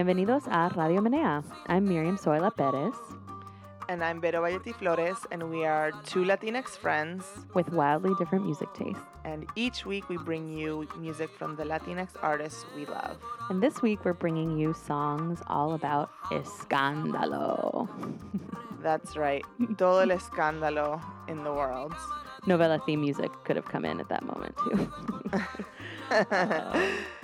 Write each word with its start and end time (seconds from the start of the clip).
Bienvenidos 0.00 0.44
a 0.48 0.70
Radio 0.70 1.02
Menea. 1.02 1.44
I'm 1.66 1.86
Miriam 1.86 2.16
Zoila 2.16 2.50
Perez 2.50 2.94
And 3.90 4.02
I'm 4.02 4.18
Vero 4.18 4.40
Bayetti 4.40 4.74
Flores, 4.74 5.26
and 5.30 5.50
we 5.50 5.66
are 5.66 5.92
two 6.06 6.24
Latinx 6.24 6.78
friends. 6.78 7.26
with 7.52 7.70
wildly 7.70 8.14
different 8.18 8.46
music 8.46 8.72
tastes. 8.72 9.02
And 9.26 9.44
each 9.56 9.84
week 9.84 10.08
we 10.08 10.16
bring 10.16 10.56
you 10.56 10.88
music 10.98 11.28
from 11.38 11.54
the 11.54 11.64
Latinx 11.64 12.12
artists 12.22 12.64
we 12.74 12.86
love. 12.86 13.18
And 13.50 13.62
this 13.62 13.82
week 13.82 14.06
we're 14.06 14.14
bringing 14.14 14.56
you 14.56 14.72
songs 14.72 15.42
all 15.48 15.74
about 15.74 16.08
escándalo. 16.30 17.86
That's 18.82 19.18
right, 19.18 19.44
todo 19.76 19.98
el 19.98 20.16
escándalo 20.16 20.98
in 21.28 21.44
the 21.44 21.52
world. 21.52 21.92
Novela 22.46 22.82
theme 22.86 23.02
music 23.02 23.30
could 23.44 23.56
have 23.56 23.66
come 23.66 23.84
in 23.84 24.00
at 24.00 24.08
that 24.08 24.22
moment 24.24 24.56
too. 24.64 24.90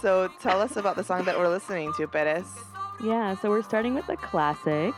so 0.00 0.28
tell 0.40 0.60
us 0.60 0.76
about 0.76 0.96
the 0.96 1.04
song 1.04 1.24
that 1.24 1.38
we're 1.38 1.48
listening 1.48 1.92
to, 1.94 2.06
Perez. 2.06 2.46
yeah, 3.02 3.34
so 3.36 3.48
we're 3.50 3.62
starting 3.62 3.94
with 3.94 4.08
a 4.08 4.16
classic. 4.16 4.94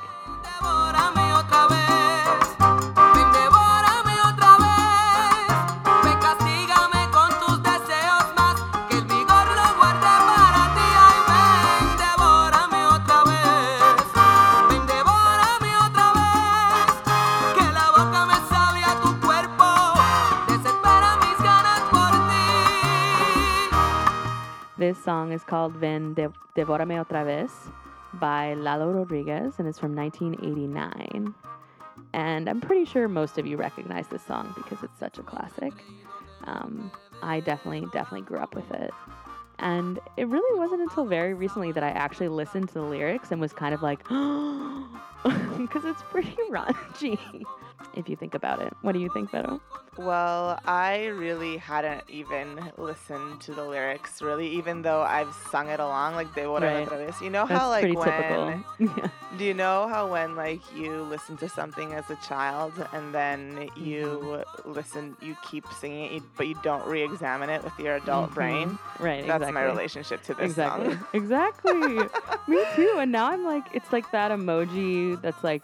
Song 25.03 25.33
is 25.33 25.45
called 25.45 25.75
Ven 25.75 26.15
De- 26.15 26.33
Devórame 26.57 27.05
Otra 27.05 27.25
Vez 27.25 27.51
by 28.15 28.55
Lalo 28.55 28.91
Rodriguez 28.93 29.55
and 29.59 29.67
it's 29.67 29.79
from 29.79 29.95
1989. 29.95 31.35
And 32.15 32.49
I'm 32.49 32.61
pretty 32.61 32.85
sure 32.85 33.09
most 33.09 33.39
of 33.39 33.47
you 33.47 33.57
recognize 33.57 34.09
this 34.09 34.23
song 34.23 34.53
because 34.57 34.83
it's 34.83 34.99
such 34.99 35.19
a 35.19 35.23
classic. 35.23 35.73
Um, 36.45 36.91
I 37.23 37.41
definitely, 37.41 37.89
definitely 37.93 38.23
grew 38.23 38.39
up 38.39 38.55
with 38.55 38.71
it. 38.73 38.91
And 39.59 39.99
it 40.17 40.27
really 40.27 40.59
wasn't 40.59 40.83
until 40.83 41.05
very 41.05 41.35
recently 41.35 41.73
that 41.73 41.85
I 41.85 41.91
actually 41.91 42.29
listened 42.29 42.69
to 42.69 42.75
the 42.75 42.83
lyrics 42.83 43.31
and 43.31 43.41
was 43.41 43.53
kind 43.53 43.75
of 43.75 43.83
like, 43.83 44.03
because 45.59 45.85
it's 45.85 46.03
pretty 46.11 46.37
raunchy, 46.51 47.45
if 47.95 48.09
you 48.09 48.17
think 48.17 48.35
about 48.35 48.61
it. 48.61 48.73
What 48.83 48.93
do 48.93 48.99
you 48.99 49.09
think, 49.11 49.31
Vero? 49.31 49.61
Well, 49.99 50.59
I 50.65 51.09
really 51.09 51.59
hadn't 51.59 52.05
even 52.09 52.73
listened 52.79 53.43
to 53.43 53.53
the 53.53 53.63
lyrics, 53.63 54.23
really, 54.23 54.49
even 54.49 54.81
though 54.81 55.03
I've 55.03 55.35
sung 55.51 55.69
it 55.69 55.81
along, 55.81 56.15
like 56.15 56.29
Devórame 56.29 56.63
Right. 56.63 56.89
otra 56.89 57.07
vez. 57.07 57.21
You 57.21 57.29
know 57.29 57.45
That's 57.47 57.61
how, 57.61 57.69
like, 57.69 57.83
pretty 57.83 57.97
when. 57.97 58.65
Yeah. 58.79 59.09
Do 59.37 59.45
you 59.45 59.53
know 59.55 59.89
how 59.89 60.07
when 60.11 60.35
like 60.37 60.61
you 60.75 61.03
listen 61.03 61.37
to 61.39 61.49
something 61.49 61.93
as 61.95 62.09
a 62.11 62.17
child 62.17 62.73
and 62.93 63.15
then 63.15 63.69
you 63.77 64.43
listen, 64.65 65.17
you 65.23 65.37
keep 65.51 65.65
singing 65.81 66.17
it, 66.17 66.23
but 66.37 66.47
you 66.49 66.55
don't 66.63 66.87
re-examine 66.87 67.49
it 67.51 67.63
with 67.65 67.79
your 67.79 67.97
adult 67.97 68.33
brain? 68.35 68.71
Mhm. 68.71 68.79
Right, 69.01 69.27
That's 69.27 69.43
exactly. 69.43 69.53
my 69.53 69.63
relationship 69.65 70.23
to 70.25 70.35
this 70.35 70.45
Exactly. 70.53 70.95
song. 70.95 71.07
Exactly. 71.15 71.97
Me 72.49 72.65
too. 72.77 72.97
And 72.99 73.11
now 73.13 73.27
I'm 73.31 73.45
like, 73.45 73.65
it's 73.75 73.91
like 73.93 74.11
that 74.13 74.31
emoji 74.31 75.21
that's 75.23 75.43
like 75.45 75.63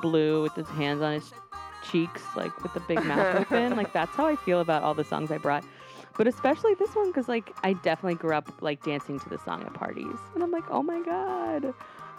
blue 0.00 0.42
with 0.42 0.54
his 0.54 0.68
hands 0.68 1.02
on 1.02 1.12
his 1.14 1.32
cheeks, 1.90 2.22
like 2.36 2.62
with 2.62 2.72
the 2.74 2.80
big 2.80 3.02
mouth 3.04 3.34
open. 3.40 3.76
Like 3.76 3.92
that's 3.92 4.14
how 4.16 4.26
I 4.26 4.36
feel 4.36 4.60
about 4.60 4.82
all 4.82 4.94
the 4.94 5.04
songs 5.04 5.30
I 5.30 5.38
brought. 5.38 5.64
But 6.16 6.26
especially 6.26 6.74
this 6.74 6.94
one, 6.94 7.08
because 7.08 7.28
like 7.28 7.54
I 7.64 7.72
definitely 7.72 8.16
grew 8.16 8.34
up 8.34 8.50
like 8.60 8.82
dancing 8.82 9.18
to 9.20 9.28
the 9.28 9.38
song 9.38 9.62
at 9.62 9.72
parties, 9.74 10.16
and 10.34 10.42
I'm 10.42 10.50
like, 10.50 10.64
oh 10.70 10.82
my 10.82 11.00
god. 11.02 11.72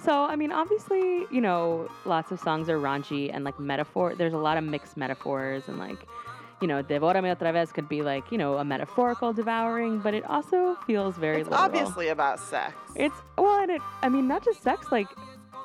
So 0.03 0.23
I 0.23 0.35
mean, 0.35 0.51
obviously, 0.51 1.25
you 1.29 1.41
know, 1.41 1.89
lots 2.05 2.31
of 2.31 2.39
songs 2.39 2.69
are 2.69 2.79
raunchy 2.79 3.29
and 3.33 3.43
like 3.43 3.59
metaphor. 3.59 4.15
There's 4.15 4.33
a 4.33 4.37
lot 4.37 4.57
of 4.57 4.63
mixed 4.63 4.97
metaphors 4.97 5.67
and 5.67 5.77
like 5.77 5.97
you 6.61 6.67
know, 6.67 6.83
devórame 6.83 7.35
otra 7.35 7.51
vez 7.51 7.71
could 7.71 7.89
be 7.89 8.03
like, 8.03 8.31
you 8.31 8.37
know, 8.37 8.57
a 8.59 8.63
metaphorical 8.63 9.33
devouring, 9.33 9.97
but 9.97 10.13
it 10.13 10.23
also 10.25 10.75
feels 10.85 11.17
very 11.17 11.41
It's 11.41 11.49
literal. 11.49 11.65
obviously 11.65 12.09
about 12.09 12.39
sex. 12.39 12.75
It's 12.95 13.15
well, 13.35 13.61
and 13.63 13.71
it. 13.71 13.81
I 14.03 14.09
mean, 14.09 14.27
not 14.27 14.43
just 14.45 14.61
sex, 14.61 14.91
like 14.91 15.07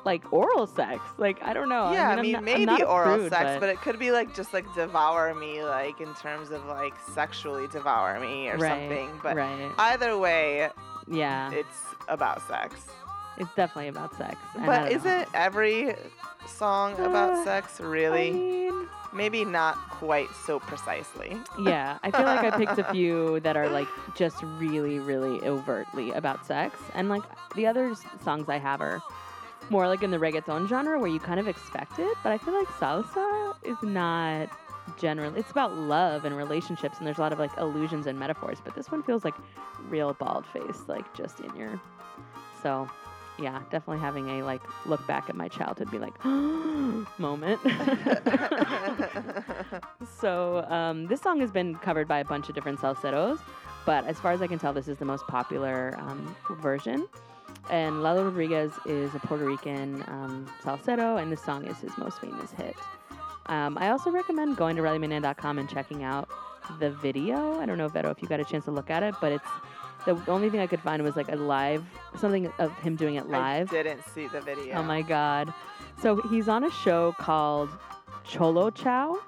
like 0.07 0.23
oral 0.31 0.65
sex. 0.65 0.99
Like 1.17 1.37
I 1.43 1.51
don't 1.53 1.67
know. 1.69 1.91
yeah, 1.91 2.09
I 2.09 2.13
I'm 2.13 2.21
mean, 2.21 2.31
not- 2.33 2.43
maybe 2.43 2.81
oral 2.83 3.17
prude, 3.17 3.29
sex, 3.29 3.57
but... 3.59 3.67
it 3.69 3.79
could 3.81 3.99
be 3.99 4.11
like 4.11 4.33
just 4.33 4.53
like 4.53 4.65
devour 4.73 5.33
me, 5.35 5.63
like 5.63 5.99
in 6.01 6.13
terms 6.15 6.51
of 6.51 6.65
like 6.65 6.93
sexually 7.13 7.67
devour 7.67 8.17
me 8.19 8.47
or 8.49 8.57
Right, 8.57 8.69
something. 8.69 9.09
But 9.21 9.35
right, 9.35 9.69
either 9.77 10.17
way, 10.17 10.69
yeah, 11.07 11.51
it's 11.51 11.79
about 12.07 12.41
sex. 12.47 12.73
it's 13.37 13.53
definitely 13.55 13.89
about 13.89 14.15
sex. 14.15 14.35
But 14.65 14.91
isn't 14.93 15.27
every 15.33 15.93
song 16.47 16.93
about 16.93 17.31
Uh, 17.33 17.43
sex 17.43 17.79
I 17.81 17.83
really? 17.83 18.31
mean, 18.31 18.87
Maybe 19.13 19.45
not 19.45 19.75
quite 19.89 20.29
so 20.45 20.59
precisely. 20.59 21.37
yeah, 21.59 21.97
I 22.03 22.11
feel 22.11 22.23
like 22.33 22.43
I 22.53 22.57
picked 22.57 22.77
a 22.77 22.83
few 22.95 23.39
that 23.41 23.55
are 23.57 23.69
like 23.69 23.87
just 24.15 24.37
really, 24.59 24.99
really 24.99 25.37
overtly 25.53 26.11
about 26.11 26.45
sex, 26.45 26.77
and 26.93 27.09
like 27.09 27.23
the 27.55 27.65
other 27.67 27.85
songs 28.23 28.47
I 28.49 28.57
have 28.57 28.79
are 28.81 29.01
more 29.69 29.87
like 29.87 30.03
in 30.03 30.11
the 30.11 30.17
reggaeton 30.17 30.67
genre 30.67 30.99
where 30.99 31.09
you 31.09 31.19
kind 31.19 31.39
of 31.39 31.47
expect 31.47 31.99
it, 31.99 32.17
but 32.23 32.31
I 32.31 32.37
feel 32.37 32.53
like 32.53 32.67
salsa 32.67 33.55
is 33.63 33.77
not 33.81 34.49
generally. 34.97 35.39
It's 35.39 35.51
about 35.51 35.75
love 35.75 36.25
and 36.25 36.35
relationships, 36.35 36.97
and 36.97 37.07
there's 37.07 37.17
a 37.17 37.21
lot 37.21 37.33
of 37.33 37.39
like 37.39 37.51
allusions 37.57 38.07
and 38.07 38.17
metaphors, 38.17 38.59
but 38.63 38.75
this 38.75 38.91
one 38.91 39.03
feels 39.03 39.23
like 39.23 39.35
real 39.89 40.13
bald 40.13 40.45
face, 40.47 40.83
like 40.87 41.13
just 41.13 41.39
in 41.39 41.55
your. 41.55 41.79
So, 42.63 42.89
yeah, 43.39 43.61
definitely 43.69 43.99
having 43.99 44.39
a 44.39 44.43
like 44.43 44.61
look 44.85 45.05
back 45.07 45.29
at 45.29 45.35
my 45.35 45.47
childhood, 45.47 45.91
be 45.91 45.99
like 45.99 46.23
moment. 47.19 47.59
So 50.19 50.65
um, 50.69 51.07
this 51.07 51.21
song 51.21 51.39
has 51.41 51.51
been 51.51 51.75
covered 51.75 52.07
by 52.07 52.19
a 52.19 52.25
bunch 52.25 52.49
of 52.49 52.55
different 52.55 52.79
salseros, 52.79 53.39
but 53.85 54.05
as 54.05 54.19
far 54.19 54.31
as 54.31 54.41
I 54.41 54.47
can 54.47 54.57
tell, 54.57 54.73
this 54.73 54.87
is 54.87 54.97
the 54.97 55.05
most 55.05 55.25
popular 55.27 55.95
um, 55.99 56.35
version. 56.59 57.07
And 57.69 58.01
Lalo 58.01 58.25
Rodriguez 58.25 58.71
is 58.85 59.13
a 59.15 59.19
Puerto 59.19 59.45
Rican 59.45 60.03
um, 60.07 60.47
salsero, 60.63 61.21
and 61.21 61.31
this 61.31 61.41
song 61.41 61.65
is 61.65 61.77
his 61.79 61.97
most 61.97 62.19
famous 62.21 62.51
hit. 62.51 62.75
Um, 63.47 63.77
I 63.77 63.89
also 63.89 64.11
recommend 64.11 64.57
going 64.57 64.75
to 64.75 64.81
RadioMenea.com 64.81 65.59
and 65.59 65.69
checking 65.69 66.03
out 66.03 66.29
the 66.79 66.91
video. 66.91 67.59
I 67.59 67.65
don't 67.65 67.77
know, 67.77 67.87
Vero, 67.87 68.09
if 68.09 68.21
you 68.21 68.27
got 68.27 68.39
a 68.39 68.45
chance 68.45 68.65
to 68.65 68.71
look 68.71 68.89
at 68.89 69.03
it, 69.03 69.15
but 69.21 69.31
it's 69.31 69.47
the 70.05 70.31
only 70.31 70.49
thing 70.49 70.59
I 70.59 70.67
could 70.67 70.81
find 70.81 71.01
was 71.03 71.15
like 71.15 71.31
a 71.31 71.35
live, 71.35 71.83
something 72.17 72.51
of 72.59 72.73
him 72.79 72.95
doing 72.95 73.15
it 73.15 73.27
live. 73.27 73.71
I 73.73 73.83
didn't 73.83 74.03
see 74.13 74.27
the 74.27 74.41
video. 74.41 74.75
Oh 74.75 74.83
my 74.83 75.01
god. 75.01 75.53
So 76.01 76.21
he's 76.29 76.47
on 76.47 76.63
a 76.63 76.71
show 76.71 77.13
called 77.17 77.69
Cholo 78.23 78.69
Chow. 78.69 79.19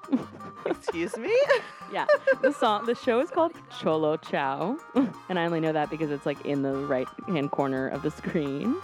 Excuse 0.66 1.16
me? 1.16 1.36
yeah. 1.92 2.06
The 2.42 2.52
song 2.52 2.86
the 2.86 2.94
show 2.94 3.20
is 3.20 3.30
called 3.30 3.52
Cholo 3.80 4.16
Chow. 4.16 4.78
and 5.28 5.38
I 5.38 5.44
only 5.44 5.60
know 5.60 5.72
that 5.72 5.90
because 5.90 6.10
it's 6.10 6.26
like 6.26 6.44
in 6.44 6.62
the 6.62 6.74
right 6.74 7.08
hand 7.28 7.50
corner 7.50 7.88
of 7.88 8.02
the 8.02 8.10
screen. 8.10 8.76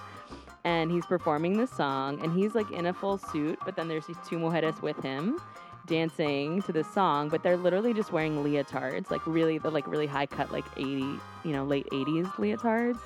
And 0.65 0.91
he's 0.91 1.07
performing 1.07 1.57
this 1.59 1.71
song 1.71 2.21
and 2.23 2.33
he's 2.33 2.55
like 2.55 2.71
in 2.73 2.87
a 2.87 2.93
full 2.93 3.19
suit, 3.19 3.59
but 3.65 3.77
then 3.77 3.87
there's 3.87 4.07
these 4.07 4.17
two 4.29 4.39
mujeres 4.39 4.83
with 4.83 5.01
him 5.01 5.41
dancing 5.87 6.61
to 6.63 6.73
this 6.73 6.93
song, 6.93 7.29
but 7.29 7.43
they're 7.43 7.57
literally 7.57 7.95
just 7.95 8.13
wearing 8.13 8.43
leotards, 8.43 9.11
like 9.11 9.25
really 9.27 9.59
the 9.59 9.71
like 9.71 9.87
really 9.87 10.07
high 10.07 10.27
cut 10.27 10.51
like 10.51 10.65
80, 10.77 10.85
you 10.85 11.21
know, 11.45 11.65
late 11.65 11.89
80s 11.91 12.27
leotards. 12.35 12.99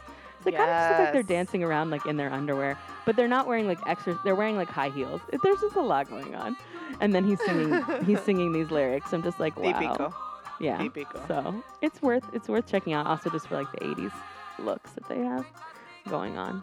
They 0.44 0.52
kind 0.52 0.70
of 0.70 0.76
just 0.76 0.90
look 0.90 0.98
like 1.06 1.12
they're 1.12 1.22
dancing 1.36 1.62
around 1.62 1.90
like 1.90 2.06
in 2.06 2.16
their 2.16 2.32
underwear, 2.32 2.78
but 3.06 3.16
they're 3.16 3.28
not 3.28 3.46
wearing 3.46 3.66
like 3.66 3.78
extra. 3.86 4.18
They're 4.24 4.34
wearing 4.34 4.56
like 4.56 4.68
high 4.68 4.90
heels. 4.90 5.20
It- 5.32 5.40
There's 5.42 5.60
just 5.60 5.76
a 5.76 5.82
lot 5.82 6.08
going 6.08 6.34
on, 6.34 6.56
and 7.00 7.14
then 7.14 7.24
he's 7.24 7.40
singing. 7.44 7.82
he's 8.04 8.20
singing 8.24 8.52
these 8.52 8.70
lyrics. 8.70 9.12
I'm 9.12 9.22
just 9.22 9.38
like, 9.40 9.58
wow, 9.58 9.72
Típico. 9.72 10.14
yeah. 10.60 10.78
Típico. 10.78 11.26
So 11.28 11.62
it's 11.82 12.00
worth 12.02 12.24
it's 12.32 12.48
worth 12.48 12.66
checking 12.66 12.92
out. 12.92 13.06
Also, 13.06 13.28
just 13.30 13.48
for 13.48 13.56
like 13.56 13.70
the 13.72 13.78
'80s 13.78 14.12
looks 14.58 14.90
that 14.92 15.08
they 15.08 15.18
have 15.18 15.46
going 16.08 16.36
on. 16.38 16.62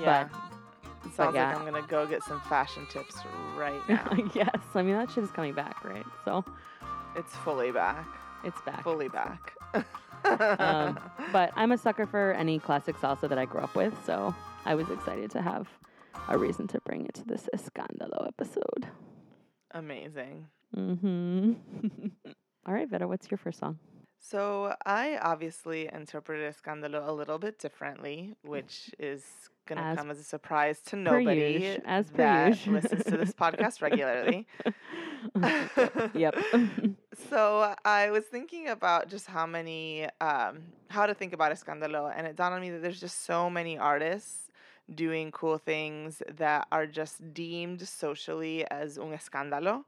Yeah. 0.00 0.28
It 1.04 1.14
sounds 1.14 1.36
yeah. 1.36 1.48
like 1.50 1.56
I'm 1.58 1.66
going 1.70 1.80
to 1.80 1.88
go 1.88 2.04
get 2.04 2.24
some 2.24 2.40
fashion 2.42 2.84
tips 2.90 3.14
right 3.56 3.80
now. 3.88 4.10
yes, 4.34 4.50
I 4.74 4.82
mean 4.82 4.94
that 4.96 5.08
shit 5.10 5.22
is 5.22 5.30
coming 5.30 5.54
back, 5.54 5.84
right? 5.84 6.04
So 6.24 6.44
it's 7.14 7.32
fully 7.36 7.70
back. 7.70 8.04
it's 8.42 8.60
back. 8.62 8.82
Fully 8.82 9.08
back. 9.08 9.52
Um, 10.26 10.98
but 11.32 11.52
I'm 11.56 11.72
a 11.72 11.78
sucker 11.78 12.06
for 12.06 12.32
any 12.32 12.58
classic 12.58 12.96
salsa 12.96 13.28
that 13.28 13.38
I 13.38 13.44
grew 13.44 13.60
up 13.60 13.74
with, 13.74 13.94
so 14.04 14.34
I 14.64 14.74
was 14.74 14.90
excited 14.90 15.30
to 15.32 15.42
have 15.42 15.68
a 16.28 16.36
reason 16.38 16.66
to 16.68 16.80
bring 16.84 17.06
it 17.06 17.14
to 17.14 17.24
this 17.24 17.48
Escándalo 17.54 18.26
episode. 18.26 18.88
Amazing. 19.72 20.46
Mm-hmm. 20.76 21.52
All 22.66 22.74
right, 22.74 22.88
Veta, 22.88 23.06
what's 23.06 23.30
your 23.30 23.38
first 23.38 23.58
song? 23.60 23.78
So 24.30 24.74
I 24.84 25.18
obviously 25.22 25.88
interpreted 25.92 26.52
Escándalo 26.52 27.06
a 27.06 27.12
little 27.12 27.38
bit 27.38 27.58
differently, 27.60 28.34
which 28.42 28.90
is 28.98 29.22
going 29.68 29.78
to 29.78 29.94
come 29.96 30.10
as 30.10 30.18
a 30.18 30.24
surprise 30.24 30.80
to 30.86 30.96
nobody 30.96 31.40
usual, 31.52 31.82
as 31.86 32.10
that 32.10 32.66
listens 32.66 33.04
to 33.04 33.16
this 33.16 33.32
podcast 33.32 33.82
regularly. 33.82 34.46
yep. 36.14 36.34
So 37.30 37.74
I 37.84 38.10
was 38.10 38.24
thinking 38.24 38.68
about 38.68 39.08
just 39.08 39.26
how 39.26 39.46
many, 39.46 40.06
um, 40.20 40.64
how 40.90 41.06
to 41.06 41.14
think 41.14 41.32
about 41.32 41.50
escándalo, 41.50 42.12
and 42.14 42.26
it 42.26 42.36
dawned 42.36 42.54
on 42.54 42.60
me 42.60 42.70
that 42.70 42.82
there's 42.82 43.00
just 43.00 43.24
so 43.24 43.48
many 43.48 43.78
artists 43.78 44.50
doing 44.94 45.30
cool 45.30 45.56
things 45.56 46.22
that 46.36 46.66
are 46.70 46.86
just 46.86 47.32
deemed 47.32 47.80
socially 47.88 48.66
as 48.70 48.98
un 48.98 49.12
escándalo, 49.12 49.84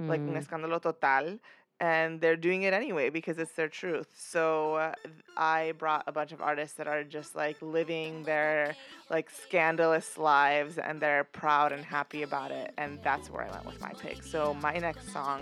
like 0.00 0.20
un 0.26 0.34
Mm. 0.34 0.42
escándalo 0.44 0.80
total, 0.82 1.38
and 1.82 2.20
they're 2.20 2.36
doing 2.36 2.62
it 2.62 2.72
anyway 2.72 3.10
because 3.10 3.38
it's 3.38 3.50
their 3.52 3.68
truth. 3.68 4.06
So 4.14 4.76
uh, 4.76 4.94
I 5.36 5.72
brought 5.78 6.04
a 6.06 6.12
bunch 6.12 6.30
of 6.30 6.40
artists 6.40 6.76
that 6.76 6.86
are 6.86 7.02
just 7.02 7.34
like 7.34 7.60
living 7.60 8.22
their 8.22 8.76
like 9.10 9.28
scandalous 9.28 10.16
lives 10.16 10.78
and 10.78 11.00
they're 11.02 11.24
proud 11.24 11.72
and 11.72 11.84
happy 11.84 12.22
about 12.22 12.52
it, 12.52 12.72
and 12.78 13.00
that's 13.02 13.28
where 13.30 13.42
I 13.42 13.50
went 13.50 13.66
with 13.66 13.80
my 13.80 13.92
pick. 13.94 14.22
So 14.22 14.54
my 14.54 14.74
next 14.78 15.12
song 15.12 15.40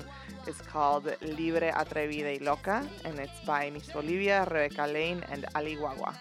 is 0.48 0.58
called 0.62 1.04
Libre, 1.20 1.70
Atrevida 1.72 2.32
y 2.32 2.38
Loca, 2.40 2.88
and 3.04 3.18
it's 3.18 3.40
by 3.44 3.68
Miss 3.68 3.92
Bolivia, 3.92 4.44
Rebecca 4.44 4.86
Lane, 4.86 5.22
and 5.30 5.44
Ali 5.54 5.76
Guagua. 5.76 6.14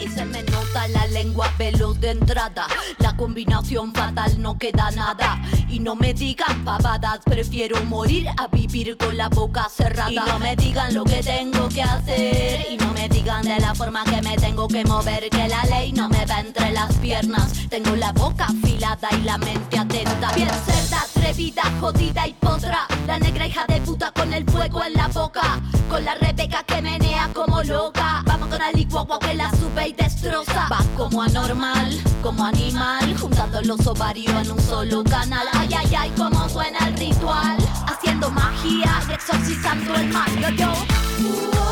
Y 0.00 0.08
se 0.08 0.24
me 0.24 0.42
nota 0.44 0.88
la 0.88 1.06
lengua 1.08 1.52
veloz 1.58 2.00
de 2.00 2.12
entrada. 2.12 2.66
La 2.98 3.16
combinación 3.16 3.92
fatal 3.92 4.40
no 4.40 4.56
queda 4.58 4.90
nada. 4.92 5.40
Y 5.68 5.78
no 5.78 5.94
me 5.94 6.14
digan 6.14 6.64
pavadas, 6.64 7.20
prefiero 7.24 7.84
morir 7.84 8.28
a 8.38 8.46
vivir 8.48 8.96
con 8.96 9.16
la 9.16 9.28
boca 9.28 9.68
cerrada. 9.68 10.10
Y 10.10 10.16
no 10.16 10.38
me 10.38 10.56
digan 10.56 10.94
lo 10.94 11.04
que 11.04 11.22
tengo 11.22 11.68
que 11.68 11.82
hacer. 11.82 12.66
Y 12.70 12.76
no 12.78 12.92
me 12.94 13.08
digan 13.08 13.42
de 13.42 13.58
la 13.60 13.74
forma 13.74 14.02
que 14.04 14.22
me 14.22 14.36
tengo 14.36 14.66
que 14.68 14.84
mover. 14.84 15.28
Que 15.28 15.48
la 15.48 15.62
ley 15.64 15.92
no 15.92 16.08
me 16.08 16.24
va 16.24 16.40
entre 16.40 16.72
las 16.72 16.94
piernas. 16.96 17.52
Tengo 17.68 17.94
la 17.96 18.12
boca 18.12 18.46
afilada 18.46 19.08
y 19.12 19.22
la 19.22 19.36
mente 19.38 19.78
atenta. 19.78 20.32
Bien 20.34 20.48
cerda, 20.64 21.02
atrevida, 21.02 21.62
jodida 21.78 22.26
y 22.26 22.32
potra. 22.34 22.86
La 23.06 23.18
negra 23.18 23.46
hija 23.46 23.66
de 23.66 23.80
puta 23.82 24.12
con 24.12 24.32
el 24.32 24.44
fuego 24.46 24.82
en 24.82 24.94
la 24.94 25.08
boca. 25.08 25.60
Con 25.90 26.04
la 26.04 26.14
Rebeca 26.14 26.62
que 26.64 26.80
menea 26.80 27.28
como 27.34 27.62
loca. 27.62 28.22
Vamos 28.24 28.48
con 28.48 28.62
Ali 28.62 28.86
Guagua 28.86 29.18
que 29.18 29.34
la 29.34 29.50
sube 29.50 29.89
y 29.90 29.92
destroza. 29.92 30.68
Va 30.70 30.84
como 30.96 31.22
anormal, 31.22 31.98
como 32.22 32.44
animal. 32.44 33.16
Juntando 33.18 33.60
los 33.62 33.86
ovarios 33.86 34.34
en 34.46 34.52
un 34.52 34.60
solo 34.60 35.04
canal. 35.04 35.46
Ay, 35.52 35.68
ay, 35.76 35.94
ay, 35.94 36.12
cómo 36.16 36.48
suena 36.48 36.78
el 36.88 36.96
ritual. 36.96 37.58
Haciendo 37.86 38.30
magia 38.30 39.02
y 39.08 39.12
exorcizando 39.12 39.94
el 39.94 40.08
mal. 40.08 40.30
Yo, 40.40 40.50
yo. 40.50 41.69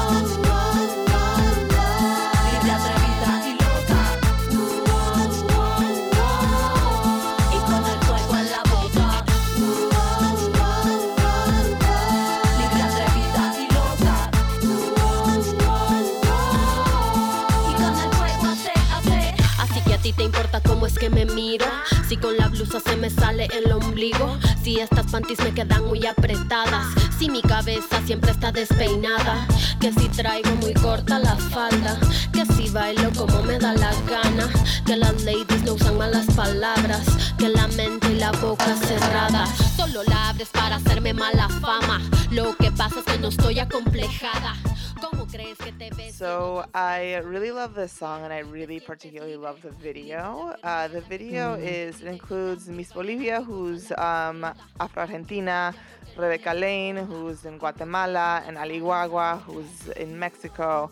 Que 20.98 21.10
me 21.10 21.24
miro. 21.26 21.66
Si 22.08 22.16
con 22.16 22.36
la 22.36 22.48
blusa 22.48 22.80
se 22.80 22.96
me 22.96 23.10
sale 23.10 23.48
el 23.52 23.70
ombligo. 23.72 24.36
Si 24.62 24.80
estas 24.80 25.10
panties 25.10 25.38
me 25.40 25.52
quedan 25.52 25.84
muy 25.86 26.04
apretadas. 26.06 26.86
Si 27.18 27.28
mi 27.28 27.42
cabeza 27.42 28.00
siempre 28.04 28.30
está 28.30 28.52
despeinada. 28.52 29.46
Que 29.80 29.92
si 29.92 30.08
traigo 30.08 30.50
muy 30.56 30.74
corta 30.74 31.18
la 31.18 31.36
falda. 31.36 31.98
Que 32.32 32.44
si 32.46 32.68
bailo 32.70 33.10
como 33.16 33.42
me 33.42 33.58
da 33.58 33.74
la 33.74 33.92
gana. 34.08 34.48
Que 34.86 34.96
las 34.96 35.22
ladies 35.22 35.62
no 35.64 35.74
usan 35.74 35.98
malas 35.98 36.26
palabras. 36.34 37.04
Que 37.38 37.48
la 37.48 37.68
mente 37.68 38.10
y 38.12 38.16
la 38.16 38.32
boca 38.32 38.76
cerrada. 38.76 39.46
Solo 39.76 40.02
la 40.04 40.30
abres 40.30 40.48
para 40.48 40.76
hacerme 40.76 41.14
mala 41.14 41.48
fama. 41.48 42.00
Lo 42.30 42.56
que 42.56 42.70
pasa 42.72 43.00
es 43.00 43.04
que 43.04 43.18
no 43.18 43.28
estoy 43.28 43.58
acomplejada. 43.58 44.54
¿Cómo 45.00 45.26
crees 45.30 45.58
que 45.58 45.72
te 45.72 45.90
ves? 45.90 46.14
So 46.16 46.64
I 46.74 47.16
really 47.24 47.50
love 47.52 47.74
this 47.74 47.92
song, 47.92 48.24
and 48.24 48.32
I 48.32 48.40
really 48.40 48.80
particularly 48.80 49.36
love 49.36 49.62
the 49.62 49.70
video. 49.70 50.54
Uh, 50.62 50.88
the 50.88 51.00
video 51.02 51.54
is 51.54 52.00
it 52.00 52.08
includes 52.08 52.68
Miss 52.68 52.92
Bolivia, 52.92 53.42
who's 53.42 53.92
um, 53.92 54.44
Afro-Argentina, 54.80 55.74
Rebecca 56.16 56.52
Lane, 56.54 56.96
who's 56.96 57.44
in 57.44 57.58
Guatemala, 57.58 58.42
and 58.46 58.58
Ali 58.58 58.80
Guagua, 58.80 59.40
who's 59.42 59.88
in 59.96 60.18
Mexico. 60.18 60.90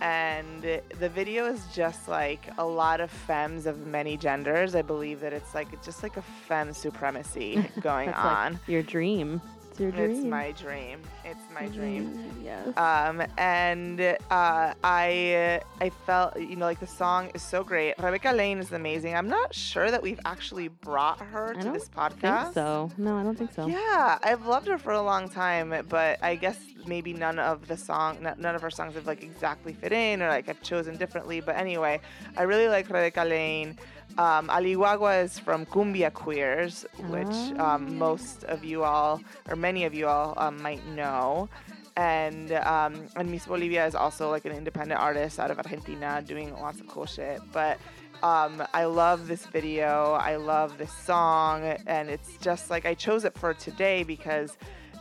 And 0.00 0.62
the 0.62 1.08
video 1.08 1.46
is 1.46 1.60
just 1.74 2.06
like 2.06 2.48
a 2.58 2.64
lot 2.64 3.00
of 3.00 3.10
femmes 3.10 3.66
of 3.66 3.84
many 3.86 4.16
genders. 4.16 4.76
I 4.76 4.82
believe 4.82 5.20
that 5.20 5.32
it's 5.32 5.54
like 5.56 5.82
just 5.84 6.04
like 6.04 6.16
a 6.16 6.22
femme 6.22 6.72
supremacy 6.72 7.68
going 7.80 8.10
That's 8.10 8.24
on. 8.24 8.52
like 8.52 8.68
your 8.68 8.82
dream. 8.82 9.40
It's 9.78 9.80
your 9.80 9.90
dream. 9.92 10.10
it's 10.10 10.24
my 10.26 10.50
dream. 10.52 11.00
It's 11.24 11.40
my 11.54 11.66
dream. 11.68 12.10
Mm, 12.10 12.44
Yes. 12.44 12.76
Um, 12.76 13.22
and 13.36 14.00
uh, 14.00 14.74
I 14.82 15.60
I 15.80 15.90
felt 16.06 16.36
you 16.40 16.56
know 16.56 16.64
like 16.66 16.80
the 16.80 16.86
song 16.86 17.30
is 17.34 17.42
so 17.42 17.62
great. 17.62 17.94
Rebecca 17.98 18.32
Lane 18.32 18.58
is 18.58 18.72
amazing. 18.72 19.14
I'm 19.14 19.28
not 19.28 19.54
sure 19.54 19.90
that 19.90 20.02
we've 20.02 20.18
actually 20.24 20.66
brought 20.68 21.20
her 21.20 21.54
to 21.54 21.70
this 21.70 21.88
podcast. 21.88 22.42
think 22.44 22.54
so. 22.54 22.90
No, 22.98 23.16
I 23.16 23.22
don't 23.22 23.38
think 23.38 23.52
so. 23.52 23.66
Yeah, 23.68 24.18
I've 24.22 24.46
loved 24.46 24.66
her 24.66 24.78
for 24.78 24.92
a 24.92 25.02
long 25.02 25.28
time, 25.28 25.72
but 25.88 26.18
I 26.24 26.34
guess 26.34 26.58
maybe 26.86 27.12
none 27.12 27.38
of 27.38 27.68
the 27.68 27.76
song, 27.76 28.18
none 28.22 28.54
of 28.54 28.62
her 28.62 28.70
songs 28.70 28.94
have 28.94 29.06
like 29.06 29.22
exactly 29.22 29.74
fit 29.74 29.92
in, 29.92 30.22
or 30.22 30.28
like 30.28 30.48
I've 30.48 30.62
chosen 30.62 30.96
differently. 30.96 31.40
But 31.40 31.56
anyway, 31.56 32.00
I 32.36 32.42
really 32.42 32.68
like 32.68 32.86
Rebecca 32.88 33.22
Lane. 33.24 33.78
Um, 34.16 34.50
Ali 34.50 34.74
Guagua 34.74 35.24
is 35.24 35.38
from 35.38 35.64
Cumbia 35.66 36.12
Queers, 36.12 36.84
which 37.08 37.26
Ah. 37.58 37.74
um, 37.74 37.98
most 37.98 38.42
of 38.44 38.64
you 38.64 38.82
all, 38.82 39.20
or 39.48 39.54
many 39.54 39.84
of 39.84 39.94
you 39.94 40.08
all, 40.08 40.34
um, 40.38 40.60
might 40.60 40.84
know. 40.88 41.48
And 41.96 42.52
um, 42.52 43.06
and 43.16 43.30
Miss 43.30 43.46
Bolivia 43.46 43.86
is 43.86 43.94
also 43.94 44.30
like 44.30 44.44
an 44.44 44.52
independent 44.52 45.00
artist 45.00 45.38
out 45.38 45.50
of 45.50 45.58
Argentina, 45.58 46.22
doing 46.24 46.52
lots 46.52 46.80
of 46.80 46.86
cool 46.88 47.06
shit. 47.06 47.40
But 47.52 47.78
um, 48.22 48.62
I 48.72 48.84
love 48.84 49.28
this 49.28 49.46
video. 49.46 50.12
I 50.14 50.36
love 50.36 50.78
this 50.78 50.92
song, 50.92 51.62
and 51.86 52.08
it's 52.08 52.36
just 52.38 52.70
like 52.70 52.86
I 52.86 52.94
chose 52.94 53.24
it 53.24 53.36
for 53.38 53.52
today 53.54 54.02
because 54.04 54.56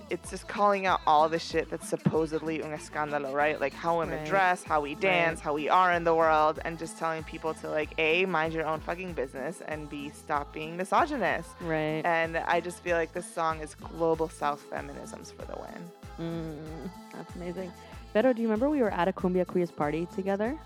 it's 0.09 0.29
just 0.29 0.47
calling 0.47 0.85
out 0.85 1.01
all 1.05 1.27
the 1.27 1.39
shit 1.39 1.69
that's 1.69 1.87
supposedly 1.87 2.61
un 2.63 2.71
escándalo, 2.71 3.33
right? 3.33 3.59
Like 3.59 3.73
how 3.73 3.99
women 3.99 4.19
Right. 4.19 4.27
dress, 4.27 4.63
how 4.63 4.79
we 4.81 4.95
dance, 4.95 5.39
how 5.41 5.53
we 5.53 5.67
are 5.69 5.91
in 5.93 6.03
the 6.03 6.15
world, 6.15 6.59
and 6.65 6.79
just 6.79 6.97
telling 6.97 7.23
people 7.23 7.53
to 7.55 7.69
like 7.69 7.89
a 7.97 8.25
mind 8.25 8.53
your 8.53 8.65
own 8.65 8.79
fucking 8.79 9.13
business 9.13 9.61
and 9.67 9.89
b 9.89 10.09
stop 10.09 10.53
being 10.53 10.77
misogynist. 10.77 11.49
Right. 11.61 12.01
And 12.05 12.37
I 12.37 12.59
just 12.61 12.79
feel 12.83 12.95
like 12.95 13.11
this 13.13 13.29
song 13.31 13.59
is 13.61 13.75
global 13.75 14.29
South 14.29 14.63
feminisms 14.71 15.33
for 15.33 15.45
the 15.45 15.57
win. 15.59 15.81
Mm, 16.19 16.89
that's 17.13 17.35
amazing. 17.35 17.71
Beto, 18.15 18.33
do 18.35 18.41
you 18.41 18.47
remember 18.47 18.69
we 18.69 18.81
were 18.81 18.91
at 18.91 19.07
a 19.07 19.13
Cumbia 19.13 19.45
Queers 19.45 19.71
party 19.71 20.07
together 20.15 20.57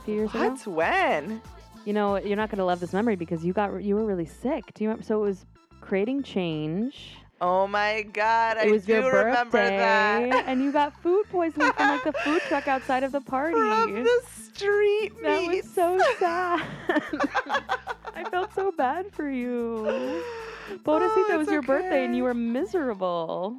a 0.00 0.04
few 0.04 0.14
years 0.14 0.30
ago? 0.30 0.50
What? 0.50 0.66
When? 0.66 1.42
You 1.84 1.92
know, 1.92 2.16
you're 2.16 2.36
not 2.36 2.50
gonna 2.50 2.64
love 2.64 2.80
this 2.80 2.92
memory 2.92 3.16
because 3.16 3.44
you 3.44 3.52
got 3.52 3.82
you 3.82 3.96
were 3.96 4.04
really 4.06 4.24
sick. 4.26 4.72
Do 4.74 4.84
you 4.84 4.88
remember? 4.88 5.04
So 5.04 5.22
it 5.22 5.26
was 5.26 5.44
creating 5.80 6.22
change. 6.22 7.16
Oh 7.40 7.66
my 7.66 8.02
god, 8.02 8.58
I 8.58 8.66
it 8.66 8.70
was 8.70 8.84
do 8.86 8.92
your 8.94 9.24
remember 9.24 9.58
that. 9.58 10.44
and 10.46 10.62
you 10.62 10.72
got 10.72 11.00
food 11.02 11.24
poisoning 11.30 11.72
from 11.72 11.88
like 11.88 12.04
the 12.04 12.12
food 12.24 12.40
truck 12.48 12.68
outside 12.68 13.02
of 13.02 13.12
the 13.12 13.20
party. 13.20 13.54
From 13.58 14.04
the 14.04 14.20
street 14.52 15.12
that 15.22 15.46
was 15.46 15.68
so 15.70 15.98
sad. 16.18 16.62
I 18.14 18.24
felt 18.30 18.54
so 18.54 18.70
bad 18.72 19.12
for 19.12 19.28
you. 19.28 20.22
Pobrecita, 20.84 21.10
Oh, 21.28 21.34
it 21.34 21.38
was 21.38 21.48
your 21.48 21.62
birthday 21.62 22.04
and 22.04 22.16
you 22.16 22.22
were 22.22 22.34
miserable. 22.34 23.58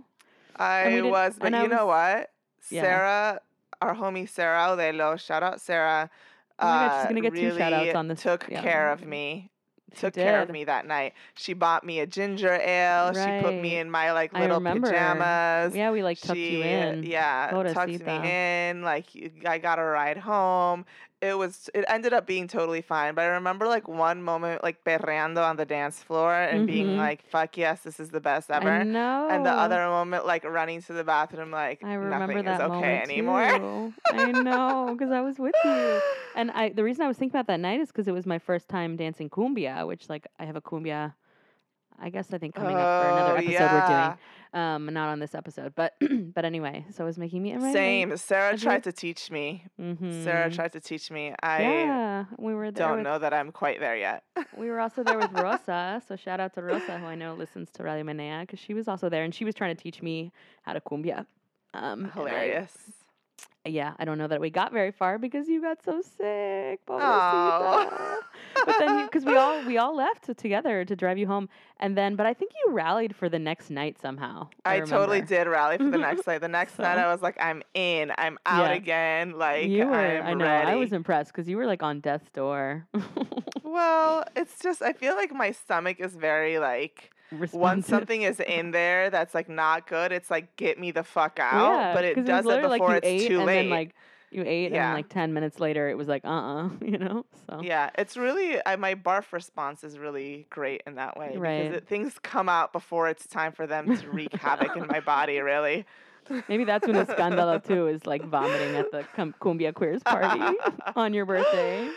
I 0.55 1.01
was, 1.01 1.35
but 1.39 1.53
I 1.53 1.63
you 1.63 1.67
know 1.67 1.85
what? 1.85 2.31
Yeah. 2.69 2.81
Sarah, 2.81 3.41
our 3.81 3.93
homie 3.93 4.27
Sarah 4.27 4.69
Odelo, 4.69 5.19
shout 5.19 5.43
out 5.43 5.59
Sarah. 5.59 6.09
Oh 6.57 6.65
my 6.65 6.87
God, 6.87 6.95
she's 6.95 7.05
uh, 7.05 7.09
gonna 7.09 7.21
get 7.21 7.33
two 7.35 7.41
really 7.47 7.57
shout-outs 7.57 7.95
on 7.95 8.07
this- 8.07 8.21
Took 8.21 8.47
yeah. 8.49 8.61
care 8.61 8.89
of 8.91 9.05
me. 9.05 9.51
Took 9.95 10.15
care 10.15 10.41
of 10.41 10.49
me 10.49 10.65
that 10.65 10.85
night. 10.85 11.13
She 11.35 11.53
bought 11.53 11.83
me 11.83 11.99
a 11.99 12.07
ginger 12.07 12.53
ale. 12.53 13.13
She 13.13 13.43
put 13.43 13.53
me 13.53 13.77
in 13.77 13.89
my 13.89 14.11
like 14.11 14.33
little 14.33 14.59
pajamas. 14.59 15.75
Yeah, 15.75 15.91
we 15.91 16.03
like 16.03 16.19
tucked 16.19 16.37
she, 16.37 16.57
you 16.57 16.63
in. 16.63 17.03
Yeah, 17.03 17.51
tucked 17.73 18.05
me 18.05 18.69
in. 18.69 18.81
Like 18.81 19.05
I 19.45 19.57
got 19.57 19.79
a 19.79 19.83
ride 19.83 20.17
home. 20.17 20.85
It 21.21 21.37
was. 21.37 21.69
It 21.73 21.85
ended 21.87 22.13
up 22.13 22.27
being 22.27 22.47
totally 22.47 22.81
fine. 22.81 23.15
But 23.15 23.21
I 23.23 23.27
remember 23.27 23.65
like 23.67 23.87
one 23.87 24.21
moment, 24.21 24.63
like 24.63 24.83
perreando 24.83 25.41
on 25.43 25.55
the 25.55 25.65
dance 25.65 26.03
floor 26.03 26.35
and 26.35 26.67
being 26.67 26.87
Mhm. 26.87 26.97
like, 26.97 27.23
"Fuck 27.23 27.57
yes, 27.57 27.81
this 27.81 27.99
is 27.99 28.09
the 28.09 28.19
best 28.19 28.51
ever." 28.51 28.69
I 28.69 28.83
know. 28.83 29.27
And 29.31 29.45
the 29.45 29.49
other 29.51 29.77
moment, 29.87 30.25
like 30.25 30.43
running 30.43 30.81
to 30.83 30.93
the 30.93 31.03
bathroom, 31.05 31.51
like 31.51 31.83
I 31.83 31.93
remember 31.93 32.33
nothing 32.33 32.45
that 32.45 32.61
is 32.61 32.69
okay 32.69 33.01
anymore. 33.01 33.93
I 34.11 34.31
know, 34.33 34.89
because 34.91 35.11
I 35.11 35.21
was 35.21 35.39
with 35.39 35.55
you. 35.63 36.01
And 36.35 36.51
I, 36.51 36.69
the 36.69 36.83
reason 36.83 37.05
I 37.05 37.07
was 37.07 37.17
thinking 37.17 37.35
about 37.39 37.47
that 37.47 37.61
night 37.61 37.79
is 37.79 37.87
because 37.87 38.07
it 38.09 38.11
was 38.13 38.25
my 38.25 38.37
first 38.37 38.67
time 38.67 38.97
dancing 38.97 39.29
cumbia, 39.29 39.87
which 39.87 40.09
like 40.09 40.27
I 40.37 40.43
have 40.45 40.57
a 40.57 40.61
cumbia. 40.61 41.13
I 41.97 42.09
guess 42.09 42.33
I 42.33 42.37
think 42.37 42.55
coming 42.55 42.75
up 42.75 43.01
for 43.01 43.07
another 43.09 43.31
Oh, 43.31 43.35
episode 43.35 43.51
yeah. 43.53 43.73
we're 43.73 43.87
doing. 44.09 44.17
Um, 44.55 44.85
not 44.85 45.09
on 45.09 45.19
this 45.19 45.35
episode, 45.35 45.75
but 45.75 45.95
but 46.33 46.45
anyway, 46.45 46.85
so 46.91 47.03
it 47.03 47.07
was 47.07 47.17
making 47.17 47.43
me 47.43 47.53
my 47.57 47.73
Same. 47.73 48.15
Sarah 48.15 48.53
you- 48.53 48.57
tried 48.57 48.85
to 48.85 48.93
teach 48.93 49.29
me. 49.29 49.65
Mm-hmm. 49.79 50.23
Sarah 50.23 50.49
tried 50.49 50.71
to 50.71 50.79
teach 50.79 51.11
me. 51.11 51.35
I 51.43 51.61
yeah, 51.61 52.25
we 52.37 52.53
were 52.55 52.71
there. 52.71 52.87
don't 52.87 52.97
with, 52.99 53.03
know 53.03 53.19
that 53.19 53.33
I'm 53.33 53.51
quite 53.51 53.81
there 53.81 53.97
yet. 53.97 54.23
We 54.57 54.69
were 54.69 54.79
also 54.79 55.03
there 55.03 55.17
with 55.17 55.31
Rosa, 55.45 56.01
so 56.07 56.15
shout 56.15 56.39
out 56.39 56.53
to 56.53 56.61
Rosa, 56.61 56.97
who 56.97 57.05
I 57.05 57.15
know 57.15 57.33
listens 57.33 57.69
to 57.73 57.83
Radio 57.83 58.05
Menea, 58.05 58.41
because 58.41 58.59
she 58.59 58.73
was 58.73 58.87
also 58.87 59.09
there, 59.09 59.23
and 59.25 59.35
she 59.35 59.43
was 59.43 59.53
trying 59.53 59.75
to 59.75 59.81
teach 59.83 60.01
me 60.01 60.31
how 60.61 60.71
to 60.71 60.79
cumbia. 60.79 61.25
Um, 61.73 62.09
Hilarious. 62.11 62.71
Yeah, 63.65 63.93
I 63.97 64.05
don't 64.05 64.17
know 64.17 64.27
that 64.27 64.39
we 64.39 64.49
got 64.51 64.71
very 64.71 64.91
far 64.91 65.17
because 65.17 65.47
you 65.47 65.59
got 65.61 65.83
so 65.83 66.01
sick. 66.01 66.85
Pobrecita. 66.85 68.17
but 68.65 68.75
then, 68.77 69.05
because 69.05 69.25
we 69.25 69.35
all 69.35 69.61
we 69.65 69.77
all 69.77 69.95
left 69.95 70.35
together 70.37 70.85
to 70.85 70.95
drive 70.95 71.17
you 71.17 71.25
home, 71.27 71.49
and 71.79 71.97
then, 71.97 72.15
but 72.15 72.25
I 72.27 72.33
think 72.33 72.51
you 72.65 72.73
rallied 72.73 73.15
for 73.15 73.27
the 73.27 73.39
next 73.39 73.69
night 73.71 73.97
somehow. 73.99 74.49
I, 74.65 74.75
I 74.75 74.79
totally 74.81 75.21
did 75.21 75.47
rally 75.47 75.77
for 75.77 75.89
the 75.89 75.97
next 76.09 76.27
night. 76.27 76.41
The 76.41 76.47
next 76.47 76.77
night, 76.77 76.97
I 76.99 77.11
was 77.11 77.21
like, 77.23 77.37
I'm 77.41 77.63
in. 77.73 78.11
I'm 78.17 78.37
out 78.45 78.69
Yeah. 78.69 78.75
again. 78.75 79.37
Like, 79.37 79.69
you 79.69 79.87
were. 79.87 79.95
I'm 79.95 80.25
I 80.27 80.33
know. 80.35 80.45
ready. 80.45 80.71
I 80.71 80.75
was 80.75 80.93
impressed 80.93 81.31
because 81.33 81.47
you 81.49 81.57
were 81.57 81.65
like 81.65 81.81
on 81.83 81.99
death's 82.01 82.29
door. 82.29 82.87
Well, 83.63 84.23
it's 84.35 84.59
just 84.59 84.81
I 84.81 84.93
feel 84.93 85.15
like 85.15 85.33
my 85.33 85.51
stomach 85.51 85.99
is 85.99 86.15
very 86.15 86.59
like 86.59 87.11
once 87.51 87.87
something 87.87 88.21
is 88.21 88.39
in 88.39 88.71
there 88.71 89.09
that's 89.09 89.33
like 89.33 89.49
not 89.49 89.87
good, 89.87 90.11
it's 90.11 90.29
like 90.31 90.55
get 90.55 90.79
me 90.79 90.91
the 90.91 91.03
fuck 91.03 91.39
out. 91.39 91.79
Yeah, 91.79 91.93
but 91.93 92.03
it 92.05 92.25
does 92.25 92.45
it 92.45 92.61
before 92.61 92.87
like, 92.89 93.03
it's 93.03 93.25
too 93.25 93.37
and 93.37 93.45
late. 93.45 93.55
Then, 93.63 93.69
like 93.69 93.95
you 94.31 94.43
ate, 94.45 94.65
and 94.67 94.75
Yeah. 94.75 94.87
then, 94.87 94.93
like 94.95 95.09
ten 95.09 95.33
minutes 95.33 95.59
later, 95.59 95.87
it 95.89 95.97
was 95.97 96.07
like, 96.07 96.25
uh, 96.25 96.29
uh 96.29 96.69
you 96.81 96.97
know. 96.97 97.25
So 97.49 97.61
yeah, 97.61 97.89
it's 97.97 98.17
really 98.17 98.59
I, 98.65 98.75
my 98.75 98.95
barf 98.95 99.31
response 99.31 99.83
is 99.83 99.97
really 99.97 100.47
great 100.49 100.81
in 100.87 100.95
that 100.95 101.17
way 101.17 101.35
Right. 101.37 101.63
because 101.63 101.77
it, 101.77 101.87
things 101.87 102.17
come 102.21 102.49
out 102.49 102.73
before 102.73 103.07
it's 103.09 103.27
time 103.27 103.51
for 103.51 103.65
them 103.67 103.95
to 103.95 104.09
wreak 104.09 104.33
havoc 104.33 104.75
in 104.75 104.87
my 104.87 104.99
body. 104.99 105.39
Really, 105.39 105.85
maybe 106.49 106.63
that's 106.63 106.87
when 106.87 106.95
Escándalo 106.95 107.63
too 107.65 107.87
is 107.87 108.05
like 108.07 108.23
vomiting 108.25 108.75
at 108.75 108.91
the 108.91 109.03
cum- 109.15 109.35
cumbia 109.39 109.73
queers 109.73 110.01
party 110.03 110.41
on 110.95 111.13
your 111.13 111.25
birthday. 111.25 111.87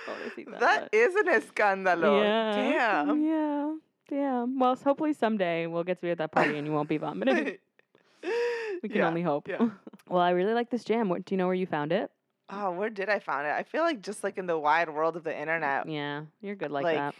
That 0.61 0.61
but- 0.82 0.88
is 0.92 1.14
an 1.14 1.26
escándalo. 1.26 2.23
yeah, 2.23 3.04
Damn. 3.04 3.25
yeah, 3.25 3.75
damn. 4.08 4.58
Well, 4.58 4.74
hopefully 4.76 5.12
someday 5.12 5.66
we'll 5.66 5.84
get 5.84 5.98
to 5.98 6.02
be 6.02 6.10
at 6.10 6.18
that 6.18 6.32
party 6.32 6.56
and 6.58 6.66
you 6.66 6.72
won't 6.72 6.88
be 6.88 6.98
vomiting. 6.98 7.56
We 8.80 8.88
can 8.88 8.98
Yeah, 8.98 9.08
only 9.08 9.22
hope. 9.22 9.48
yeah. 9.48 9.70
well, 10.08 10.20
I 10.22 10.30
really 10.30 10.52
like 10.54 10.70
this 10.70 10.84
jam. 10.84 11.08
What, 11.08 11.24
do 11.24 11.34
you 11.34 11.36
know 11.36 11.46
where 11.46 11.54
you 11.54 11.66
found 11.66 11.90
it? 11.90 12.12
Oh, 12.48 12.70
where 12.70 12.90
did 12.90 13.08
I 13.08 13.18
find 13.18 13.44
it? 13.44 13.50
I 13.50 13.64
feel 13.64 13.82
like 13.82 14.00
just 14.02 14.22
like 14.22 14.38
in 14.38 14.46
the 14.46 14.56
wide 14.56 14.88
world 14.88 15.16
of 15.16 15.24
the 15.24 15.36
internet. 15.36 15.88
Yeah, 15.88 16.22
you're 16.40 16.54
good 16.54 16.70
like, 16.70 16.84
that. 16.94 17.14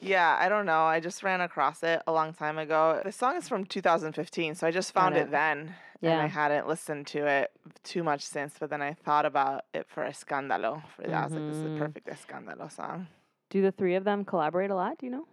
Yeah, 0.00 0.34
I 0.40 0.48
don't 0.48 0.64
know. 0.64 0.84
I 0.84 1.00
just 1.00 1.22
ran 1.22 1.42
across 1.42 1.82
it 1.82 2.00
a 2.06 2.12
long 2.12 2.32
time 2.32 2.56
ago. 2.56 3.00
The 3.04 3.12
song 3.12 3.36
is 3.36 3.46
from 3.46 3.66
2015, 3.66 4.54
so 4.54 4.66
I 4.66 4.70
just 4.70 4.92
found 4.92 5.14
it. 5.14 5.20
it 5.24 5.30
then. 5.30 5.74
And 6.00 6.20
I 6.20 6.26
hadn't 6.28 6.66
listened 6.66 7.06
to 7.08 7.26
it 7.26 7.50
too 7.84 8.02
much 8.02 8.22
since, 8.22 8.54
but 8.58 8.70
then 8.70 8.80
I 8.80 8.94
thought 8.94 9.26
about 9.26 9.66
it 9.74 9.86
for 9.88 10.04
Escándalo. 10.04 10.82
For 10.96 11.02
that. 11.02 11.12
I 11.12 11.24
was 11.24 11.32
like, 11.34 11.46
this 11.46 11.56
is 11.58 11.62
Mhm. 11.64 11.76
a 11.76 11.78
perfect 11.78 12.08
Escándalo 12.08 12.72
song. 12.72 13.06
Do 13.50 13.60
the 13.60 13.70
three 13.70 13.94
of 13.96 14.04
them 14.04 14.24
collaborate 14.24 14.70
a 14.70 14.74
lot? 14.74 14.96
Do 14.98 15.04
you 15.06 15.12
know? 15.12 15.26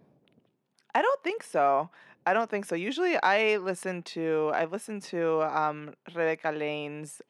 I 0.94 1.02
don't 1.02 1.22
think 1.22 1.42
so. 1.42 1.90
I 2.26 2.34
don't 2.34 2.50
think 2.50 2.64
so. 2.64 2.74
Usually 2.74 3.16
I 3.22 3.56
listen 3.56 4.02
to, 4.02 4.50
I've 4.54 4.72
listened 4.72 5.02
to 5.04 5.42
um, 5.42 5.94
Rebecca 6.14 6.50
Lane's 6.50 7.22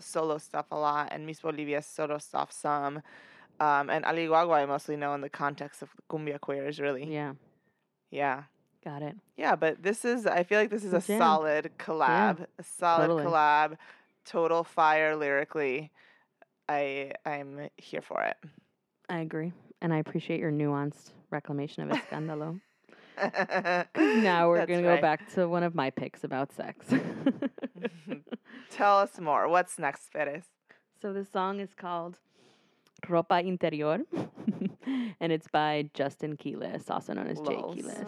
solo 0.00 0.38
stuff 0.38 0.66
a 0.70 0.76
lot 0.76 1.08
and 1.12 1.26
Miss 1.26 1.40
Bolivia's 1.40 1.86
solo 1.86 2.18
stuff 2.18 2.52
some. 2.52 3.02
Um, 3.60 3.88
and 3.88 4.04
Ali 4.04 4.26
Guagua 4.26 4.62
I 4.62 4.66
mostly 4.66 4.96
know 4.96 5.14
in 5.14 5.20
the 5.20 5.30
context 5.30 5.82
of 5.82 5.90
cumbia 6.10 6.40
queers, 6.40 6.78
really. 6.78 7.10
Yeah, 7.12 7.34
yeah. 8.10 8.44
got 8.84 9.02
it. 9.02 9.16
Yeah, 9.36 9.56
but 9.56 9.82
this 9.82 10.04
is 10.04 10.26
I 10.26 10.42
feel 10.42 10.60
like 10.60 10.70
this 10.70 10.84
is 10.84 10.92
a 10.92 11.00
solid 11.00 11.70
collab. 11.78 12.46
A 12.58 12.62
solid 12.62 13.06
totally. 13.06 13.24
collab. 13.24 13.76
Total 14.26 14.62
fire 14.64 15.16
lyrically. 15.16 15.90
I 16.68 17.12
I'm 17.24 17.68
here 17.76 18.02
for 18.02 18.22
it. 18.22 18.36
I 19.08 19.20
agree, 19.20 19.52
and 19.80 19.94
I 19.94 19.98
appreciate 19.98 20.40
your 20.40 20.52
nuanced 20.52 21.12
reclamation 21.30 21.90
of 21.90 21.96
Escándalo. 21.96 22.60
Now 23.96 24.48
we're 24.48 24.58
That's 24.58 24.70
gonna 24.70 24.82
go 24.82 25.00
back 25.00 25.32
to 25.34 25.48
one 25.48 25.62
of 25.62 25.74
my 25.74 25.90
picks 25.90 26.24
about 26.24 26.52
sex. 26.52 26.86
Mm-hmm. 26.86 28.14
Tell 28.70 28.98
us 28.98 29.18
more. 29.20 29.48
What's 29.48 29.78
next, 29.78 30.12
Perez? 30.12 30.44
so 31.00 31.12
the 31.12 31.24
song 31.24 31.60
is 31.60 31.72
called 31.74 32.18
Ropa 33.06 33.44
Interior, 33.44 34.00
and 35.20 35.32
it's 35.32 35.46
by 35.48 35.88
Justin 35.94 36.36
Quiles, 36.36 36.90
also 36.90 37.12
known 37.12 37.28
as 37.28 37.38
Jay 37.40 37.54
Lols. 37.54 37.74
Quiles. 37.74 37.96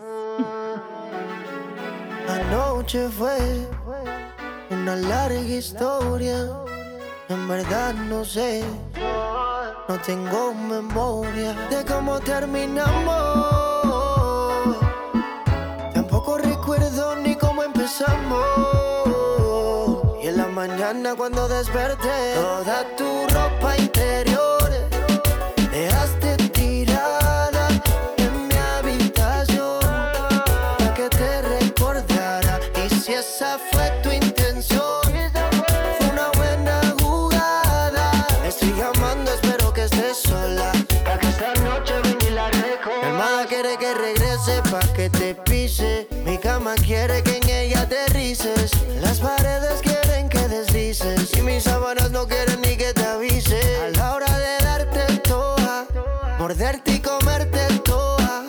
Anoche 2.29 3.09
fue 3.11 3.39
una 4.71 4.97
larga 4.97 5.41
historia. 5.41 6.65
En 7.29 7.47
verdad 7.47 7.95
no 8.09 8.25
sé, 8.25 8.65
no 9.89 9.99
tengo 9.99 10.55
memoria 10.55 11.53
de 11.69 11.85
cómo 11.85 12.19
terminamos. 12.21 13.58
Y 20.23 20.29
en 20.29 20.37
la 20.37 20.47
mañana 20.47 21.17
cuando 21.17 21.49
desperté, 21.49 22.35
toda 22.37 22.85
tu 22.97 23.27
ropa 23.35 23.77
interior 23.77 24.71
dejaste 25.73 26.37
tirada 26.53 27.67
en 28.19 28.47
mi 28.47 28.55
habitación 28.55 29.81
para 29.81 30.95
que 30.95 31.09
te 31.09 31.43
recordara. 31.43 32.61
Y 32.87 32.89
si 33.01 33.15
esa 33.15 33.59
fue 33.59 33.91
tu 34.05 34.13
intención, 34.13 35.03
fue 35.99 36.09
una 36.13 36.31
buena 36.37 36.81
jugada. 37.01 38.13
Estoy 38.47 38.75
llamando, 38.75 39.33
espero 39.33 39.73
que 39.73 39.85
estés 39.85 40.19
sola. 40.19 40.71
Para 41.05 41.19
que 41.19 41.29
esta 41.31 41.53
noche 41.65 41.95
venga 42.05 42.27
y 42.27 42.31
la 42.31 42.49
recoja. 42.49 43.01
Mi 43.03 43.09
hermana 43.09 43.47
quiere 43.49 43.77
que 43.77 43.93
regrese 43.93 44.63
pa' 44.71 44.87
que 44.95 45.11
te 45.11 45.35
pise. 45.35 46.07
Mi 46.25 46.39
cama 46.39 46.77
quiere 46.77 47.25
que 47.25 47.38
aterrices. 47.89 48.71
Las 49.01 49.19
paredes 49.19 49.81
quieren 49.83 50.29
que 50.29 50.47
deslices. 50.49 51.37
Y 51.37 51.43
mis 51.43 51.65
sábanas 51.65 52.11
no 52.11 52.27
quieren 52.27 52.61
ni 52.61 52.77
que 52.77 52.93
te 52.93 53.05
avise. 53.05 53.61
A 53.83 53.89
la 53.97 54.15
hora 54.15 54.39
de 54.39 54.65
darte 54.65 55.19
toda, 55.19 55.87
morderte 56.39 56.93
y 56.93 56.99
comerte 57.01 57.61
toda. 57.85 58.45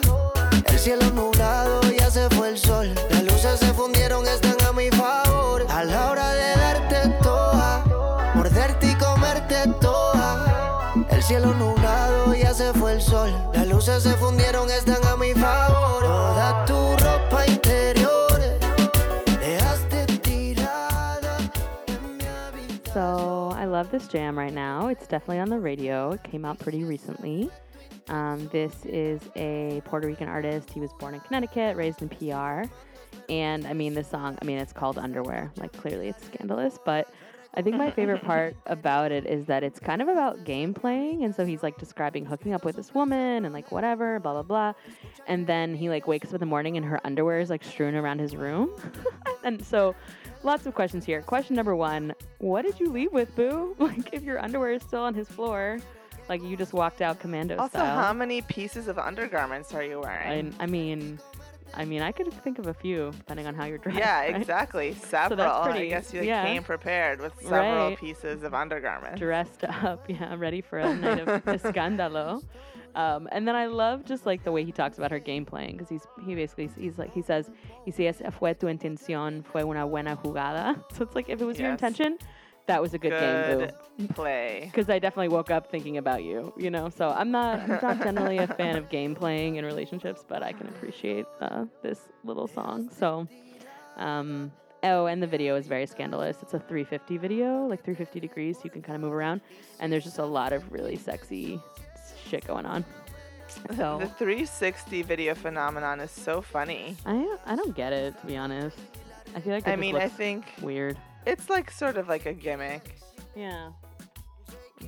El 0.66 0.78
cielo 0.78 1.10
nublado 1.12 1.80
ya 1.90 2.10
se 2.10 2.28
fue 2.30 2.50
el 2.50 2.58
sol. 2.58 2.94
Las 3.10 3.22
luces 3.22 3.60
se 3.60 3.72
fundieron, 3.72 4.26
están 4.26 4.56
a 4.68 4.72
mi 4.72 4.90
favor. 4.90 5.66
A 5.70 5.84
la 5.84 6.10
hora 6.10 6.34
de 6.34 6.56
darte 6.56 7.08
toda, 7.22 7.84
morderte 8.34 8.88
y 8.88 8.94
comerte 8.96 9.56
toda. 9.80 10.94
El 11.08 11.22
cielo 11.22 11.54
nublado 11.54 12.34
ya 12.34 12.52
se 12.52 12.72
fue 12.74 12.92
el 12.92 13.00
sol. 13.00 13.32
Las 13.54 13.66
luces 13.66 14.02
se 14.02 14.12
fundieron, 14.14 14.70
están 14.70 15.02
a 15.06 15.16
mi 15.16 15.18
favor. 15.18 15.19
Love 23.92 24.02
this 24.02 24.08
jam 24.08 24.38
right 24.38 24.52
now. 24.52 24.86
It's 24.86 25.06
definitely 25.06 25.40
on 25.40 25.48
the 25.48 25.58
radio. 25.58 26.12
It 26.12 26.22
came 26.22 26.44
out 26.44 26.58
pretty 26.60 26.84
recently. 26.84 27.50
Um, 28.08 28.48
this 28.52 28.84
is 28.84 29.20
a 29.34 29.82
Puerto 29.84 30.06
Rican 30.06 30.28
artist. 30.28 30.70
He 30.70 30.78
was 30.78 30.92
born 31.00 31.14
in 31.14 31.20
Connecticut, 31.20 31.76
raised 31.76 32.00
in 32.00 32.08
PR. 32.08 32.70
And 33.28 33.66
I 33.66 33.72
mean, 33.72 33.94
this 33.94 34.08
song, 34.08 34.38
I 34.40 34.44
mean, 34.44 34.58
it's 34.58 34.72
called 34.72 34.96
Underwear. 34.96 35.50
Like, 35.56 35.72
clearly 35.72 36.08
it's 36.08 36.24
scandalous. 36.24 36.78
But 36.84 37.12
I 37.54 37.62
think 37.62 37.76
my 37.76 37.90
favorite 37.96 38.22
part 38.22 38.54
about 38.66 39.10
it 39.10 39.26
is 39.26 39.46
that 39.46 39.64
it's 39.64 39.80
kind 39.80 40.00
of 40.00 40.06
about 40.06 40.44
game 40.44 40.72
playing. 40.72 41.24
And 41.24 41.34
so 41.34 41.44
he's 41.44 41.64
like 41.64 41.76
describing 41.76 42.24
hooking 42.24 42.54
up 42.54 42.64
with 42.64 42.76
this 42.76 42.94
woman 42.94 43.44
and 43.44 43.52
like 43.52 43.72
whatever, 43.72 44.20
blah, 44.20 44.34
blah, 44.34 44.42
blah. 44.42 44.72
And 45.26 45.48
then 45.48 45.74
he 45.74 45.88
like 45.88 46.06
wakes 46.06 46.28
up 46.28 46.34
in 46.34 46.40
the 46.40 46.46
morning 46.46 46.76
and 46.76 46.86
her 46.86 47.04
underwear 47.04 47.40
is 47.40 47.50
like 47.50 47.64
strewn 47.64 47.96
around 47.96 48.20
his 48.20 48.36
room. 48.36 48.70
and 49.44 49.64
so 49.64 49.96
lots 50.42 50.66
of 50.66 50.74
questions 50.74 51.04
here. 51.04 51.22
Question 51.22 51.56
number 51.56 51.74
one 51.76 52.14
What 52.38 52.62
did 52.62 52.78
you 52.80 52.90
leave 52.90 53.12
with, 53.12 53.34
Boo? 53.36 53.74
Like, 53.78 54.12
if 54.12 54.22
your 54.22 54.42
underwear 54.42 54.72
is 54.72 54.82
still 54.82 55.02
on 55.02 55.14
his 55.14 55.28
floor, 55.28 55.78
like 56.28 56.42
you 56.42 56.56
just 56.56 56.72
walked 56.72 57.02
out 57.02 57.18
commando 57.18 57.56
Also, 57.56 57.70
style. 57.78 57.82
Also, 57.90 58.02
how 58.02 58.12
many 58.12 58.42
pieces 58.42 58.88
of 58.88 58.98
undergarments 58.98 59.74
are 59.74 59.82
you 59.82 60.00
wearing? 60.00 60.54
I, 60.60 60.64
I 60.64 60.66
mean, 60.66 61.18
I 61.74 61.84
mean, 61.84 62.02
I 62.02 62.10
could 62.12 62.32
think 62.42 62.58
of 62.58 62.66
a 62.66 62.74
few 62.74 63.12
depending 63.16 63.46
on 63.46 63.54
how 63.54 63.64
you're 63.64 63.78
dressed. 63.78 63.98
yeah, 63.98 64.20
right? 64.20 64.34
exactly. 64.36 64.94
Several. 65.02 65.62
pretty- 65.64 65.86
I 65.86 65.88
guess 65.88 66.12
you 66.12 66.20
like, 66.20 66.28
yeah. 66.28 66.44
came 66.44 66.62
prepared 66.64 67.20
with 67.20 67.32
several 67.40 67.88
Right. 67.90 67.98
pieces 67.98 68.42
of 68.42 68.54
undergarments. 68.54 69.20
Dressed 69.20 69.64
up, 69.64 70.04
yeah, 70.08 70.34
ready 70.36 70.60
for 70.60 70.78
a 70.78 70.94
night 70.94 71.20
of 71.20 71.44
escándalo. 71.44 72.42
Um, 72.94 73.28
and 73.32 73.46
then 73.46 73.54
I 73.54 73.66
love 73.66 74.04
just 74.04 74.26
like 74.26 74.42
the 74.42 74.52
way 74.52 74.64
he 74.64 74.72
talks 74.72 74.98
about 74.98 75.10
her 75.10 75.18
game 75.18 75.44
playing 75.44 75.76
because 75.76 75.88
he's 75.88 76.06
he 76.26 76.34
basically 76.34 76.70
he's 76.76 76.98
like 76.98 77.12
he 77.12 77.22
says 77.22 77.50
y 77.86 77.92
si 77.92 78.06
esa 78.06 78.30
fue 78.30 78.52
tu 78.54 78.66
intención 78.66 79.44
fue 79.44 79.62
una 79.62 79.86
buena 79.86 80.16
jugada 80.16 80.74
so 80.96 81.04
it's 81.04 81.14
like 81.14 81.28
if 81.28 81.40
it 81.40 81.44
was 81.44 81.58
your 81.58 81.70
intention 81.70 82.18
that 82.66 82.80
was 82.80 82.94
a 82.94 82.98
good, 82.98 83.10
game 83.10 83.58
Good 83.58 83.74
boo 83.98 84.06
play. 84.14 84.60
because 84.64 84.88
I 84.88 84.98
definitely 85.00 85.28
woke 85.28 85.50
up 85.50 85.70
thinking 85.70 85.98
about 85.98 86.22
you, 86.22 86.52
you 86.56 86.70
know. 86.70 86.88
So 86.88 87.08
I'm 87.08 87.32
not, 87.32 87.58
I'm 87.58 87.80
not 87.82 87.98
generally 88.00 88.38
a 88.38 88.46
fan 88.46 88.76
of 88.76 88.88
game 88.88 89.16
playing 89.16 89.56
in 89.56 89.64
relationships, 89.64 90.24
but 90.28 90.44
I 90.44 90.52
can 90.52 90.68
appreciate 90.68 91.26
uh, 91.40 91.64
this 91.82 91.98
little 92.22 92.46
song. 92.46 92.88
So, 92.90 93.26
um, 93.96 94.52
Oh, 94.82 95.06
and 95.06 95.22
the 95.22 95.26
video 95.26 95.56
is 95.56 95.66
very 95.66 95.86
scandalous. 95.86 96.38
It's 96.42 96.54
a 96.54 96.58
350 96.58 97.18
video, 97.18 97.66
like 97.66 97.84
350 97.84 98.18
degrees. 98.20 98.56
So 98.56 98.62
you 98.64 98.70
can 98.70 98.82
kind 98.82 98.96
of 98.96 99.02
move 99.02 99.12
around, 99.12 99.42
and 99.78 99.92
there's 99.92 100.04
just 100.04 100.18
a 100.18 100.24
lot 100.24 100.52
of 100.52 100.72
really 100.72 100.96
sexy 100.96 101.60
shit 102.28 102.46
going 102.46 102.66
on. 102.66 102.84
So 103.76 103.98
The 103.98 104.06
360 104.06 105.02
video 105.02 105.34
phenomenon 105.34 105.98
is 106.00 106.10
so 106.12 106.40
funny. 106.40 106.96
I 107.04 107.36
I 107.46 107.56
don't 107.56 107.74
get 107.74 107.92
it 107.92 108.18
to 108.20 108.26
be 108.26 108.36
honest. 108.36 108.76
I 109.34 109.40
feel 109.40 109.52
like 109.54 109.64
it 109.66 109.70
I 109.70 109.72
just 109.72 109.80
mean, 109.80 109.96
I 109.96 110.08
think 110.08 110.44
weird. 110.62 110.96
it's 111.26 111.48
like 111.50 111.70
sort 111.70 111.96
of 111.96 112.08
like 112.08 112.26
a 112.26 112.32
gimmick, 112.32 112.96
Yeah. 113.34 113.70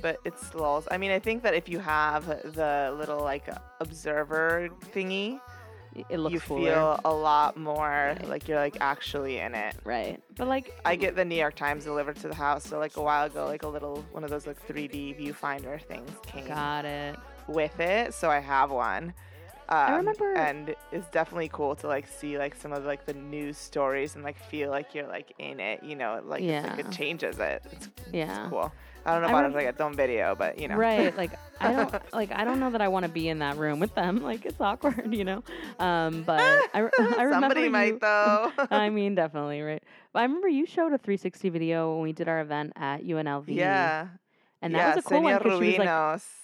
but 0.01 0.19
it's 0.25 0.55
lulls. 0.55 0.87
I 0.91 0.97
mean, 0.99 1.11
I 1.11 1.19
think 1.19 1.43
that 1.43 1.55
if 1.55 1.69
you 1.69 1.79
have 1.81 2.27
the 2.55 2.95
little 2.99 3.21
like 3.23 3.49
observer 3.81 4.69
thingy, 4.95 5.41
It 6.09 6.19
looks 6.19 6.33
you 6.35 6.41
cooler. 6.41 6.73
feel 6.73 7.01
a 7.05 7.13
lot 7.13 7.57
more 7.57 8.15
Right. 8.19 8.29
like 8.29 8.49
you're 8.49 8.59
like 8.59 8.77
actually 8.81 9.39
in 9.39 9.55
it. 9.55 9.77
right. 9.85 10.23
But 10.37 10.49
like 10.49 10.75
I 10.85 10.97
get 10.97 11.17
the 11.17 11.25
New 11.25 11.37
York 11.37 11.55
Times 11.55 11.85
delivered 11.85 12.17
to 12.17 12.29
the 12.29 12.35
house, 12.35 12.65
so 12.65 12.79
like 12.79 12.97
a 12.97 13.03
while 13.03 13.27
ago, 13.27 13.47
like 13.47 13.63
a 13.63 13.69
little 13.69 14.05
one 14.13 14.25
of 14.25 14.31
those 14.31 14.47
like 14.47 14.67
3D 14.67 15.19
viewfinder 15.21 15.81
things 15.83 16.11
came 16.27 16.47
got 16.47 16.85
it. 16.85 17.17
with 17.49 17.79
it, 17.81 18.15
so 18.15 18.31
I 18.31 18.39
have 18.39 18.71
one. 18.71 19.13
Um, 19.69 19.95
remember- 19.97 20.35
and 20.35 20.75
it's 20.91 21.09
definitely 21.09 21.49
cool 21.51 21.75
to 21.77 21.87
like 21.87 22.07
see 22.07 22.37
like 22.37 22.55
some 22.55 22.73
of 22.73 22.85
like 22.85 23.07
the 23.07 23.15
news 23.15 23.57
stories 23.57 24.15
and 24.17 24.25
like 24.25 24.39
feel 24.39 24.71
like 24.71 24.95
you're 24.95 25.07
like 25.07 25.33
in 25.39 25.61
it, 25.61 25.83
you 25.83 25.95
know, 25.97 26.21
like, 26.25 26.43
it's, 26.43 26.67
like 26.69 26.79
it 26.87 26.91
changes 26.91 27.39
it. 27.39 27.63
It's, 27.71 27.89
Yeah. 28.13 28.43
it's 28.43 28.51
cool. 28.51 28.73
I 29.05 29.13
don't 29.13 29.23
know 29.23 29.29
I 29.29 29.31
about 29.31 29.55
rem- 29.55 29.67
a 29.67 29.73
reggaeton 29.73 29.95
video, 29.97 30.35
but 30.35 30.59
you 30.59 30.69
know, 30.69 30.77
Right. 30.77 31.17
Like 31.17 31.33
I 31.61 31.73
don't 31.73 31.95
like 32.13 32.33
I 32.33 32.45
don't 32.45 32.61
know 32.61 32.71
that 32.71 32.81
I 32.81 32.89
want 32.89 33.05
to 33.05 33.09
be 33.09 33.29
in 33.29 33.39
that 33.41 33.57
room 33.57 33.79
with 33.81 33.95
them. 33.95 34.17
Like 34.23 34.45
it's 34.47 34.61
awkward, 34.61 35.13
you 35.15 35.25
know. 35.25 35.43
Um, 35.79 36.23
but 36.23 36.41
I, 36.41 36.67
I 36.75 36.79
remember 36.99 37.31
Somebody 37.33 37.63
you, 37.63 37.71
might 37.71 38.01
though. 38.01 38.53
I 38.71 38.91
mean, 38.91 39.15
definitely, 39.15 39.61
right. 39.63 39.83
But 40.13 40.21
I 40.21 40.23
remember 40.25 40.49
you 40.49 40.67
showed 40.67 40.93
a 40.93 40.99
360 40.99 41.49
video 41.51 41.95
when 41.95 42.03
we 42.03 42.13
did 42.13 42.29
our 42.29 42.41
event 42.41 42.73
at 42.77 43.03
UNLV. 43.05 43.49
yeah, 43.49 44.09
And 44.61 44.75
that 44.75 44.79
yeah, 44.79 44.95
was 44.97 45.05
a 45.05 45.09
cool 45.09 45.23
one 45.23 45.39
because 45.39 45.59
she 45.59 45.67
was 45.67 45.79
like, 45.79 45.89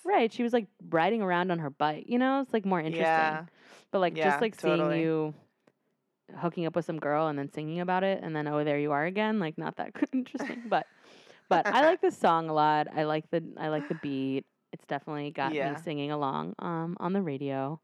right, 0.05 0.33
she 0.33 0.43
was 0.43 0.53
like 0.53 0.67
riding 0.91 1.23
around 1.23 1.51
on 1.51 1.59
her 1.61 1.71
bike. 1.71 2.05
You 2.09 2.19
know, 2.19 2.41
it's 2.41 2.53
like 2.53 2.65
more 2.65 2.81
interesting. 2.81 3.05
Yeah, 3.07 3.45
But 3.91 3.99
like 4.01 4.15
Yeah, 4.15 4.31
just 4.31 4.41
like 4.41 4.57
totally. 4.57 4.89
seeing 4.97 5.01
you 5.03 5.35
hooking 6.37 6.67
up 6.67 6.77
with 6.77 6.85
some 6.85 6.99
girl 6.99 7.29
and 7.29 7.39
then 7.39 7.51
singing 7.51 7.81
about 7.81 8.05
it 8.05 8.23
and 8.23 8.37
then 8.37 8.47
oh 8.47 8.63
there 8.63 8.79
you 8.79 8.93
are 8.93 9.05
again, 9.07 9.39
like 9.41 9.57
not 9.59 9.77
that 9.77 9.93
interesting. 10.13 10.63
But 10.69 10.87
but 11.49 11.67
I 11.67 11.83
like 11.83 12.01
this 12.07 12.17
song 12.17 12.49
a 12.49 12.53
lot. 12.53 12.89
I 12.95 13.05
like 13.05 13.31
the 13.31 13.43
I 13.57 13.69
like 13.69 13.89
the 13.89 13.95
beat. 13.97 14.45
It's 14.73 14.85
definitely 14.87 15.31
got 15.31 15.53
Yeah. 15.55 15.73
me 15.73 15.79
singing 15.83 16.11
along 16.11 16.55
um 16.59 16.97
on 17.01 17.13
the 17.13 17.23
radio. 17.23 17.81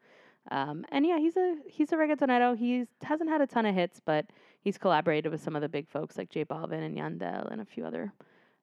Um 0.50 0.84
and 0.90 1.06
yeah, 1.06 1.18
he's 1.18 1.36
a 1.36 1.56
he's 1.68 1.92
a 1.92 1.96
reggaetonero. 1.96 2.56
He's 2.56 2.86
hasn't 3.02 3.30
had 3.30 3.40
a 3.40 3.46
ton 3.46 3.66
of 3.66 3.74
hits, 3.74 4.00
but 4.04 4.26
he's 4.60 4.76
collaborated 4.78 5.32
with 5.32 5.42
some 5.42 5.56
of 5.56 5.62
the 5.62 5.68
big 5.68 5.88
folks 5.88 6.16
like 6.18 6.28
J 6.30 6.44
Balvin 6.44 6.84
and 6.84 6.96
Yandel 6.96 7.50
and 7.50 7.60
a 7.60 7.64
few 7.64 7.84
other 7.86 8.12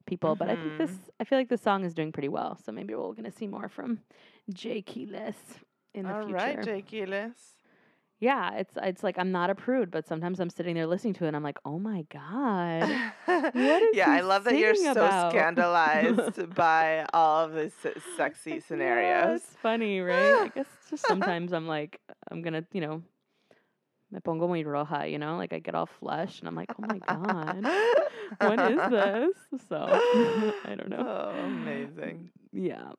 people. 0.06 0.36
But 0.36 0.50
I 0.50 0.56
think 0.56 0.78
this 0.78 0.92
Mhm. 0.92 1.10
I 1.20 1.24
feel 1.24 1.38
like 1.40 1.50
this 1.50 1.62
song 1.62 1.84
is 1.84 1.94
doing 1.94 2.12
pretty 2.12 2.30
well. 2.30 2.56
So 2.56 2.72
maybe 2.72 2.94
we're 2.94 3.14
gonna 3.14 3.32
see 3.32 3.48
more 3.48 3.68
from 3.70 4.02
J 4.54 4.82
Quiles 4.84 5.60
in 5.94 6.06
the 6.06 6.16
all 6.16 6.22
future. 6.24 6.36
right, 6.36 6.62
J 6.64 6.82
Quiles. 6.84 7.56
Yeah, 8.22 8.54
it's 8.54 8.78
it's 8.82 9.04
like 9.04 9.18
I'm 9.18 9.32
not 9.32 9.50
a 9.50 9.56
prude, 9.56 9.90
but 9.90 10.08
sometimes 10.08 10.40
I'm 10.40 10.52
sitting 10.52 10.76
there 10.76 10.86
listening 10.86 11.16
to 11.16 11.26
it 11.26 11.30
and 11.30 11.36
I'm 11.36 11.42
like, 11.44 11.58
oh 11.66 11.80
my 11.80 12.06
god. 12.14 12.88
What 13.54 13.82
is 13.82 13.96
yeah, 13.96 14.12
I 14.12 14.22
love 14.22 14.44
that 14.44 14.58
you're 14.58 14.76
so 14.76 14.92
about? 14.92 15.32
scandalized 15.32 16.54
by 16.56 17.06
all 17.14 17.46
of 17.46 17.56
these 17.56 17.74
se- 17.82 17.96
sexy 18.16 18.52
Yeah, 18.52 18.60
scenarios. 18.60 19.42
it's 19.42 19.56
funny, 19.64 20.00
right? 20.02 20.36
I 20.46 20.50
guess 20.50 20.68
it's 20.80 20.90
just 20.92 21.08
sometimes 21.08 21.52
I'm 21.52 21.68
like, 21.68 22.00
I'm 22.30 22.44
gonna, 22.44 22.64
you 22.74 22.82
know, 22.82 23.02
me 24.12 24.20
pongo 24.20 24.48
muy 24.48 24.64
roja, 24.64 25.10
you 25.12 25.18
know, 25.18 25.38
like 25.38 25.52
I 25.54 25.58
get 25.60 25.74
all 25.74 25.88
flushed 25.88 26.42
and 26.42 26.48
I'm 26.48 26.56
like, 26.56 26.70
oh 26.78 26.84
my 26.84 27.00
god, 27.00 27.66
what 28.40 28.60
is 28.60 28.82
this? 28.90 29.36
So 29.68 30.00
I 30.64 30.76
don't 30.76 30.90
know. 30.90 31.04
Oh, 31.08 31.46
amazing. 31.46 32.30
Yeah. 32.54 32.92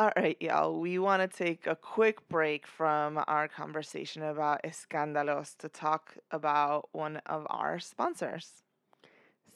All 0.00 0.12
right, 0.16 0.38
y'all. 0.40 0.80
We 0.80 0.98
want 0.98 1.20
to 1.20 1.44
take 1.44 1.66
a 1.66 1.76
quick 1.76 2.26
break 2.30 2.66
from 2.66 3.22
our 3.26 3.48
conversation 3.48 4.22
about 4.22 4.62
escándalos 4.62 5.54
to 5.58 5.68
talk 5.68 6.16
about 6.30 6.88
one 6.92 7.18
of 7.26 7.46
our 7.50 7.78
sponsors. 7.78 8.62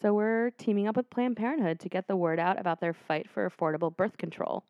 So 0.02 0.12
we're 0.12 0.50
teaming 0.50 0.87
up 0.87 0.98
with 0.98 1.09
Planned 1.09 1.38
Parenthood 1.38 1.80
to 1.80 1.88
get 1.88 2.09
the 2.09 2.16
word 2.16 2.38
out 2.38 2.61
about 2.61 2.83
their 2.83 2.92
fight 2.92 3.26
for 3.30 3.48
affordable 3.48 3.96
birth 3.96 4.18
control. 4.18 4.64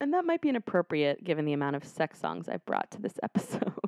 And 0.00 0.14
that 0.14 0.24
might 0.24 0.40
be 0.40 0.48
inappropriate 0.48 1.22
given 1.22 1.44
the 1.44 1.52
amount 1.52 1.76
of 1.76 1.84
sex 1.84 2.18
songs 2.18 2.48
I've 2.48 2.64
brought 2.64 2.90
to 2.92 3.02
this 3.02 3.18
episode. 3.22 3.81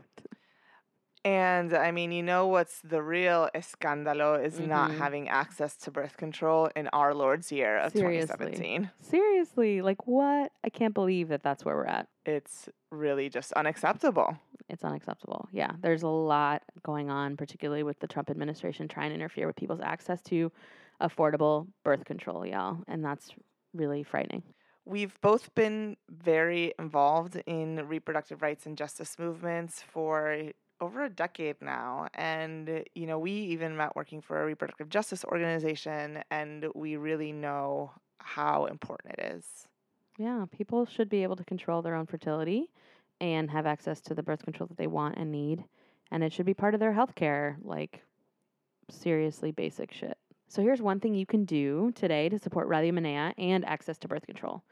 And 1.24 1.72
I 1.72 1.90
mean, 1.90 2.12
you 2.12 2.22
know 2.22 2.46
what's 2.48 2.80
the 2.82 3.02
real 3.02 3.48
escándalo 3.54 4.42
is 4.44 4.60
not 4.60 4.90
Mhm. 4.90 4.98
having 4.98 5.28
access 5.30 5.74
to 5.78 5.90
birth 5.90 6.18
control 6.18 6.68
in 6.76 6.88
our 6.88 7.14
Lord's 7.14 7.50
year 7.50 7.78
of 7.78 7.92
Seriously. 7.92 8.26
2017. 8.26 8.90
Seriously, 9.00 9.80
like 9.80 10.06
what? 10.06 10.52
I 10.62 10.68
can't 10.68 10.92
believe 10.92 11.28
that 11.28 11.42
that's 11.42 11.64
where 11.64 11.76
we're 11.76 11.86
at. 11.86 12.08
It's 12.26 12.68
really 12.90 13.30
just 13.30 13.52
unacceptable. 13.54 14.36
It's 14.68 14.84
unacceptable. 14.84 15.48
Yeah, 15.50 15.72
there's 15.80 16.02
a 16.02 16.08
lot 16.08 16.62
going 16.82 17.08
on, 17.10 17.36
particularly 17.38 17.82
with 17.82 17.98
the 18.00 18.06
Trump 18.06 18.28
administration 18.30 18.86
trying 18.88 19.08
to 19.10 19.14
interfere 19.14 19.46
with 19.46 19.56
people's 19.56 19.80
access 19.80 20.20
to 20.24 20.52
affordable 21.00 21.68
birth 21.84 22.04
control, 22.04 22.44
y'all. 22.46 22.82
And 22.86 23.02
that's 23.04 23.30
really 23.72 24.02
frightening. 24.02 24.42
We've 24.86 25.18
both 25.22 25.54
been 25.54 25.96
very 26.10 26.74
involved 26.78 27.36
in 27.46 27.88
reproductive 27.88 28.42
rights 28.42 28.66
and 28.66 28.76
justice 28.76 29.18
movements 29.18 29.80
for 29.82 30.50
over 30.80 31.04
a 31.04 31.10
decade 31.10 31.56
now. 31.60 32.08
And, 32.14 32.84
you 32.94 33.06
know, 33.06 33.18
we 33.18 33.32
even 33.32 33.76
met 33.76 33.94
working 33.96 34.20
for 34.20 34.42
a 34.42 34.46
reproductive 34.46 34.88
justice 34.88 35.24
organization, 35.24 36.22
and 36.30 36.66
we 36.74 36.96
really 36.96 37.32
know 37.32 37.92
how 38.18 38.66
important 38.66 39.14
it 39.18 39.36
is. 39.36 39.66
Yeah, 40.18 40.44
people 40.50 40.86
should 40.86 41.08
be 41.08 41.22
able 41.22 41.36
to 41.36 41.44
control 41.44 41.82
their 41.82 41.94
own 41.94 42.06
fertility 42.06 42.70
and 43.20 43.50
have 43.50 43.66
access 43.66 44.00
to 44.02 44.14
the 44.14 44.22
birth 44.22 44.44
control 44.44 44.66
that 44.68 44.76
they 44.76 44.86
want 44.86 45.16
and 45.16 45.30
need. 45.32 45.64
And 46.10 46.22
it 46.22 46.32
should 46.32 46.46
be 46.46 46.54
part 46.54 46.74
of 46.74 46.80
their 46.80 46.92
health 46.92 47.14
care, 47.14 47.56
like 47.62 48.02
seriously 48.90 49.50
basic 49.50 49.92
shit. 49.92 50.16
So 50.48 50.62
here's 50.62 50.82
one 50.82 51.00
thing 51.00 51.14
you 51.14 51.26
can 51.26 51.44
do 51.44 51.90
today 51.94 52.28
to 52.28 52.38
support 52.38 52.68
Radio 52.68 52.92
Menea 52.92 53.32
and 53.38 53.64
access 53.64 53.98
to 53.98 54.08
birth 54.08 54.26
control. 54.26 54.62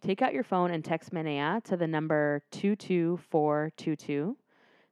Take 0.00 0.22
out 0.22 0.32
your 0.32 0.44
phone 0.44 0.70
and 0.70 0.84
text 0.84 1.12
Menea 1.12 1.62
to 1.64 1.76
the 1.76 1.86
number 1.86 2.42
22422. 2.52 4.36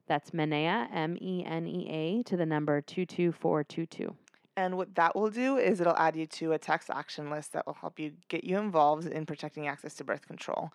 That's 0.07 0.31
Menea, 0.31 0.87
M 0.93 1.17
E 1.19 1.43
N 1.45 1.67
E 1.67 1.87
A, 1.89 2.23
to 2.23 2.37
the 2.37 2.45
number 2.45 2.81
22422. 2.81 4.15
And 4.57 4.77
what 4.77 4.95
that 4.95 5.15
will 5.15 5.29
do 5.29 5.57
is 5.57 5.81
it'll 5.81 5.97
add 5.97 6.15
you 6.15 6.25
to 6.27 6.53
a 6.53 6.57
text 6.57 6.89
action 6.89 7.29
list 7.29 7.51
that 7.53 7.65
will 7.65 7.73
help 7.73 7.99
you 7.99 8.13
get 8.29 8.43
you 8.45 8.57
involved 8.57 9.05
in 9.05 9.25
protecting 9.25 9.67
access 9.67 9.95
to 9.95 10.03
birth 10.03 10.27
control. 10.27 10.71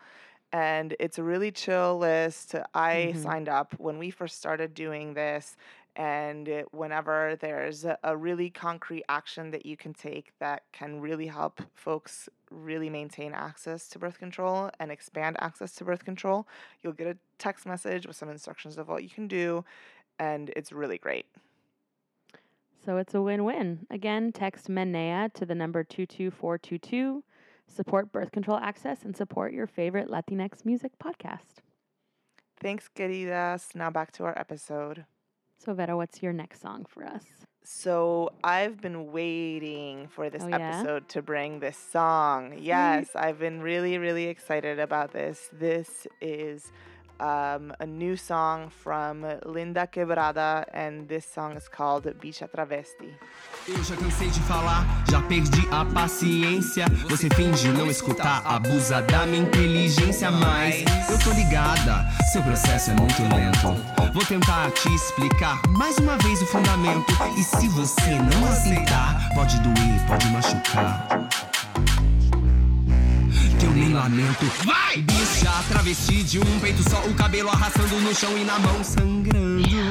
And 0.53 0.97
it's 1.01 1.19
a 1.19 1.23
really 1.23 1.53
chill 1.53 1.97
list. 1.99 2.55
I 2.75 3.15
Mhm. 3.15 3.17
signed 3.17 3.49
up 3.49 3.75
when 3.79 3.99
we 3.99 4.11
first 4.11 4.37
started 4.37 4.75
doing 4.75 5.15
this. 5.15 5.57
And 5.97 6.65
whenever 6.71 7.37
there's 7.41 7.85
a, 7.85 8.17
really 8.17 8.49
concrete 8.51 9.05
action 9.09 9.51
that 9.51 9.67
you 9.67 9.77
can 9.77 9.93
take 9.93 10.33
that 10.39 10.63
can 10.73 11.01
really 11.01 11.27
help 11.27 11.61
folks 11.75 12.29
really 12.51 12.89
maintain 12.89 13.33
access 13.33 13.89
to 13.89 13.99
birth 13.99 14.19
control 14.19 14.71
and 14.79 14.91
expand 14.91 15.37
access 15.41 15.73
to 15.77 15.85
birth 15.85 16.05
control, 16.05 16.47
you'll 16.83 16.93
get 16.93 17.07
a 17.07 17.17
text 17.39 17.67
message 17.67 18.07
with 18.07 18.17
some 18.17 18.29
instructions 18.29 18.79
of 18.79 18.89
what 18.89 19.03
you 19.03 19.11
can 19.11 19.27
do. 19.27 19.65
And 20.19 20.51
it's 20.55 20.71
really 20.73 20.99
great. 20.99 21.27
So 22.85 22.97
it's 22.97 23.15
a 23.15 23.21
win 23.21 23.45
win. 23.45 23.87
Again, 23.91 24.33
text 24.33 24.69
MENEA 24.69 25.33
to 25.35 25.45
the 25.45 25.55
number 25.55 25.85
22422. 25.85 27.23
Support 27.67 28.13
birth 28.13 28.33
control 28.33 28.59
access 28.59 29.05
and 29.05 29.17
support 29.17 29.53
your 29.53 29.67
favorite 29.67 30.09
Latinx 30.09 30.65
music 30.65 30.93
podcast. 31.03 31.63
Thanks, 32.59 32.89
queridas. 32.95 33.75
Now 33.75 33.91
back 33.91 34.13
to 34.13 34.25
our 34.25 34.39
episode. 34.39 35.05
So, 35.63 35.75
Vero, 35.75 35.99
what's 35.99 36.23
your 36.23 36.33
next 36.33 36.63
song 36.63 36.87
for 36.89 37.05
us? 37.05 37.25
So 37.63 38.31
I've 38.43 38.81
been 38.81 39.13
waiting 39.13 40.09
for 40.09 40.31
this 40.31 40.43
Oh, 40.43 40.49
yeah? 40.49 40.79
episode 40.81 41.07
to 41.11 41.21
bring 41.21 41.61
this 41.61 41.77
song. 41.77 42.55
Yes, 42.59 43.09
I've 43.15 43.39
been 43.39 43.61
really, 43.61 43.99
really 43.99 44.25
excited 44.29 44.79
about 44.79 45.13
this. 45.13 45.51
This 45.53 46.07
is 46.23 46.73
um, 47.21 47.73
a 47.79 47.87
new 47.87 48.17
song 48.17 48.71
from 48.71 49.25
Linda 49.45 49.87
Quebrada, 49.87 50.65
and 50.73 51.07
this 51.07 51.27
song 51.27 51.57
is 51.57 51.69
called 51.69 52.05
Bicha 52.21 52.49
Travesti. 52.49 53.15
Eu 53.69 53.83
já 53.85 53.97
cansei 53.97 54.29
de 54.31 54.41
falar, 54.41 54.85
já 55.11 55.21
perdi 55.23 55.69
a 55.71 55.85
paciência. 55.85 56.87
Você 57.09 57.29
finge 57.35 57.69
não 57.69 57.87
escutar, 57.87 58.43
abusa 58.45 59.03
da 59.03 59.27
minha 59.27 59.43
inteligência. 59.43 60.31
Mas 60.31 60.83
eu 61.11 61.19
tô 61.19 61.31
ligada, 61.33 62.05
seu 62.33 62.43
processo 62.43 62.91
é 62.91 62.95
muito 62.95 63.23
lento. 63.23 64.13
Vou 64.13 64.25
tentar 64.25 64.71
te 64.73 64.93
explicar 64.95 65.61
mais 65.69 65.99
uma 65.99 66.17
vez 66.19 66.41
o 66.43 66.47
fundamento. 66.47 67.13
E 67.37 67.43
se 67.43 67.69
você 67.69 68.17
não 68.17 68.47
aceitar, 68.47 69.29
pode 69.35 69.59
doer, 69.61 70.07
pode 70.09 70.27
machucar. 70.29 71.50
Lamento. 73.89 74.45
Vai! 74.65 74.99
Bicha, 74.99 75.51
travesti 75.69 76.23
de 76.23 76.39
um 76.39 76.61
peito 76.61 76.83
só, 76.89 77.01
o 77.07 77.15
cabelo 77.15 77.49
arrastando 77.49 78.01
no 78.01 78.15
chão 78.15 78.37
e 78.37 78.45
na 78.45 78.59
mão 78.59 78.85
sangrando. 78.85 79.90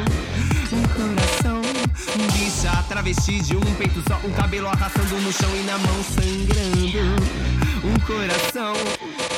Bicha, 2.34 2.84
travesti 2.88 3.40
de 3.42 3.56
um 3.56 3.76
peito 3.76 4.04
só, 4.08 4.20
um 4.26 4.32
cabelo 4.32 4.68
arrastando 4.68 5.16
no 5.22 5.32
chão 5.32 5.50
e 5.56 5.64
na 5.64 5.78
mão 5.78 6.04
sangrando. 6.04 7.50
Um 7.84 8.00
coração. 8.02 8.74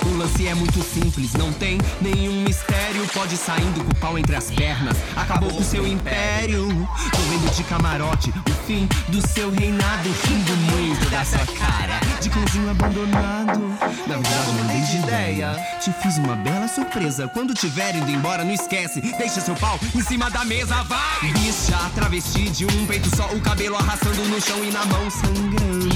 O 0.05 0.17
lance 0.17 0.47
é 0.47 0.55
muito 0.55 0.81
simples, 0.81 1.33
não 1.33 1.53
tem 1.53 1.77
nenhum 2.01 2.43
mistério. 2.43 3.05
Pode 3.13 3.37
saindo 3.37 3.83
com 3.83 3.91
o 3.91 3.95
pau 3.95 4.17
entre 4.17 4.35
as 4.35 4.49
pernas. 4.49 4.97
Acabou 5.15 5.51
o 5.51 5.63
seu 5.63 5.85
império. 5.85 6.67
Tô 7.11 7.21
vendo 7.29 7.55
de 7.55 7.63
camarote 7.63 8.29
o 8.29 8.53
fim 8.65 8.87
do 9.09 9.25
seu 9.27 9.51
reinado. 9.51 10.09
Rindo 10.27 10.55
muito 10.73 11.09
da 11.09 11.23
sua 11.23 11.45
cara 11.57 11.99
de 12.21 12.29
cãozinho 12.29 12.69
abandonado. 12.69 13.59
Na 14.07 14.15
verdade, 14.15 14.51
não 14.57 14.67
dei 14.67 14.81
de 14.81 14.97
ideia. 14.97 15.55
Te 15.79 15.91
fiz 16.01 16.17
uma 16.17 16.35
bela 16.35 16.67
surpresa. 16.67 17.27
Quando 17.27 17.53
tiver 17.53 17.95
indo 17.95 18.11
embora, 18.11 18.43
não 18.43 18.53
esquece. 18.53 19.01
Deixa 19.01 19.41
seu 19.41 19.55
pau 19.55 19.79
em 19.95 20.01
cima 20.01 20.29
da 20.29 20.45
mesa, 20.45 20.83
vai! 20.83 21.31
Bicha, 21.33 21.77
travesti 21.95 22.49
de 22.49 22.60
um 22.65 22.87
peito 22.87 23.15
só, 23.15 23.25
o 23.33 23.41
cabelo 23.41 23.75
arrastando 23.75 24.23
no 24.25 24.41
chão 24.41 24.63
e 24.63 24.71
na 24.71 24.85
mão 24.85 25.09
sangrando. 25.09 25.89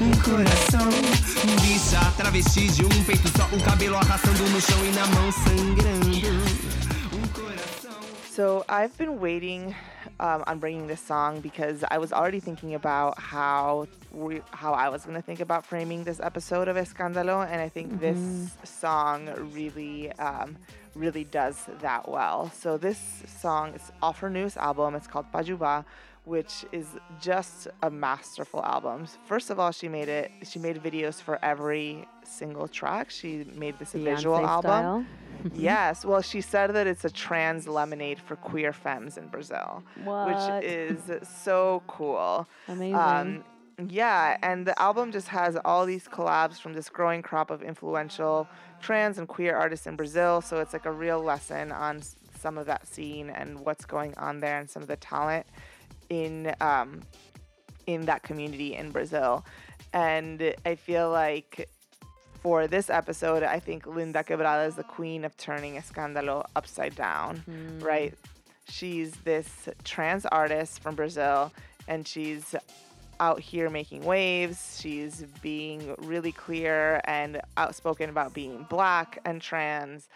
Um 0.00 0.10
coração, 0.20 0.90
bicha, 1.62 2.00
travesti 2.16 2.68
de 2.68 2.84
um 2.84 3.04
peito 3.04 3.28
só, 3.36 3.44
o 3.54 3.62
cabelo 3.62 3.96
arrastando 3.96 4.42
no 4.50 4.60
chão 4.60 4.84
e 4.84 4.90
na 4.92 5.06
mão 5.06 5.32
sangrando. 5.32 6.38
Um 7.14 7.28
coração. 7.28 8.00
So 8.30 8.64
I've 8.68 8.96
been 8.98 9.18
waiting 9.20 9.74
um, 10.18 10.42
on 10.46 10.58
bringing 10.58 10.86
this 10.86 11.00
song 11.00 11.40
because 11.40 11.84
I 11.90 11.98
was 11.98 12.12
already 12.12 12.40
thinking 12.40 12.74
about 12.74 13.18
how 13.18 13.86
we, 14.12 14.40
how 14.50 14.72
I 14.72 14.88
was 14.88 15.04
going 15.04 15.16
to 15.16 15.22
think 15.22 15.40
about 15.40 15.64
framing 15.64 16.04
this 16.04 16.20
episode 16.20 16.68
of 16.68 16.76
Escándalo, 16.76 17.46
and 17.48 17.60
I 17.60 17.68
think 17.68 18.00
this 18.00 18.50
song 18.64 19.28
really 19.52 20.12
um, 20.12 20.56
really 20.94 21.24
does 21.24 21.66
that 21.80 22.08
well. 22.08 22.50
So 22.54 22.76
this 22.76 23.22
song 23.26 23.74
is 23.74 23.90
off 24.02 24.18
her 24.20 24.30
newest 24.30 24.56
album. 24.56 24.94
It's 24.94 25.06
called 25.06 25.30
Pajuba. 25.32 25.84
Which 26.24 26.64
is 26.70 26.86
just 27.20 27.66
a 27.82 27.90
masterful 27.90 28.64
album. 28.64 29.08
First 29.26 29.50
of 29.50 29.58
all, 29.58 29.72
she 29.72 29.88
made 29.88 30.08
it. 30.08 30.30
She 30.48 30.60
made 30.60 30.80
videos 30.80 31.20
for 31.20 31.36
every 31.44 32.06
single 32.22 32.68
track. 32.68 33.10
She 33.10 33.44
made 33.56 33.76
this 33.80 33.96
a 33.96 33.98
visual 33.98 34.38
Beyonce 34.38 34.64
album. 34.64 35.08
Yes. 35.52 36.04
Well, 36.04 36.22
she 36.22 36.40
said 36.40 36.72
that 36.76 36.86
it's 36.86 37.04
a 37.04 37.10
trans 37.10 37.66
lemonade 37.66 38.20
for 38.20 38.36
queer 38.36 38.72
femmes 38.72 39.18
in 39.18 39.26
Brazil, 39.26 39.82
What? 40.04 40.28
which 40.28 40.64
is 40.64 41.00
so 41.42 41.82
cool. 41.88 42.46
Amazing. 42.68 42.94
Um, 42.94 43.44
yeah, 43.88 44.36
and 44.44 44.64
the 44.64 44.80
album 44.80 45.10
just 45.10 45.26
has 45.28 45.56
all 45.64 45.84
these 45.86 46.06
collabs 46.06 46.60
from 46.60 46.74
this 46.74 46.88
growing 46.88 47.22
crop 47.22 47.50
of 47.50 47.62
influential 47.62 48.46
trans 48.82 49.18
and 49.18 49.26
queer 49.28 49.56
artists 49.56 49.86
in 49.86 49.96
Brazil. 49.96 50.40
So 50.40 50.60
it's 50.60 50.72
like 50.72 50.86
a 50.86 50.92
real 50.92 51.22
lesson 51.22 51.72
on 51.72 52.02
some 52.38 52.58
of 52.58 52.66
that 52.66 52.86
scene 52.86 53.30
and 53.30 53.60
what's 53.60 53.84
going 53.84 54.14
on 54.16 54.40
there 54.40 54.58
and 54.58 54.68
some 54.68 54.82
of 54.82 54.88
the 54.88 54.96
talent 54.96 55.46
in 56.10 56.54
um, 56.60 57.00
in 57.86 58.04
that 58.06 58.22
community 58.22 58.74
in 58.74 58.90
Brazil. 58.90 59.44
And 59.92 60.54
I 60.64 60.74
feel 60.74 61.10
like 61.10 61.68
for 62.42 62.66
this 62.66 62.90
episode, 62.90 63.42
I 63.42 63.60
think 63.60 63.86
Linn 63.86 64.12
da 64.12 64.22
Quebrada 64.22 64.66
is 64.66 64.74
the 64.74 64.82
queen 64.82 65.24
of 65.24 65.36
turning 65.36 65.74
Escándalo 65.74 66.44
upside 66.56 66.94
down, 66.96 67.42
right? 67.80 68.14
She's 68.68 69.12
this 69.24 69.68
trans 69.84 70.26
artist 70.26 70.82
from 70.82 70.94
Brazil, 70.94 71.52
and 71.88 72.06
she's 72.06 72.54
out 73.22 73.38
here 73.40 73.70
making 73.70 74.04
waves. 74.04 74.78
She's 74.82 75.24
being 75.40 75.94
really 75.98 76.32
clear 76.32 77.00
and 77.04 77.40
outspoken 77.56 78.10
about 78.10 78.34
being 78.34 78.66
black 78.68 79.18
and 79.24 79.40
trans, 79.40 80.08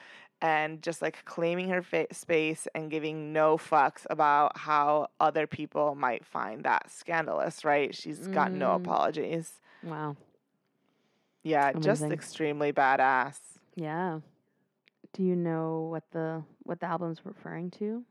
and 0.42 0.82
just 0.82 1.00
like 1.00 1.24
claiming 1.24 1.68
her 1.68 1.82
fa- 1.82 2.12
space 2.12 2.66
and 2.74 2.90
giving 2.90 3.32
no 3.32 3.56
fucks 3.56 4.04
about 4.10 4.58
how 4.58 5.06
other 5.20 5.46
people 5.46 5.94
might 5.94 6.26
find 6.26 6.64
that 6.64 6.90
scandalous, 6.90 7.64
right? 7.64 7.94
She's 7.94 8.26
got 8.26 8.50
no 8.52 8.70
Mm. 8.70 8.76
apologies. 8.82 9.60
wow. 9.84 10.16
Yeah, 11.44 11.72
just 11.74 12.02
extremely 12.02 12.72
badass. 12.72 13.38
Yeah. 13.76 14.18
Do 15.12 15.22
you 15.22 15.36
know 15.36 15.86
what 15.92 16.02
the 16.10 16.42
what 16.64 16.80
the 16.80 16.86
album's 16.86 17.20
referring 17.24 17.70
to? 17.78 18.04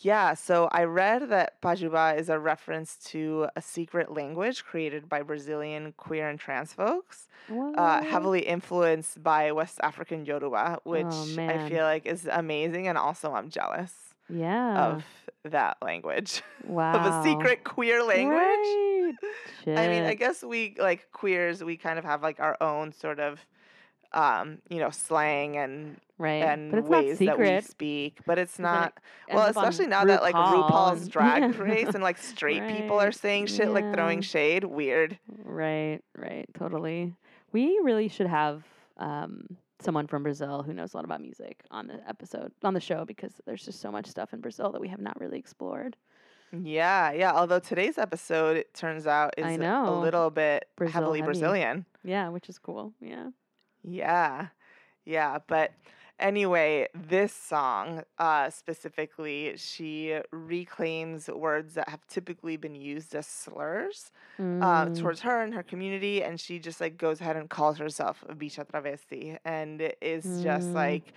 Yeah, 0.00 0.34
so 0.34 0.68
I 0.72 0.84
read 0.84 1.30
that 1.30 1.60
Pajuba 1.62 2.18
is 2.18 2.28
a 2.28 2.38
reference 2.38 2.96
to 3.12 3.48
a 3.56 3.62
secret 3.62 4.12
language 4.12 4.64
created 4.64 5.08
by 5.08 5.22
Brazilian 5.22 5.92
queer 5.96 6.28
and 6.28 6.38
trans 6.38 6.72
folks, 6.74 7.28
uh, 7.74 8.02
heavily 8.02 8.40
influenced 8.40 9.22
by 9.22 9.52
West 9.52 9.78
African 9.82 10.26
Yoruba, 10.26 10.80
which 10.84 11.06
I 11.06 11.12
Oh, 11.12 11.26
man. 11.26 11.68
feel 11.68 11.84
like 11.84 12.04
is 12.06 12.28
amazing, 12.30 12.88
and 12.88 12.98
also 12.98 13.32
I'm 13.32 13.48
jealous 13.48 14.14
Yeah. 14.28 15.00
of 15.00 15.04
that 15.44 15.78
language, 15.82 16.42
wow. 16.62 16.92
of 16.94 17.06
a 17.06 17.12
secret 17.12 17.64
queer 17.64 18.02
language. 18.02 18.32
Right. 18.34 19.14
I 19.76 19.88
mean, 19.88 20.04
I 20.04 20.14
guess 20.14 20.42
we 20.42 20.74
like 20.78 21.10
queers, 21.12 21.64
we 21.64 21.76
kind 21.76 21.98
of 21.98 22.04
have 22.04 22.22
like 22.22 22.40
our 22.40 22.56
own 22.60 22.92
sort 22.92 23.20
of, 23.20 23.40
um, 24.12 24.60
you 24.68 24.78
know, 24.78 24.90
slang 24.90 25.56
and 25.56 26.00
right. 26.18 26.42
and 26.42 26.70
but 26.70 26.78
it's 26.78 26.88
not 26.88 27.04
ways 27.04 27.18
that 27.18 27.38
we 27.38 27.44
secret. 27.44 27.64
speak, 27.64 28.18
but 28.26 28.38
it's 28.38 28.56
then 28.56 28.66
it 28.66 28.68
not. 28.68 28.98
Well, 29.32 29.46
especially 29.46 29.86
now 29.86 30.04
that 30.04 30.22
like 30.22 30.34
RuPaul's 30.34 31.08
drag 31.08 31.54
race 31.58 31.88
and 31.94 32.02
like 32.02 32.18
straight 32.18 32.66
people 32.68 32.98
are 33.00 33.12
saying 33.12 33.46
shit 33.46 33.68
like 33.70 33.92
throwing 33.92 34.20
shade. 34.20 34.64
Weird. 34.64 35.18
Right, 35.44 36.00
right, 36.16 36.46
totally. 36.54 37.14
We 37.52 37.78
really 37.82 38.08
should 38.08 38.26
have 38.26 38.64
um, 38.98 39.56
someone 39.80 40.06
from 40.06 40.22
Brazil 40.22 40.62
who 40.62 40.72
knows 40.72 40.94
a 40.94 40.96
lot 40.96 41.04
about 41.04 41.20
music 41.20 41.62
on 41.70 41.86
the 41.86 42.06
episode, 42.08 42.52
on 42.62 42.74
the 42.74 42.80
show, 42.80 43.04
because 43.04 43.40
there's 43.46 43.64
just 43.64 43.80
so 43.80 43.90
much 43.90 44.06
stuff 44.06 44.32
in 44.32 44.40
Brazil 44.40 44.72
that 44.72 44.80
we 44.80 44.88
have 44.88 45.00
not 45.00 45.18
really 45.20 45.38
explored. 45.38 45.96
Yeah, 46.52 47.12
yeah. 47.12 47.32
Although 47.32 47.58
today's 47.58 47.98
episode, 47.98 48.56
it 48.56 48.72
turns 48.72 49.06
out, 49.06 49.34
is 49.36 49.44
I 49.44 49.52
a 49.52 49.58
know. 49.58 50.00
little 50.00 50.30
bit 50.30 50.68
Brazil 50.76 50.92
heavily 50.92 51.20
heavy. 51.20 51.26
Brazilian. 51.26 51.86
Yeah, 52.04 52.28
which 52.28 52.48
is 52.48 52.58
cool. 52.58 52.92
Yeah. 53.00 53.30
Yeah, 53.82 54.48
yeah. 55.04 55.38
But 55.46 55.72
anyway, 56.18 56.88
this 56.94 57.32
song 57.32 58.04
uh, 58.18 58.50
specifically, 58.50 59.56
she 59.56 60.20
reclaims 60.32 61.28
words 61.28 61.74
that 61.74 61.88
have 61.88 62.06
typically 62.06 62.56
been 62.56 62.74
used 62.74 63.14
as 63.14 63.26
slurs. 63.26 64.10
uh, 64.60 64.88
Mm, 64.88 64.94
towards 64.94 65.20
her 65.20 65.42
and 65.42 65.54
her 65.54 65.62
community, 65.62 66.22
and 66.24 66.40
she 66.40 66.58
just 66.58 66.80
like 66.80 66.96
goes 66.96 67.20
ahead 67.20 67.36
and 67.36 67.50
calls 67.50 67.78
herself 67.78 68.24
a 68.28 68.34
bicha 68.34 68.64
travesti, 68.66 69.38
and 69.44 69.92
is 70.00 70.38
just 70.40 70.74
Mm. 70.74 70.74
like 70.74 71.12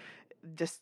just 0.55 0.81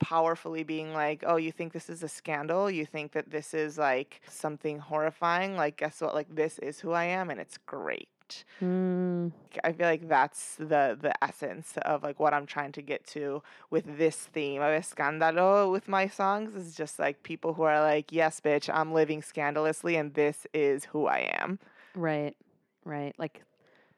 powerfully 0.00 0.62
being 0.64 0.92
like, 0.92 1.24
"Oh, 1.26 1.36
you 1.36 1.52
think 1.52 1.72
this 1.72 1.90
is 1.90 2.02
a 2.04 2.08
scandal? 2.08 2.70
You 2.70 2.86
think 2.86 3.12
that 3.12 3.30
this 3.30 3.54
is 3.54 3.78
like 3.78 4.20
something 4.28 4.78
horrifying? 4.80 5.56
Like, 5.56 5.76
guess 5.78 6.00
what? 6.00 6.14
Like, 6.14 6.28
this 6.34 6.58
is 6.60 6.80
who 6.80 6.92
I 6.92 7.04
am, 7.04 7.30
and 7.30 7.40
it's 7.40 7.58
great." 7.58 8.08
Mm, 8.62 9.32
I 9.64 9.72
feel 9.72 9.86
like 9.86 10.08
that's 10.08 10.56
the 10.56 10.96
the 11.00 11.12
essence 11.22 11.74
of 11.82 12.02
like 12.02 12.18
what 12.20 12.34
I'm 12.34 12.46
trying 12.46 12.72
to 12.72 12.82
get 12.82 13.06
to 13.08 13.42
with 13.70 13.98
this 13.98 14.16
theme 14.16 14.60
of 14.62 14.68
escándalo 14.68 15.70
with 15.70 15.88
my 15.88 16.08
songs 16.08 16.54
is 16.54 16.74
just 16.74 16.98
like 16.98 17.22
people 17.22 17.54
who 17.54 17.62
are 17.62 17.80
like, 17.80 18.12
"Yes, 18.12 18.40
bitch, 18.40 18.68
I'm 18.72 18.92
living 18.92 19.22
scandalously, 19.22 19.96
and 19.96 20.14
this 20.14 20.46
is 20.52 20.86
who 20.86 21.06
I 21.06 21.30
am." 21.40 21.58
right, 21.94 22.36
right. 22.84 23.14
Like 23.18 23.42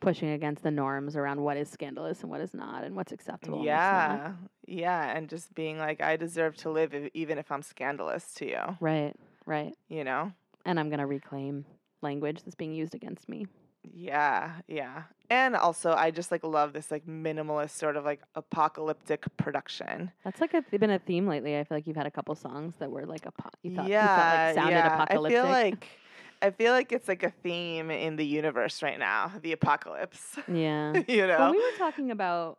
pushing 0.00 0.30
against 0.30 0.62
the 0.62 0.70
norms 0.70 1.16
around 1.16 1.40
what 1.40 1.56
is 1.56 1.68
scandalous 1.68 2.20
and 2.22 2.30
what 2.30 2.40
is 2.40 2.54
not, 2.54 2.84
and 2.84 2.94
what's 2.94 3.12
acceptable. 3.12 3.58
what's. 3.58 3.66
Yeah, 3.66 4.32
yeah, 4.66 5.16
and 5.16 5.28
just 5.28 5.54
being 5.54 5.78
like, 5.78 6.00
I 6.00 6.16
deserve 6.16 6.56
to 6.58 6.70
live 6.70 6.94
if, 6.94 7.10
even 7.14 7.38
if 7.38 7.50
I'm 7.50 7.62
scandalous 7.62 8.32
to 8.34 8.46
you, 8.46 8.60
Right, 8.80 9.14
right. 9.46 9.74
you 9.88 10.04
know? 10.04 10.32
And 10.64 10.78
I'm 10.78 10.90
gonna 10.90 11.06
reclaim 11.06 11.64
language 12.02 12.42
that's 12.44 12.54
being 12.54 12.72
used 12.74 12.94
against 12.94 13.28
me. 13.28 13.46
Yeah, 13.94 14.52
yeah. 14.66 15.04
And 15.30 15.54
also, 15.56 15.92
I 15.92 16.10
just 16.10 16.30
like 16.32 16.44
love 16.44 16.72
this 16.72 16.90
like 16.90 17.06
minimalist 17.06 17.70
sort 17.70 17.96
of 17.96 18.04
like 18.04 18.20
apocalyptic 18.34 19.24
production. 19.36 20.10
That's 20.24 20.40
like 20.40 20.54
a, 20.54 20.62
been 20.78 20.90
a 20.90 20.98
theme 20.98 21.26
lately. 21.26 21.58
I 21.58 21.64
feel 21.64 21.76
like 21.76 21.86
you've 21.86 21.96
had 21.96 22.06
a 22.06 22.10
couple 22.10 22.34
songs 22.34 22.74
that 22.78 22.90
were 22.90 23.04
like 23.04 23.26
a 23.26 23.32
you 23.62 23.74
thought, 23.74 23.86
you 23.86 23.92
yeah, 23.92 24.06
thought 24.06 24.46
like 24.46 24.54
sounded 24.54 24.72
yeah. 24.72 24.94
apocalyptic. 24.94 25.38
I 25.38 25.42
feel 25.42 25.50
like, 25.50 25.88
I 26.40 26.50
feel 26.50 26.72
like 26.72 26.92
it's 26.92 27.08
like 27.08 27.22
a 27.22 27.30
theme 27.30 27.90
in 27.90 28.16
the 28.16 28.24
universe 28.24 28.82
right 28.82 28.98
now, 28.98 29.32
the 29.42 29.52
apocalypse. 29.52 30.38
yeah. 30.48 31.02
you 31.06 31.26
know? 31.26 31.38
Well, 31.38 31.52
we 31.52 31.58
were 31.58 31.78
talking 31.78 32.10
about 32.10 32.58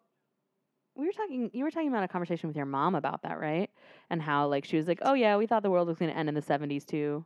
we 0.95 1.05
were 1.05 1.13
talking 1.13 1.49
you 1.53 1.63
were 1.63 1.71
talking 1.71 1.87
about 1.87 2.03
a 2.03 2.07
conversation 2.07 2.49
with 2.49 2.57
your 2.57 2.65
mom 2.65 2.93
about 2.93 3.23
that, 3.23 3.39
right? 3.39 3.69
And 4.09 4.21
how 4.21 4.47
like 4.47 4.65
she 4.65 4.77
was 4.77 4.87
like, 4.87 4.99
"Oh 5.01 5.13
yeah, 5.13 5.37
we 5.37 5.47
thought 5.47 5.63
the 5.63 5.71
world 5.71 5.87
was 5.87 5.97
going 5.97 6.11
to 6.11 6.17
end 6.17 6.29
in 6.29 6.35
the 6.35 6.41
70s 6.41 6.85
too." 6.85 7.25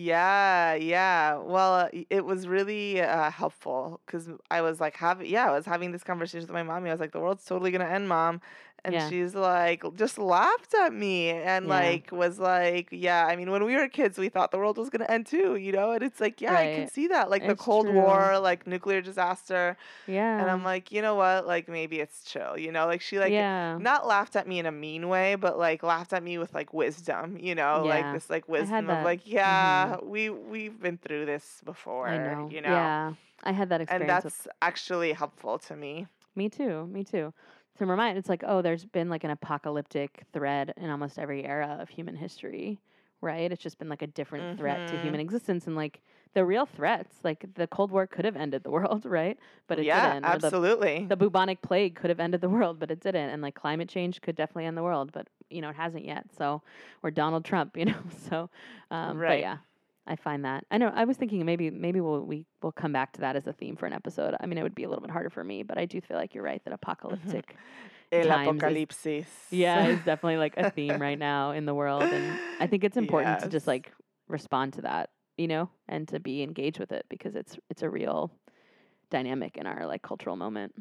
Yeah, 0.00 0.74
yeah. 0.74 1.36
Well, 1.38 1.88
it 2.08 2.24
was 2.24 2.46
really 2.46 3.00
uh, 3.00 3.30
helpful 3.32 4.00
because 4.06 4.28
I 4.48 4.60
was 4.62 4.80
like, 4.80 4.96
having, 4.96 5.26
yeah, 5.28 5.48
I 5.48 5.50
was 5.50 5.66
having 5.66 5.90
this 5.90 6.04
conversation 6.04 6.42
with 6.46 6.52
my 6.52 6.62
mommy. 6.62 6.88
I 6.88 6.92
was 6.92 7.00
like, 7.00 7.10
the 7.10 7.18
world's 7.18 7.44
totally 7.44 7.72
gonna 7.72 7.86
end, 7.86 8.08
mom, 8.08 8.40
And 8.84 8.94
Yeah. 8.94 9.08
she's 9.10 9.34
like, 9.34 9.82
just 9.96 10.18
laughed 10.18 10.72
at 10.74 10.92
me 10.92 11.30
and 11.30 11.66
Yeah. 11.66 11.72
like 11.74 12.12
was 12.12 12.38
like, 12.38 12.88
yeah. 12.90 13.26
I 13.26 13.34
mean, 13.36 13.50
when 13.50 13.64
we 13.64 13.74
were 13.74 13.88
kids, 13.88 14.18
we 14.18 14.28
thought 14.28 14.50
the 14.50 14.58
world 14.58 14.78
was 14.78 14.88
gonna 14.88 15.06
end 15.08 15.26
too, 15.26 15.56
you 15.56 15.72
know. 15.72 15.90
And 15.90 16.02
it's 16.02 16.20
like, 16.20 16.40
yeah, 16.40 16.54
I 16.54 16.64
can 16.76 16.88
see 16.88 17.08
that, 17.08 17.28
like 17.28 17.46
the 17.46 17.56
Cold 17.56 17.86
true. 17.86 17.94
War, 17.94 18.38
like 18.38 18.66
nuclear 18.66 19.00
disaster. 19.00 19.76
Yeah. 20.06 20.40
And 20.40 20.50
I'm 20.50 20.62
like, 20.64 20.92
you 20.92 21.02
know 21.02 21.16
what? 21.16 21.46
Like 21.46 21.68
maybe 21.68 21.98
it's 22.00 22.22
chill, 22.24 22.56
you 22.56 22.70
know. 22.72 22.86
Like 22.86 23.00
she 23.00 23.18
like 23.18 23.32
yeah. 23.32 23.76
not 23.78 24.06
laughed 24.06 24.36
at 24.36 24.46
me 24.46 24.58
in 24.58 24.66
a 24.66 24.72
mean 24.72 25.08
way, 25.08 25.34
but 25.34 25.58
like 25.58 25.82
laughed 25.82 26.12
at 26.12 26.22
me 26.22 26.38
with 26.38 26.54
like 26.54 26.72
wisdom, 26.72 27.36
you 27.38 27.54
know, 27.54 27.82
Yeah. 27.84 27.94
like 27.94 28.12
this 28.14 28.30
like 28.30 28.48
wisdom 28.48 28.88
of 28.90 29.04
like, 29.04 29.22
yeah, 29.26 29.96
mm-hmm. 29.96 30.08
we 30.08 30.30
we've 30.30 30.80
been 30.80 30.98
through 30.98 31.26
this 31.26 31.60
before, 31.64 32.10
know. 32.10 32.48
you 32.50 32.60
know. 32.60 32.70
Yeah. 32.70 33.12
I 33.44 33.52
had 33.52 33.68
that 33.70 33.80
experience. 33.82 34.10
And 34.10 34.24
with- 34.24 34.34
that's 34.34 34.48
actually 34.62 35.12
helpful 35.12 35.58
to 35.60 35.76
me. 35.76 36.06
Me 36.34 36.48
too. 36.48 36.86
Me 36.86 37.02
too. 37.04 37.32
To 37.78 37.86
remind, 37.86 38.18
it's 38.18 38.28
like, 38.28 38.42
oh, 38.46 38.60
there's 38.62 38.84
been 38.84 39.08
like 39.08 39.24
an 39.24 39.30
apocalyptic 39.30 40.24
thread 40.32 40.74
in 40.76 40.90
almost 40.90 41.18
every 41.18 41.44
era 41.44 41.78
of 41.80 41.88
human 41.88 42.16
history, 42.16 42.80
right? 43.20 43.50
It's 43.52 43.62
just 43.62 43.78
been 43.78 43.88
like 43.88 44.02
a 44.02 44.06
different 44.08 44.48
threat 44.56 44.86
to 44.88 44.96
human 44.96 45.20
existence, 45.20 45.66
and 45.66 45.76
like 45.76 46.00
the 46.34 46.44
real 46.44 46.66
threats, 46.66 47.16
like 47.24 47.46
the 47.54 47.66
Cold 47.68 47.92
War 47.92 48.06
could 48.06 48.24
have 48.24 48.36
ended 48.36 48.64
the 48.64 48.70
world, 48.72 49.04
right? 49.06 49.38
But 49.68 49.78
it 49.78 49.88
yeah, 49.88 49.90
didn't. 49.90 50.26
or 50.26 50.38
absolutely. 50.40 51.08
The, 51.08 51.16
bubonic 51.16 51.62
plague 51.62 51.94
could 51.94 52.10
have 52.10 52.20
ended 52.20 52.40
the 52.40 52.48
world, 52.48 52.78
but 52.80 52.90
it 52.90 53.00
didn't. 53.00 53.30
And 53.30 53.42
like 53.42 53.54
climate 53.54 53.88
change 53.88 54.20
could 54.20 54.34
definitely 54.36 54.66
end 54.66 54.76
the 54.76 54.82
world, 54.82 55.12
but 55.12 55.28
you 55.50 55.60
know 55.62 55.70
it 55.70 55.76
hasn't 55.76 56.04
yet. 56.04 56.26
So, 56.36 56.62
or 57.02 57.10
Donald 57.10 57.44
Trump, 57.44 57.76
you 57.76 57.86
know. 57.86 57.98
So, 58.28 58.50
um, 58.90 59.22
but 59.26 59.38
Right. 59.38 59.38
yeah, 59.38 59.58
I 60.08 60.16
find 60.16 60.44
that. 60.44 60.64
I 60.70 60.78
know. 60.78 60.90
I 60.94 61.04
was 61.04 61.16
thinking 61.16 61.44
maybe 61.44 61.70
maybe 61.70 62.00
we'll 62.00 62.22
we 62.22 62.46
will 62.62 62.72
come 62.72 62.92
back 62.92 63.12
to 63.12 63.20
that 63.20 63.36
as 63.36 63.46
a 63.46 63.52
theme 63.52 63.76
for 63.76 63.86
an 63.86 63.92
episode. 63.92 64.34
I 64.40 64.46
mean, 64.46 64.58
it 64.58 64.62
would 64.62 64.74
be 64.74 64.84
a 64.84 64.88
little 64.88 65.02
bit 65.02 65.10
harder 65.10 65.30
for 65.30 65.44
me, 65.44 65.62
but 65.62 65.78
I 65.78 65.84
do 65.84 66.00
feel 66.00 66.16
like 66.16 66.34
you're 66.34 66.42
right 66.42 66.62
that 66.64 66.70
mm-hmm. 66.70 66.74
apocalyptic. 66.74 67.56
El 68.10 68.24
times 68.24 68.56
is- 68.56 68.62
apocalipsis. 68.62 69.26
yeah, 69.50 69.86
is 69.88 69.98
definitely 69.98 70.38
like 70.38 70.56
a 70.56 70.70
theme 70.70 71.00
right 71.00 71.18
now 71.18 71.50
in 71.50 71.66
the 71.66 71.74
world, 71.74 72.02
and 72.02 72.40
I 72.58 72.66
think 72.66 72.84
it's 72.84 72.96
important 72.96 73.40
to 73.40 73.48
just 73.48 73.66
like 73.66 73.92
respond 74.28 74.72
to 74.74 74.82
that, 74.82 75.10
you 75.36 75.46
know, 75.46 75.68
and 75.88 76.08
to 76.08 76.18
be 76.18 76.42
engaged 76.42 76.78
with 76.78 76.90
it 76.90 77.04
because 77.10 77.36
it's 77.36 77.58
it's 77.68 77.82
a 77.82 77.90
real 77.90 78.32
dynamic 79.10 79.58
in 79.58 79.66
our 79.66 79.86
like 79.86 80.00
cultural 80.00 80.36
moment. 80.36 80.74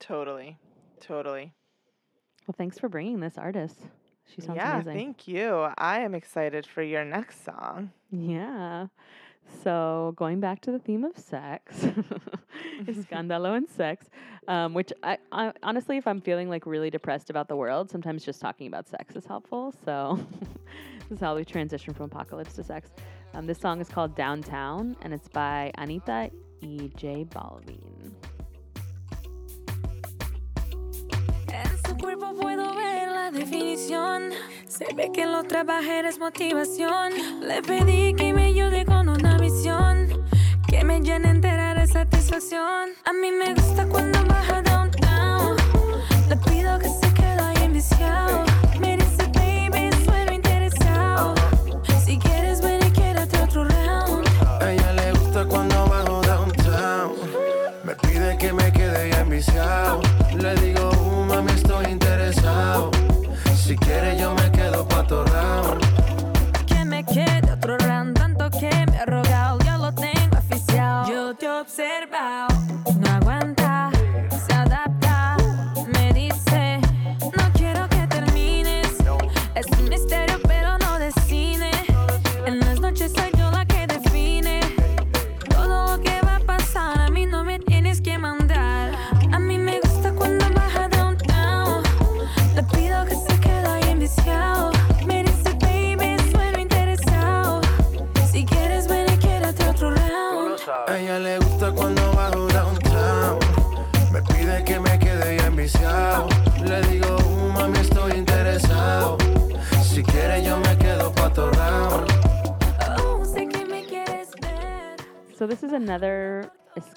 Totally. 0.00 0.58
Totally. 1.00 1.52
Well, 2.46 2.54
thanks 2.58 2.78
for 2.78 2.88
bringing 2.88 3.20
this 3.20 3.38
artist. 3.38 3.78
She 4.32 4.40
sounds 4.40 4.56
yeah, 4.56 4.74
amazing. 4.74 4.94
thank 4.94 5.28
you. 5.28 5.68
I 5.78 6.00
am 6.00 6.14
excited 6.14 6.66
for 6.66 6.82
your 6.82 7.04
next 7.04 7.44
song. 7.44 7.90
Yeah. 8.10 8.86
So 9.62 10.14
going 10.16 10.40
back 10.40 10.60
to 10.62 10.72
the 10.72 10.78
theme 10.78 11.04
of 11.04 11.16
sex, 11.18 11.76
escándalo 12.84 13.56
and 13.56 13.68
sex, 13.68 14.06
um, 14.48 14.74
which 14.74 14.92
I, 15.02 15.18
I 15.32 15.52
honestly, 15.62 15.96
if 15.96 16.06
I'm 16.06 16.20
feeling 16.20 16.48
like 16.48 16.66
really 16.66 16.90
depressed 16.90 17.30
about 17.30 17.48
the 17.48 17.56
world, 17.56 17.90
sometimes 17.90 18.24
just 18.24 18.40
talking 18.40 18.66
about 18.66 18.88
sex 18.88 19.16
is 19.16 19.26
helpful. 19.26 19.74
So 19.84 20.18
this 21.08 21.16
is 21.16 21.20
how 21.20 21.36
we 21.36 21.44
transition 21.44 21.94
from 21.94 22.06
apocalypse 22.06 22.54
to 22.54 22.64
sex. 22.64 22.90
Um, 23.34 23.46
this 23.46 23.58
song 23.58 23.80
is 23.80 23.88
called 23.88 24.14
Downtown, 24.14 24.96
and 25.02 25.12
it's 25.12 25.28
by 25.28 25.72
Anitta 25.78 26.30
E. 26.60 26.90
J. 26.96 27.24
Balvin. 27.24 28.12
Cuerpo 32.00 32.34
puedo 32.40 32.74
ver 32.74 33.08
la 33.08 33.30
definición. 33.30 34.30
Se 34.66 34.86
ve 34.94 35.10
que 35.12 35.26
lo 35.26 35.44
trabajé 35.44 36.00
es 36.08 36.18
motivación. 36.18 37.12
Le 37.40 37.62
pedí 37.62 38.14
que 38.14 38.32
me 38.32 38.46
ayude 38.46 38.84
con 38.84 39.08
una 39.08 39.38
visión. 39.38 40.08
Que 40.68 40.84
me 40.84 41.00
llene 41.00 41.30
entera 41.30 41.74
de 41.74 41.86
satisfacción. 41.86 42.90
A 43.04 43.12
mí 43.12 43.30
me 43.32 43.54
gusta 43.54 43.86
cuando 43.86 44.24
baja 44.26 44.62
downtown. 44.62 45.56
Le 46.28 46.36
pido 46.36 46.78
que 46.78 46.88
se 46.88 47.14
quede 47.14 47.40
ahí 47.40 47.64
enviciado. 47.64 48.44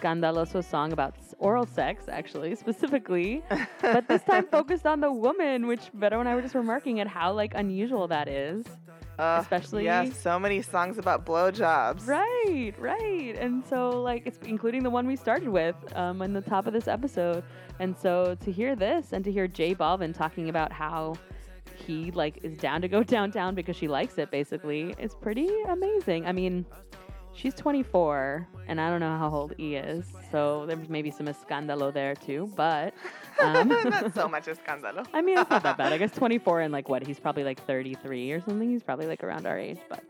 Escandaloso 0.07 0.63
song 0.63 0.93
about 0.93 1.15
oral 1.39 1.65
sex, 1.65 2.05
actually, 2.09 2.55
specifically, 2.63 3.43
but 3.81 4.07
this 4.07 4.23
time 4.23 4.47
focused 4.47 4.85
on 4.85 4.99
the 4.99 5.11
woman, 5.11 5.67
which 5.67 5.91
Beto 5.97 6.19
and 6.19 6.29
I 6.29 6.35
were 6.35 6.41
just 6.41 6.55
remarking 6.55 6.99
at 6.99 7.07
how 7.07 7.33
like 7.33 7.53
unusual 7.55 8.07
that 8.07 8.27
is. 8.27 8.65
Uh, 9.19 9.39
Especially- 9.41 9.85
yeah, 9.85 10.07
so 10.11 10.37
many 10.39 10.61
songs 10.61 10.99
about 10.99 11.25
blowjobs. 11.25 12.07
Right, 12.07 12.73
right. 12.77 13.35
And 13.39 13.65
so 13.65 13.89
like 14.01 14.27
it's 14.27 14.37
including 14.45 14.83
the 14.83 14.91
one 14.91 15.07
we 15.07 15.15
started 15.15 15.49
with 15.49 15.75
um, 15.95 16.21
in 16.21 16.33
the 16.33 16.41
top 16.41 16.67
of 16.67 16.73
this 16.73 16.87
episode. 16.87 17.43
And 17.79 17.97
so 17.97 18.35
to 18.41 18.51
hear 18.51 18.75
this 18.75 19.13
and 19.13 19.25
to 19.25 19.31
hear 19.31 19.47
J 19.47 19.73
Balvin 19.73 20.13
talking 20.15 20.49
about 20.49 20.71
how 20.71 21.15
he 21.75 22.11
like 22.11 22.39
is 22.43 22.57
down 22.57 22.81
to 22.81 22.87
go 22.87 23.01
downtown 23.15 23.55
because 23.55 23.75
she 23.75 23.87
likes 23.87 24.19
it 24.19 24.29
basically 24.29 24.93
is 24.99 25.15
pretty 25.15 25.49
amazing. 25.67 26.27
I 26.27 26.31
mean, 26.31 26.65
she's 27.37 27.53
24 27.53 28.47
and 28.67 28.81
I 28.81 28.89
don't 28.89 28.99
know 28.99 29.17
how 29.17 29.29
old 29.29 29.53
E 29.59 29.75
is. 29.75 30.05
So 30.31 30.65
there's 30.65 30.89
maybe 30.89 31.11
some 31.11 31.27
escandalo 31.27 31.93
there 31.93 32.15
too, 32.15 32.51
but 32.55 32.93
um, 33.41 33.69
Not 33.69 34.13
so 34.13 34.27
much 34.27 34.45
escándalo. 34.47 35.05
I 35.13 35.21
mean, 35.21 35.37
it's 35.37 35.49
not 35.49 35.63
that 35.63 35.77
bad. 35.77 35.93
I 35.93 35.97
guess 35.97 36.11
24 36.15 36.61
and 36.61 36.73
like 36.73 36.89
what? 36.89 37.05
He's 37.05 37.19
probably 37.19 37.43
like 37.43 37.65
33 37.65 38.31
or 38.31 38.41
something. 38.41 38.69
He's 38.69 38.83
probably 38.83 39.05
like 39.07 39.23
around 39.23 39.45
our 39.45 39.57
age, 39.57 39.79
but 39.87 40.03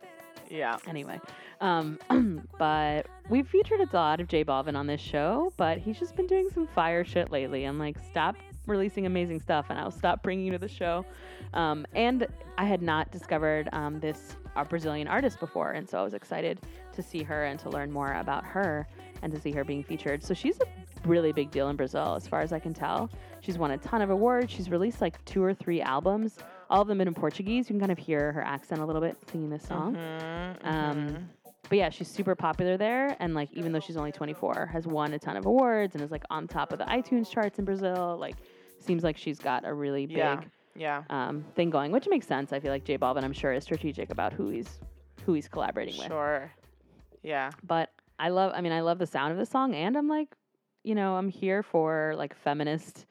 Yeah. 0.50 0.78
anyway. 0.88 1.20
Um, 1.60 2.00
but 2.58 3.08
we've 3.30 3.48
featured 3.48 3.82
a 3.82 3.96
lot 3.96 4.20
of 4.22 4.28
J 4.28 4.44
Balvin 4.46 4.76
on 4.76 4.88
this 4.88 5.02
show, 5.02 5.52
but 5.58 5.78
he's 5.78 6.00
just 6.00 6.16
been 6.16 6.28
doing 6.28 6.50
some 6.54 6.66
fire 6.68 7.04
shit 7.04 7.32
lately. 7.32 7.66
I'm 7.66 7.78
like, 7.78 7.98
stop 8.10 8.36
releasing 8.66 9.06
amazing 9.06 9.40
stuff, 9.40 9.68
and 9.70 9.80
I'll 9.80 9.92
stop 9.92 10.22
bringing 10.24 10.46
you 10.46 10.52
to 10.52 10.58
the 10.58 10.68
show. 10.68 11.06
Um, 11.54 11.86
and 11.94 12.28
I 12.58 12.66
had 12.66 12.82
not 12.82 13.12
discovered 13.12 13.70
um, 13.72 14.00
this 14.02 14.36
uh, 14.58 14.64
Brazilian 14.66 15.08
artist 15.08 15.40
before, 15.40 15.72
and 15.72 15.90
so 15.90 16.00
I 16.00 16.04
was 16.04 16.14
excited 16.14 16.60
to 16.98 17.04
see 17.04 17.24
her 17.24 17.46
and 17.46 17.58
to 17.62 17.70
learn 17.70 17.92
more 17.92 18.14
about 18.14 18.44
her 18.44 18.86
and 19.22 19.32
to 19.34 19.40
see 19.40 19.52
her 19.52 19.64
being 19.64 19.84
featured. 19.84 20.24
So 20.24 20.34
she's 20.34 20.60
a 20.60 20.66
really 21.08 21.32
big 21.32 21.50
deal 21.52 21.70
in 21.70 21.76
Brazil, 21.76 22.16
as 22.16 22.28
far 22.28 22.42
as 22.42 22.52
I 22.52 22.60
can 22.60 22.74
tell. 22.74 23.10
She's 23.42 23.58
won 23.58 23.72
a 23.72 23.78
ton 23.78 24.02
of 24.02 24.10
awards. 24.10 24.52
She's 24.52 24.70
released 24.70 25.00
like 25.00 25.24
two 25.26 25.42
or 25.44 25.54
three 25.54 25.82
albums, 25.82 26.38
all 26.70 26.82
of 26.82 26.88
them 26.88 27.00
in 27.00 27.14
Portuguese. 27.14 27.70
You 27.70 27.74
can 27.76 27.80
kind 27.80 27.92
of 27.92 27.98
hear 27.98 28.32
her 28.34 28.42
accent 28.42 28.82
a 28.82 28.86
little 28.86 29.02
bit 29.02 29.16
singing 29.32 29.50
this 29.50 29.64
song. 29.64 29.96
Mhm, 29.96 30.58
Um, 30.66 30.98
mhm. 31.08 31.24
but 31.70 31.78
yeah, 31.78 31.90
she's 31.90 32.08
super 32.10 32.36
popular 32.36 32.78
there, 32.78 33.16
and 33.20 33.34
like 33.34 33.52
even 33.54 33.72
though 33.72 33.80
she's 33.80 33.98
only 33.98 34.12
24, 34.12 34.66
has 34.74 34.86
won 34.88 35.14
a 35.14 35.20
ton 35.20 35.38
of 35.38 35.46
awards 35.46 35.96
and 35.96 36.04
is 36.04 36.12
like 36.12 36.24
on 36.30 36.48
top 36.48 36.72
of 36.74 36.80
the 36.80 36.86
iTunes 36.86 37.30
charts 37.30 37.60
in 37.60 37.66
Brazil. 37.66 38.18
Like, 38.20 38.36
seems 38.80 39.04
like 39.04 39.18
she's 39.18 39.40
got 39.40 39.66
a 39.66 39.74
really 39.74 40.06
big 40.08 40.18
Yeah. 40.18 40.42
Yeah. 40.76 41.04
um, 41.10 41.44
thing 41.56 41.70
going, 41.70 41.92
which 41.92 42.08
makes 42.08 42.28
sense. 42.28 42.54
I 42.54 42.60
feel 42.60 42.72
like 42.72 42.84
J 42.84 42.98
Balvin, 42.98 43.24
I'm 43.24 43.34
sure, 43.34 43.52
is 43.54 43.64
strategic 43.64 44.12
about 44.12 44.34
who 44.34 44.50
he's 44.50 44.80
who 45.26 45.34
he's 45.34 45.48
collaborating 45.50 45.98
with. 45.98 46.08
Sure. 46.08 46.50
Yeah. 47.24 47.52
But 47.64 47.92
I 48.20 48.30
love, 48.30 48.52
I 48.56 48.62
mean, 48.62 48.72
I 48.72 48.82
love 48.82 49.00
the 49.00 49.08
sound 49.08 49.32
of 49.32 49.38
the 49.38 49.46
song, 49.46 49.76
and 49.76 49.98
I'm 49.98 50.08
like, 50.08 50.30
you 50.84 50.96
know, 50.96 51.16
I'm 51.16 51.30
here 51.30 51.64
for 51.64 52.14
like 52.18 52.36
feminist 52.36 53.06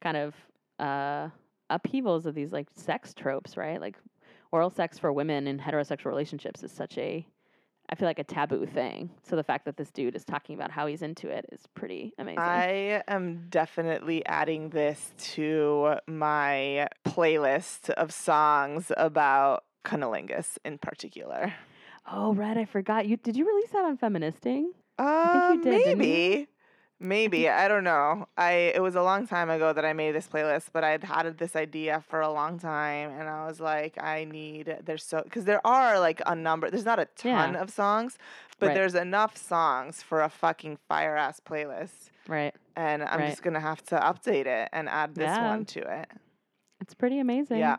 kind 0.00 0.16
of 0.16 0.34
uh, 0.78 1.28
upheavals 1.68 2.26
of 2.26 2.34
these 2.34 2.52
like 2.52 2.68
sex 2.74 3.14
tropes, 3.14 3.56
right? 3.56 3.80
Like 3.80 3.96
oral 4.52 4.70
sex 4.70 4.98
for 4.98 5.12
women 5.12 5.46
in 5.46 5.58
heterosexual 5.58 6.06
relationships 6.06 6.62
is 6.62 6.72
such 6.72 6.98
a 6.98 7.26
I 7.92 7.96
feel 7.96 8.06
like 8.06 8.20
a 8.20 8.24
taboo 8.24 8.66
thing. 8.66 9.10
So 9.24 9.34
the 9.34 9.42
fact 9.42 9.64
that 9.64 9.76
this 9.76 9.90
dude 9.90 10.14
is 10.14 10.24
talking 10.24 10.54
about 10.54 10.70
how 10.70 10.86
he's 10.86 11.02
into 11.02 11.28
it 11.28 11.46
is 11.50 11.66
pretty 11.74 12.14
amazing. 12.18 12.38
I 12.38 13.02
am 13.08 13.46
definitely 13.50 14.24
adding 14.26 14.70
this 14.70 15.12
to 15.32 15.96
my 16.06 16.86
playlist 17.04 17.90
of 17.90 18.12
songs 18.12 18.92
about 18.96 19.64
cunnilingus 19.84 20.56
in 20.64 20.78
particular. 20.78 21.52
Oh, 22.10 22.34
right, 22.34 22.56
I 22.56 22.64
forgot. 22.64 23.06
You 23.06 23.16
did 23.16 23.36
you 23.36 23.46
release 23.46 23.70
that 23.70 23.84
on 23.84 23.96
Feministing? 23.96 24.72
Uh, 24.98 25.52
you 25.54 25.62
did, 25.62 25.70
didn't 25.70 25.90
you? 25.90 25.96
maybe. 25.96 26.46
Maybe 27.02 27.48
I 27.48 27.66
don't 27.66 27.84
know. 27.84 28.28
I 28.36 28.72
it 28.74 28.82
was 28.82 28.94
a 28.94 29.02
long 29.02 29.26
time 29.26 29.48
ago 29.48 29.72
that 29.72 29.86
I 29.86 29.94
made 29.94 30.14
this 30.14 30.28
playlist, 30.28 30.66
but 30.74 30.84
I'd 30.84 31.02
had 31.02 31.38
this 31.38 31.56
idea 31.56 32.04
for 32.06 32.20
a 32.20 32.30
long 32.30 32.58
time, 32.58 33.10
and 33.18 33.26
I 33.26 33.46
was 33.46 33.58
like, 33.58 33.94
I 34.02 34.24
need 34.24 34.76
there's 34.84 35.02
so 35.04 35.22
because 35.24 35.46
there 35.46 35.66
are 35.66 35.98
like 35.98 36.20
a 36.26 36.34
number. 36.34 36.68
There's 36.70 36.84
not 36.84 36.98
a 36.98 37.06
ton 37.16 37.54
Yeah. 37.54 37.60
of 37.62 37.70
songs, 37.70 38.18
but 38.58 38.66
Right. 38.66 38.74
there's 38.74 38.94
enough 38.94 39.38
songs 39.38 40.02
for 40.02 40.20
a 40.20 40.28
fucking 40.28 40.76
fire 40.90 41.16
ass 41.16 41.40
playlist, 41.40 42.10
Right. 42.28 42.54
and 42.76 43.02
I'm 43.02 43.20
Right. 43.20 43.30
just 43.30 43.42
gonna 43.42 43.60
have 43.60 43.82
to 43.84 43.98
update 43.98 44.44
it 44.44 44.68
and 44.70 44.86
add 44.86 45.14
this 45.14 45.24
Yeah. 45.24 45.48
one 45.48 45.64
to 45.66 45.80
it. 46.00 46.10
It's 46.82 46.92
pretty 46.92 47.18
amazing. 47.18 47.60
Yeah. 47.60 47.78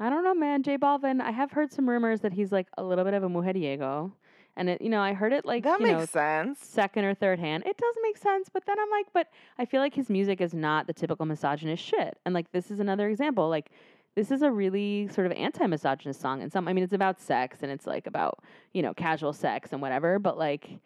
I 0.00 0.08
don't 0.08 0.24
know, 0.24 0.34
man. 0.34 0.62
J 0.62 0.78
Balvin, 0.78 1.20
I 1.20 1.30
have 1.30 1.52
heard 1.52 1.70
some 1.70 1.88
rumors 1.88 2.20
that 2.22 2.32
he's 2.32 2.50
like 2.50 2.66
a 2.78 2.82
little 2.82 3.04
bit 3.04 3.12
of 3.12 3.22
a 3.22 3.28
mujeriego. 3.28 4.10
And 4.56 4.68
it, 4.70 4.82
you 4.82 4.88
know, 4.88 5.00
I 5.00 5.12
heard 5.12 5.32
it 5.32 5.44
like 5.44 5.62
that 5.64 5.80
makes 5.80 5.92
know, 5.92 6.06
sense. 6.06 6.58
second 6.60 7.04
or 7.04 7.14
third 7.14 7.38
hand. 7.38 7.64
It 7.66 7.76
does 7.76 7.94
make 8.02 8.16
sense, 8.16 8.48
but 8.52 8.64
then 8.66 8.76
I'm 8.80 8.90
like, 8.90 9.06
but 9.12 9.28
I 9.58 9.64
feel 9.64 9.80
like 9.80 9.94
his 9.94 10.10
music 10.10 10.40
is 10.40 10.54
not 10.54 10.86
the 10.86 10.92
typical 10.92 11.26
misogynist 11.26 11.84
shit. 11.84 12.18
And 12.24 12.34
like 12.34 12.50
this 12.50 12.70
is 12.70 12.80
another 12.80 13.08
example. 13.08 13.48
Like 13.48 13.70
this 14.16 14.30
is 14.30 14.42
a 14.42 14.50
really 14.50 15.08
sort 15.08 15.26
of 15.26 15.32
anti-misogynist 15.32 16.20
song 16.20 16.42
and 16.42 16.50
some 16.50 16.66
I 16.66 16.72
mean 16.72 16.82
it's 16.82 16.92
about 16.92 17.20
sex 17.20 17.58
and 17.62 17.70
it's 17.70 17.86
like 17.86 18.06
about, 18.06 18.42
you 18.72 18.82
know, 18.82 18.92
casual 18.92 19.32
sex 19.32 19.72
and 19.72 19.80
whatever, 19.80 20.18
but 20.18 20.36
like 20.36 20.80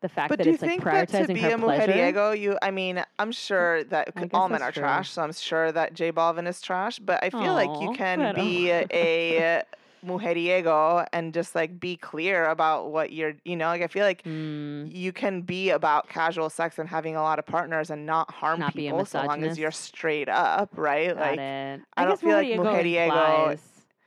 the 0.00 0.08
fact 0.08 0.28
But 0.30 0.38
that 0.38 0.44
do 0.44 0.50
you 0.50 0.54
it's 0.54 0.62
like 0.62 0.70
think 0.70 0.84
that 0.84 1.08
prioritizing 1.08 1.26
to 1.28 1.34
be 1.34 1.40
her 1.40 1.54
a 1.54 1.58
pleasure. 1.58 1.92
mujeriego, 1.92 2.38
you? 2.38 2.58
I 2.62 2.70
mean, 2.70 3.04
I'm 3.18 3.32
sure 3.32 3.84
that 3.84 4.08
I 4.16 4.20
c- 4.20 4.26
guess 4.28 4.34
all 4.38 4.48
men 4.48 4.62
are 4.62 4.72
true. 4.72 4.82
trash, 4.82 5.10
so 5.10 5.22
I'm 5.22 5.32
sure 5.32 5.70
that 5.72 5.94
J 5.94 6.10
Balvin 6.12 6.48
is 6.48 6.60
trash. 6.60 6.98
But 6.98 7.22
I 7.22 7.30
feel 7.30 7.52
like 7.54 7.68
you 7.80 7.92
can 7.92 8.34
be 8.34 8.70
a, 8.70 8.86
a 8.92 9.62
mujeriego 10.06 11.06
and 11.12 11.34
just 11.34 11.54
like 11.54 11.78
be 11.78 11.96
clear 11.96 12.46
about 12.46 12.90
what 12.90 13.12
you're. 13.12 13.34
You 13.44 13.56
know, 13.56 13.66
like 13.66 13.82
I 13.82 13.86
feel 13.86 14.04
like 14.04 14.22
Mm, 14.24 14.94
you 14.94 15.12
can 15.12 15.42
be 15.42 15.70
about 15.70 16.08
casual 16.08 16.50
sex 16.50 16.78
and 16.78 16.88
having 16.88 17.16
a 17.16 17.22
lot 17.22 17.38
of 17.38 17.46
partners 17.46 17.90
and 17.90 18.06
not 18.06 18.30
harm 18.30 18.60
Not 18.60 18.74
people 18.74 19.04
so 19.04 19.22
long 19.24 19.42
as 19.44 19.58
you're 19.58 19.70
straight 19.70 20.28
up, 20.28 20.70
right? 20.76 21.08
got 21.14 21.18
like 21.20 21.38
it. 21.38 21.80
I 21.96 22.04
don't 22.04 22.20
feel 22.20 22.30
like 22.36 22.46
mujeriego 22.48 23.04
implies, 23.04 23.62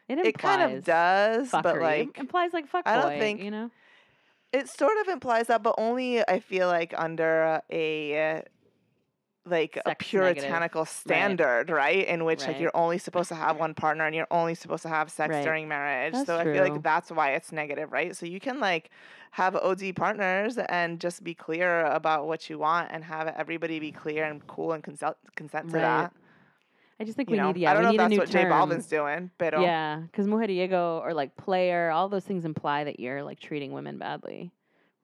it, 0.08 0.20
it 0.20 0.38
kind 0.38 0.62
of 0.74 0.84
does, 0.84 1.50
fuckery. 1.52 1.64
but 1.64 1.82
like 1.82 2.18
implies 2.18 2.54
like 2.54 2.68
fuck 2.68 2.84
I 2.88 3.02
don't 3.02 3.20
think- 3.20 3.42
you 3.42 3.52
know. 3.52 3.70
It 4.54 4.70
sort 4.70 4.98
of 5.02 5.08
implies 5.10 5.48
that, 5.48 5.64
but 5.64 5.76
only 5.78 6.22
I 6.28 6.40
feel 6.40 6.68
like 6.68 6.94
under 6.98 7.62
a 7.72 8.44
like 9.46 9.76
a 9.76 9.90
Sex 9.90 10.14
negative. 10.14 10.44
puritanical 10.44 10.86
standard, 10.86 11.70
right? 11.70 12.08
In 12.08 12.24
which 12.24 12.48
like 12.48 12.60
you're 12.60 12.72
only 12.76 12.98
supposed 12.98 13.28
to 13.30 13.36
have 13.36 13.60
one 13.60 13.74
partner 13.74 14.06
and 14.06 14.16
you're 14.16 14.28
only 14.32 14.56
supposed 14.56 14.84
to 14.84 14.90
have 14.90 15.12
sex 15.12 15.32
Right. 15.36 15.44
during 15.44 15.68
marriage. 15.68 16.14
That's 16.14 16.28
so 16.28 16.38
I 16.38 16.46
feel 16.46 16.64
like 16.64 16.82
that's 16.82 17.12
why 17.12 17.32
it's 17.32 17.52
negative, 17.52 17.92
right? 17.92 18.16
So 18.16 18.26
you 18.26 18.40
can 18.40 18.62
like 18.62 18.90
have 19.32 19.56
OD 19.56 19.92
partners 19.96 20.58
and 20.58 21.00
just 21.00 21.24
be 21.26 21.34
clear 21.34 21.86
about 21.88 22.28
what 22.28 22.50
you 22.50 22.58
want 22.58 22.92
and 22.92 23.04
have 23.04 23.28
everybody 23.28 23.80
be 23.80 23.92
clear 23.92 24.24
and 24.24 24.46
cool 24.48 24.72
and 24.72 24.82
consent 24.82 25.18
consent 25.36 25.70
to 25.72 25.76
Right. 25.78 25.82
that. 25.82 26.14
I 27.00 27.04
just 27.06 27.16
think 27.18 27.30
You 27.30 27.34
we 27.34 27.38
know, 27.40 27.52
need 27.52 27.58
yeah, 27.58 27.72
I 27.72 27.74
don't 27.74 27.82
we 27.82 27.86
know 27.86 27.92
need 27.92 27.96
if 27.96 28.00
a 28.02 28.10
that's 28.10 28.18
what 28.20 28.30
J 28.30 28.44
term. 28.44 28.52
Balvin's 28.70 28.88
doing, 28.88 29.32
but 29.38 29.54
um, 29.54 29.64
Yeah, 29.64 30.00
because 30.00 30.28
mujeriego 30.28 31.02
or 31.02 31.14
like 31.14 31.36
player, 31.36 31.90
all 31.92 32.08
those 32.10 32.24
things 32.26 32.46
imply 32.46 32.84
that 32.84 33.00
you're 33.00 33.24
like 33.24 33.40
treating 33.40 33.72
women 33.74 33.98
badly, 33.98 34.52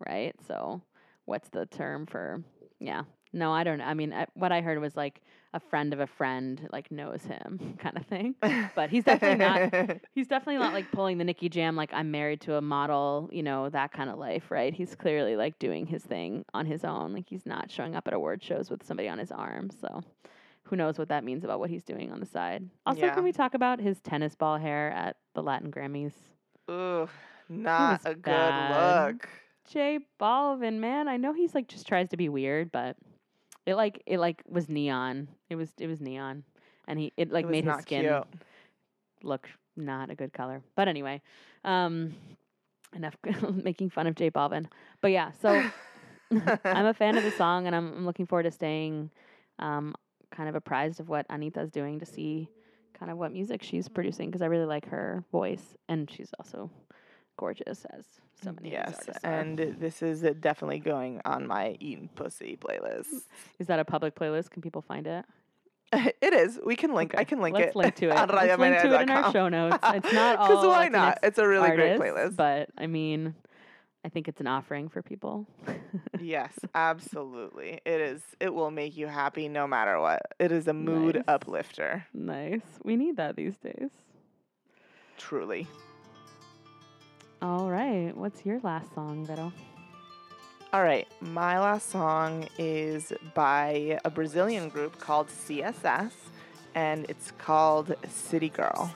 right? 0.08 0.34
So, 0.48 0.82
what's 1.26 1.50
the 1.50 1.66
term 1.66 2.06
for? 2.06 2.44
Yeah, 2.80 3.04
no, 3.34 3.52
I 3.52 3.64
don't. 3.64 3.80
know. 3.80 3.86
I 3.86 3.94
mean, 3.96 4.14
I, 4.14 4.28
what 4.36 4.52
I 4.52 4.62
heard 4.62 4.80
was 4.80 4.96
like 4.96 5.22
a 5.54 5.60
friend 5.60 5.94
of 5.94 6.00
a 6.00 6.06
friend 6.06 6.70
like 6.72 6.92
knows 6.92 7.24
him 7.24 7.76
kind 7.80 7.98
of 7.98 8.06
thing. 8.06 8.36
But 8.76 8.92
he's 8.92 9.04
definitely 9.04 9.44
not. 9.46 9.98
He's 10.14 10.28
definitely 10.28 10.60
not 10.60 10.74
like 10.74 10.92
pulling 10.92 11.18
the 11.18 11.24
Nicky 11.24 11.50
Jam 11.50 11.76
like 11.76 11.90
I'm 11.92 12.12
married 12.12 12.42
to 12.42 12.56
a 12.56 12.62
model, 12.62 13.30
you 13.32 13.42
know, 13.42 13.68
that 13.70 13.92
kind 13.92 14.10
of 14.12 14.20
life, 14.20 14.52
right? 14.52 14.74
He's 14.74 14.94
clearly 14.96 15.36
like 15.36 15.58
doing 15.58 15.88
his 15.88 16.04
thing 16.04 16.46
on 16.54 16.66
his 16.68 16.86
own. 16.86 17.14
Like 17.14 17.26
he's 17.28 17.48
not 17.48 17.72
showing 17.72 17.96
up 17.96 18.08
at 18.08 18.14
award 18.14 18.44
shows 18.44 18.70
with 18.70 18.86
somebody 18.86 19.10
on 19.10 19.18
his 19.18 19.32
arm. 19.32 19.72
So 19.82 20.04
who 20.70 20.76
knows 20.76 20.98
what 21.00 21.10
that 21.10 21.24
means 21.24 21.44
about 21.44 21.60
what 21.60 21.70
he's 21.70 21.84
doing 21.84 22.12
on 22.12 22.20
the 22.20 22.26
side. 22.26 22.70
Also, 22.86 23.02
Yeah. 23.02 23.16
can 23.16 23.24
we 23.24 23.32
talk 23.32 23.54
about 23.56 23.80
his 23.80 24.00
tennis 24.02 24.36
ball 24.36 24.58
hair 24.58 24.92
at 24.92 25.18
the 25.34 25.42
Latin 25.42 25.72
Grammys? 25.72 26.14
Ooh, 26.70 27.10
not 27.50 28.02
a 28.06 28.14
good 28.14 28.22
bad. 28.24 29.14
look. 29.14 29.30
J 29.68 30.00
Balvin, 30.20 30.80
man, 30.80 31.08
I 31.08 31.18
know 31.18 31.34
he's 31.34 31.54
like 31.56 31.68
just 31.68 31.88
tries 31.88 32.10
to 32.10 32.18
be 32.18 32.30
weird, 32.30 32.72
but 32.72 32.98
it 33.66 33.76
like 33.76 34.02
it 34.06 34.20
like 34.20 34.44
was 34.48 34.70
neon. 34.70 35.28
It 35.50 35.56
was 35.56 35.70
it 35.80 35.88
was 35.88 36.02
neon, 36.02 36.44
and 36.88 37.00
he 37.00 37.14
it 37.18 37.32
like 37.32 37.46
it 37.46 37.50
made 37.52 37.66
his 37.66 37.80
skin 37.82 38.04
cute. 38.06 38.24
look 39.24 39.50
not 39.76 40.10
a 40.10 40.16
good 40.16 40.34
color. 40.34 40.62
But 40.76 40.88
anyway, 40.88 41.22
um, 41.64 42.14
enough 42.96 43.16
making 43.54 43.90
fun 43.90 44.08
of 44.08 44.16
J 44.16 44.30
Balvin. 44.32 44.68
But 45.02 45.12
yeah, 45.12 45.32
so 45.42 45.64
I'm 46.66 46.86
a 46.86 46.94
fan 46.94 47.18
of 47.18 47.24
the 47.24 47.32
song, 47.32 47.66
and 47.68 47.76
I'm, 47.76 47.94
I'm 47.94 48.06
looking 48.06 48.26
forward 48.28 48.44
to 48.44 48.52
staying 48.52 49.10
um, 49.60 49.96
kind 50.32 50.50
of 50.50 50.56
apprised 50.56 51.00
of 51.00 51.10
what 51.10 51.28
Anitta's 51.30 51.72
doing 51.72 52.00
to 52.00 52.06
see 52.06 52.50
kind 52.98 53.12
of 53.12 53.18
what 53.18 53.32
music 53.32 53.64
she's 53.64 53.88
producing 53.88 54.30
because 54.30 54.42
I 54.42 54.48
really 54.48 54.66
like 54.66 54.86
her 54.90 55.24
voice, 55.32 55.76
and 55.88 56.10
she's 56.12 56.32
also 56.40 56.70
gorgeous 57.38 57.86
as 57.86 58.06
so 58.44 58.52
many 58.52 58.72
Yes, 58.72 58.96
artists 59.00 59.24
are. 59.24 59.32
and 59.34 59.58
this 59.80 60.02
is 60.02 60.22
definitely 60.42 60.80
going 60.80 61.22
on 61.26 61.48
my 61.48 61.78
eating 61.80 62.10
pussy 62.16 62.58
playlist. 62.60 63.08
Is 63.60 63.68
that 63.68 63.80
a 63.80 63.86
public 63.86 64.16
playlist? 64.16 64.50
Can 64.50 64.62
people 64.62 64.82
find 64.82 65.08
it? 65.08 65.26
it 65.94 66.34
is. 66.34 66.60
We 66.66 66.76
can 66.76 66.94
link. 66.94 67.16
I 67.18 67.24
can 67.24 67.40
link 67.42 67.56
Let's 67.58 67.70
it. 67.70 67.76
link 67.76 67.96
to 67.96 68.06
it. 68.10 68.16
on 68.16 68.28
Let's 68.30 68.60
link 68.60 68.78
to 68.82 68.94
it 68.94 69.02
in 69.04 69.10
our 69.10 69.32
show 69.32 69.48
notes. 69.50 69.78
It's 69.84 70.14
not 70.14 70.36
all 70.40 70.48
Because 70.48 70.66
why 70.68 70.88
not? 70.90 71.20
It's 71.24 71.38
a 71.40 71.48
really 71.48 71.72
great 71.72 72.00
playlist. 72.00 72.36
But 72.36 72.70
I 72.78 72.88
mean, 72.88 73.34
I 74.06 74.10
think 74.10 74.28
it's 74.28 74.40
an 74.40 74.48
offering 74.48 74.88
for 74.90 75.02
people. 75.02 75.46
yes, 76.20 76.54
absolutely. 76.76 77.82
It 77.86 78.00
is. 78.02 78.22
It 78.40 78.54
will 78.54 78.72
make 78.72 78.96
you 78.96 79.08
happy 79.08 79.50
no 79.50 79.68
matter 79.68 80.00
what. 80.00 80.22
It 80.40 80.52
is 80.52 80.68
a 80.68 80.74
mood 80.74 81.16
Nice. 81.16 81.24
uplifter. 81.28 82.06
nice. 82.14 82.62
We 82.84 82.96
need 82.96 83.18
that 83.18 83.36
these 83.36 83.58
days. 83.58 83.90
Truly. 85.18 85.68
All 87.42 87.70
right. 87.70 88.12
What's 88.16 88.46
your 88.46 88.60
last 88.62 88.94
song, 88.96 89.26
Vero? 89.26 89.52
All 90.72 90.84
right, 90.84 91.08
my 91.20 91.60
last 91.60 91.90
song 91.90 92.48
is 92.60 93.12
by 93.34 93.98
a 94.06 94.10
Brazilian 94.12 94.70
group 94.70 95.00
called 95.00 95.28
CSS, 95.28 96.12
and 96.76 97.08
it's 97.10 97.32
called 97.32 97.96
City 98.08 98.50
Girl. 98.50 98.94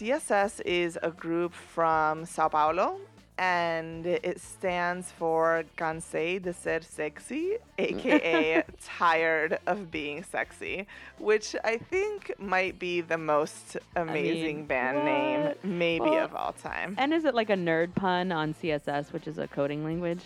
CSS 0.00 0.62
is 0.64 0.98
a 1.02 1.10
group 1.10 1.52
from 1.52 2.24
Sao 2.24 2.48
Paulo, 2.48 3.00
and 3.36 4.06
it 4.06 4.40
stands 4.40 5.12
for 5.12 5.62
Cansei 5.76 6.40
de 6.40 6.54
ser 6.54 6.80
sexy, 6.80 7.58
mm. 7.78 7.84
aka 7.84 8.64
tired 8.82 9.58
of 9.66 9.90
being 9.90 10.24
sexy, 10.24 10.86
which 11.18 11.54
I 11.64 11.76
think 11.76 12.32
might 12.38 12.78
be 12.78 13.02
the 13.02 13.18
most 13.18 13.76
amazing 13.94 14.56
mean, 14.56 14.66
band 14.66 15.04
name, 15.04 15.54
maybe 15.78 16.08
Well, 16.08 16.24
of 16.24 16.34
all 16.34 16.54
time. 16.54 16.94
And 16.96 17.12
is 17.12 17.26
it 17.26 17.34
like 17.34 17.50
a 17.50 17.56
nerd 17.56 17.94
pun 17.94 18.32
on 18.32 18.54
CSS, 18.54 19.12
which 19.12 19.28
is 19.28 19.36
a 19.36 19.48
coding 19.48 19.84
language? 19.84 20.24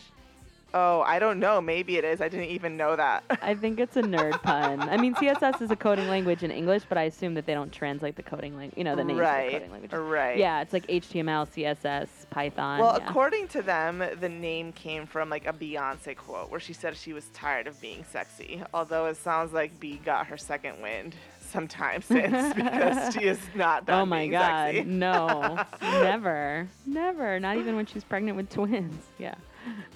Oh, 0.77 1.03
I 1.03 1.20
don't 1.20 1.39
know. 1.39 1.61
Maybe 1.61 1.99
it 1.99 2.05
is. 2.05 2.20
I 2.20 2.29
didn't 2.29 2.49
even 2.51 2.77
know 2.77 2.97
that. 2.97 3.22
I 3.41 3.55
think 3.55 3.79
it's 3.79 3.97
a 3.97 4.03
nerd 4.03 4.43
pun. 4.43 4.81
I 4.81 4.97
mean, 4.97 5.14
CSS 5.14 5.62
is 5.62 5.70
a 5.70 5.77
coding 5.77 6.09
language 6.09 6.43
in 6.43 6.51
English, 6.51 6.83
but 6.89 6.99
I 6.99 7.05
assume 7.05 7.35
that 7.35 7.47
they 7.47 7.55
don't 7.55 7.70
translate 7.70 8.16
the 8.16 8.25
coding 8.25 8.57
language. 8.57 8.77
You 8.77 8.83
know, 8.83 8.97
the 8.97 9.05
names 9.05 9.20
of 9.20 9.25
the 9.25 9.53
coding 9.53 9.70
language. 9.70 9.93
right. 9.93 10.37
Yeah, 10.37 10.62
it's 10.62 10.72
like 10.72 10.85
HTML, 10.89 11.47
CSS, 11.49 12.09
Python. 12.31 12.81
Well, 12.81 12.99
yeah. 12.99 13.09
according 13.09 13.47
to 13.49 13.62
them, 13.62 14.03
the 14.18 14.29
name 14.29 14.72
came 14.72 15.07
from 15.07 15.31
like 15.31 15.47
a 15.47 15.53
Beyonce 15.53 16.16
quote 16.16 16.51
where 16.51 16.59
she 16.59 16.72
said 16.72 16.97
she 16.97 17.12
was 17.12 17.27
tired 17.27 17.68
of 17.68 17.81
being 17.81 18.05
sexy. 18.11 18.61
Although 18.75 19.07
it 19.07 19.16
sounds 19.16 19.53
like 19.53 19.79
B 19.79 20.01
got 20.05 20.27
her 20.27 20.37
second 20.37 20.83
wind 20.83 21.14
sometime 21.53 22.03
since 22.03 22.53
because 22.57 23.14
she 23.14 23.20
is 23.20 23.39
not 23.55 23.87
done 23.87 24.01
oh 24.01 24.07
my 24.07 24.27
god, 24.27 24.75
sexy. 24.75 24.91
no, 24.91 25.64
never, 25.83 26.68
never. 26.85 27.39
Not 27.39 27.59
even 27.59 27.77
when 27.77 27.87
she's 27.87 28.03
pregnant 28.03 28.37
with 28.37 28.51
twins. 28.51 28.97
Yeah, 29.18 29.37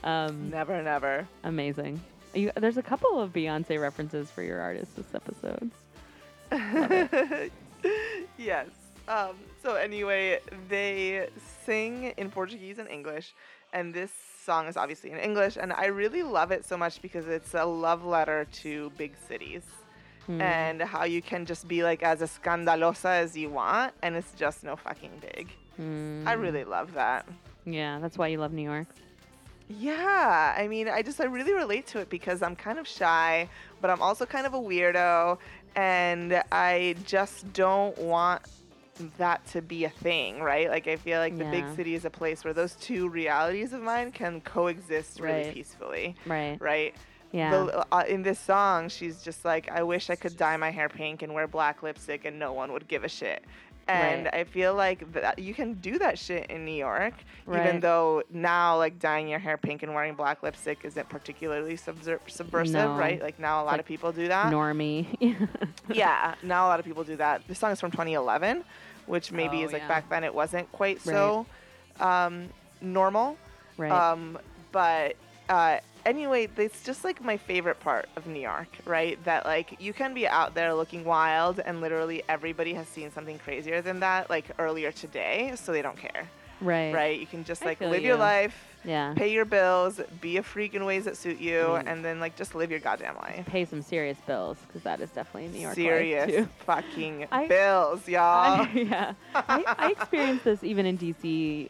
um, 0.05 0.51
Never, 0.51 0.83
never. 0.83 1.27
amazing. 1.45 2.01
You, 2.35 2.51
there's 2.57 2.77
a 2.77 2.83
couple 2.83 3.21
of 3.21 3.33
Beyonce 3.33 3.81
references 3.81 4.31
for 4.31 4.43
your 4.43 4.61
artist 4.61 4.95
this 4.97 5.15
episode. 5.15 5.71
yes. 8.39 8.67
Um, 9.09 9.37
so 9.63 9.75
anyway, 9.75 10.41
they 10.69 11.29
sing 11.65 12.13
in 12.17 12.31
Portuguese 12.31 12.79
and 12.79 12.89
English, 12.89 13.35
and 13.73 13.95
this 13.95 14.11
song 14.45 14.67
is 14.67 14.77
obviously 14.77 15.11
in 15.11 15.19
English, 15.19 15.57
and 15.57 15.73
I 15.73 15.87
really 15.87 16.23
love 16.23 16.51
it 16.53 16.65
so 16.65 16.77
much 16.77 17.01
because 17.01 17.27
it's 17.27 17.55
a 17.55 17.65
love 17.65 18.05
letter 18.05 18.47
to 18.63 18.91
big 18.99 19.15
cities. 19.27 19.63
Hmm. 20.27 20.43
And 20.43 20.83
how 20.83 21.05
you 21.05 21.23
can 21.23 21.47
just 21.47 21.67
be 21.67 21.83
like 21.83 22.03
as 22.03 22.21
escandalosa 22.21 23.07
as 23.25 23.35
you 23.35 23.49
want, 23.49 23.95
and 24.03 24.15
it's 24.15 24.33
just 24.33 24.63
no 24.63 24.77
fucking 24.77 25.13
big. 25.23 25.49
I 25.79 25.81
Hmm. 25.83 26.27
really 26.41 26.65
love 26.65 26.93
that. 26.95 27.27
Yeah, 27.65 27.99
that's 28.01 28.19
why 28.19 28.27
you 28.29 28.39
love 28.39 28.53
New 28.53 28.63
York. 28.63 28.89
Yeah, 29.69 30.55
I 30.57 30.67
mean, 30.69 30.89
I 30.89 31.03
just 31.03 31.21
I 31.21 31.25
really 31.25 31.53
relate 31.53 31.87
to 31.89 31.99
it 32.01 32.09
because 32.09 32.43
I'm 32.43 32.57
kind 32.57 32.79
of 32.79 32.89
shy, 32.89 33.49
but 33.81 33.91
I'm 33.91 34.01
also 34.01 34.25
kind 34.25 34.47
of 34.47 34.55
a 34.55 34.59
weirdo, 34.59 35.39
and 35.77 36.43
I 36.51 36.97
just 37.05 37.53
don't 37.53 37.97
want 37.99 38.43
that 39.19 39.47
to 39.49 39.63
be 39.63 39.85
a 39.85 39.91
thing, 39.91 40.41
right? 40.41 40.69
Like 40.69 40.89
I 40.89 40.97
feel 40.97 41.21
like 41.21 41.37
the 41.39 41.45
big 41.45 41.65
city 41.77 41.95
is 41.95 42.05
a 42.05 42.11
place 42.11 42.43
where 42.45 42.53
those 42.55 42.75
two 42.77 43.09
realities 43.09 43.73
of 43.73 43.81
mine 43.83 44.11
can 44.11 44.41
coexist 44.41 45.21
really 45.21 45.43
Right. 45.45 45.55
peacefully, 45.55 46.17
Right. 46.27 46.57
right? 46.61 46.95
Yeah. 47.31 47.51
The, 47.65 47.87
uh, 47.93 48.05
in 48.09 48.23
this 48.23 48.39
song, 48.41 48.89
she's 48.89 49.23
just 49.23 49.45
like, 49.45 49.71
I 49.71 49.83
wish 49.83 50.09
I 50.11 50.17
could 50.17 50.37
dye 50.37 50.57
my 50.57 50.71
hair 50.71 50.89
pink 50.89 51.23
and 51.23 51.33
wear 51.35 51.47
black 51.47 51.83
lipstick 51.83 52.25
and 52.25 52.39
no 52.39 52.53
one 52.55 52.73
would 52.73 52.89
give 52.89 53.05
a 53.05 53.09
shit. 53.09 53.45
And 53.89 54.27
Right. 54.27 54.35
I 54.35 54.45
feel 54.45 54.75
like 54.75 55.11
that 55.15 55.39
you 55.39 55.55
can 55.55 55.73
do 55.75 55.99
that 55.99 56.19
shit 56.19 56.51
in 56.51 56.67
New 56.67 56.75
York, 56.75 57.15
even 57.49 57.81
though 57.81 58.23
now 58.31 58.77
like 58.77 58.99
dyeing 58.99 59.29
your 59.29 59.39
hair 59.39 59.57
pink 59.57 59.83
and 59.83 59.95
wearing 59.95 60.15
black 60.15 60.43
lipstick 60.43 60.81
isn't 60.85 61.09
particularly 61.09 61.75
subversive, 61.77 62.73
No. 62.73 62.97
right? 62.99 63.21
Like 63.23 63.39
now 63.39 63.63
a 63.63 63.65
lot 63.65 63.73
like 63.73 63.81
of 63.81 63.87
people 63.87 64.13
do 64.13 64.29
that. 64.29 64.53
Normie. 64.53 65.07
yeah, 65.91 66.35
now 66.43 66.67
a 66.67 66.69
lot 66.69 66.79
of 66.81 66.85
people 66.85 67.03
do 67.03 67.17
that. 67.17 67.49
This 67.49 67.59
song 67.59 67.73
is 67.73 67.81
from 67.81 67.91
2011, 67.91 68.63
which 69.07 69.33
maybe 69.33 69.63
Oh, 69.63 69.67
is 69.67 69.73
like 69.73 69.83
yeah. 69.83 69.89
back 69.89 70.09
then 70.11 70.23
it 70.23 70.35
wasn't 70.35 70.71
quite 70.71 71.01
so 71.01 71.47
um, 71.99 72.51
normal. 72.83 73.39
right. 73.79 73.91
Um, 73.91 74.39
but 74.71 75.17
uh, 75.49 75.79
anyway, 76.09 76.49
it's 76.57 76.83
just 76.83 77.05
like 77.05 77.23
my 77.23 77.37
favorite 77.37 77.79
part 77.81 78.09
of 78.17 78.27
New 78.27 78.41
York, 78.41 78.69
right? 78.85 79.23
That 79.25 79.45
like 79.45 79.77
you 79.81 79.93
can 79.93 80.15
be 80.15 80.27
out 80.27 80.55
there 80.55 80.75
looking 80.75 81.05
wild, 81.05 81.61
and 81.61 81.81
literally 81.81 82.23
everybody 82.29 82.73
has 82.75 82.89
seen 82.89 83.11
something 83.13 83.39
crazier 83.39 83.81
than 83.83 84.01
that, 84.01 84.31
like 84.31 84.47
earlier 84.59 84.91
today, 84.91 85.53
so 85.57 85.73
they 85.73 85.83
don't 85.83 85.97
care, 85.99 86.29
right. 86.61 86.93
right? 86.93 87.21
You 87.21 87.27
can 87.27 87.45
just 87.45 87.63
I 87.63 87.67
like 87.67 87.81
live 87.81 88.03
your 88.03 88.17
life, 88.17 88.57
Yeah. 88.85 89.13
pay 89.17 89.31
your 89.33 89.45
bills, 89.45 90.01
be 90.21 90.39
a 90.39 90.43
freak 90.43 90.75
in 90.75 90.85
ways 90.85 91.05
that 91.05 91.17
suit 91.17 91.39
you, 91.39 91.61
Mm. 91.61 91.87
and 91.87 92.05
then 92.05 92.21
like 92.21 92.35
just 92.37 92.55
live 92.55 92.71
your 92.71 92.81
goddamn 92.81 93.17
life. 93.17 93.45
Pay 93.47 93.65
some 93.67 93.83
serious 93.83 94.19
bills 94.27 94.57
because 94.67 94.83
that 94.83 95.01
is 95.01 95.11
definitely 95.11 95.49
New 95.51 95.61
York 95.61 95.75
Serious 95.75 96.47
fucking 96.67 97.27
I- 97.31 97.47
bills, 97.47 98.09
y'all. 98.09 98.63
I, 98.63 98.71
yeah, 98.75 99.13
I, 99.35 99.65
I 99.79 99.91
experienced 99.91 100.45
this 100.45 100.65
even 100.65 100.87
in 100.87 100.97
DC. 100.97 101.69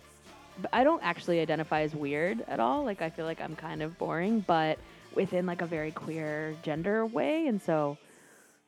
I 0.72 0.84
don't 0.84 1.02
actually 1.02 1.40
identify 1.40 1.82
as 1.82 1.94
weird 1.94 2.44
at 2.48 2.60
all. 2.60 2.84
Like 2.84 3.02
I 3.02 3.10
feel 3.10 3.24
like 3.24 3.40
I'm 3.40 3.56
kind 3.56 3.82
of 3.82 3.98
boring, 3.98 4.40
but 4.40 4.78
within 5.14 5.46
like 5.46 5.62
a 5.62 5.66
very 5.66 5.92
queer 5.92 6.56
gender 6.62 7.06
way, 7.06 7.46
and 7.46 7.60
so 7.60 7.96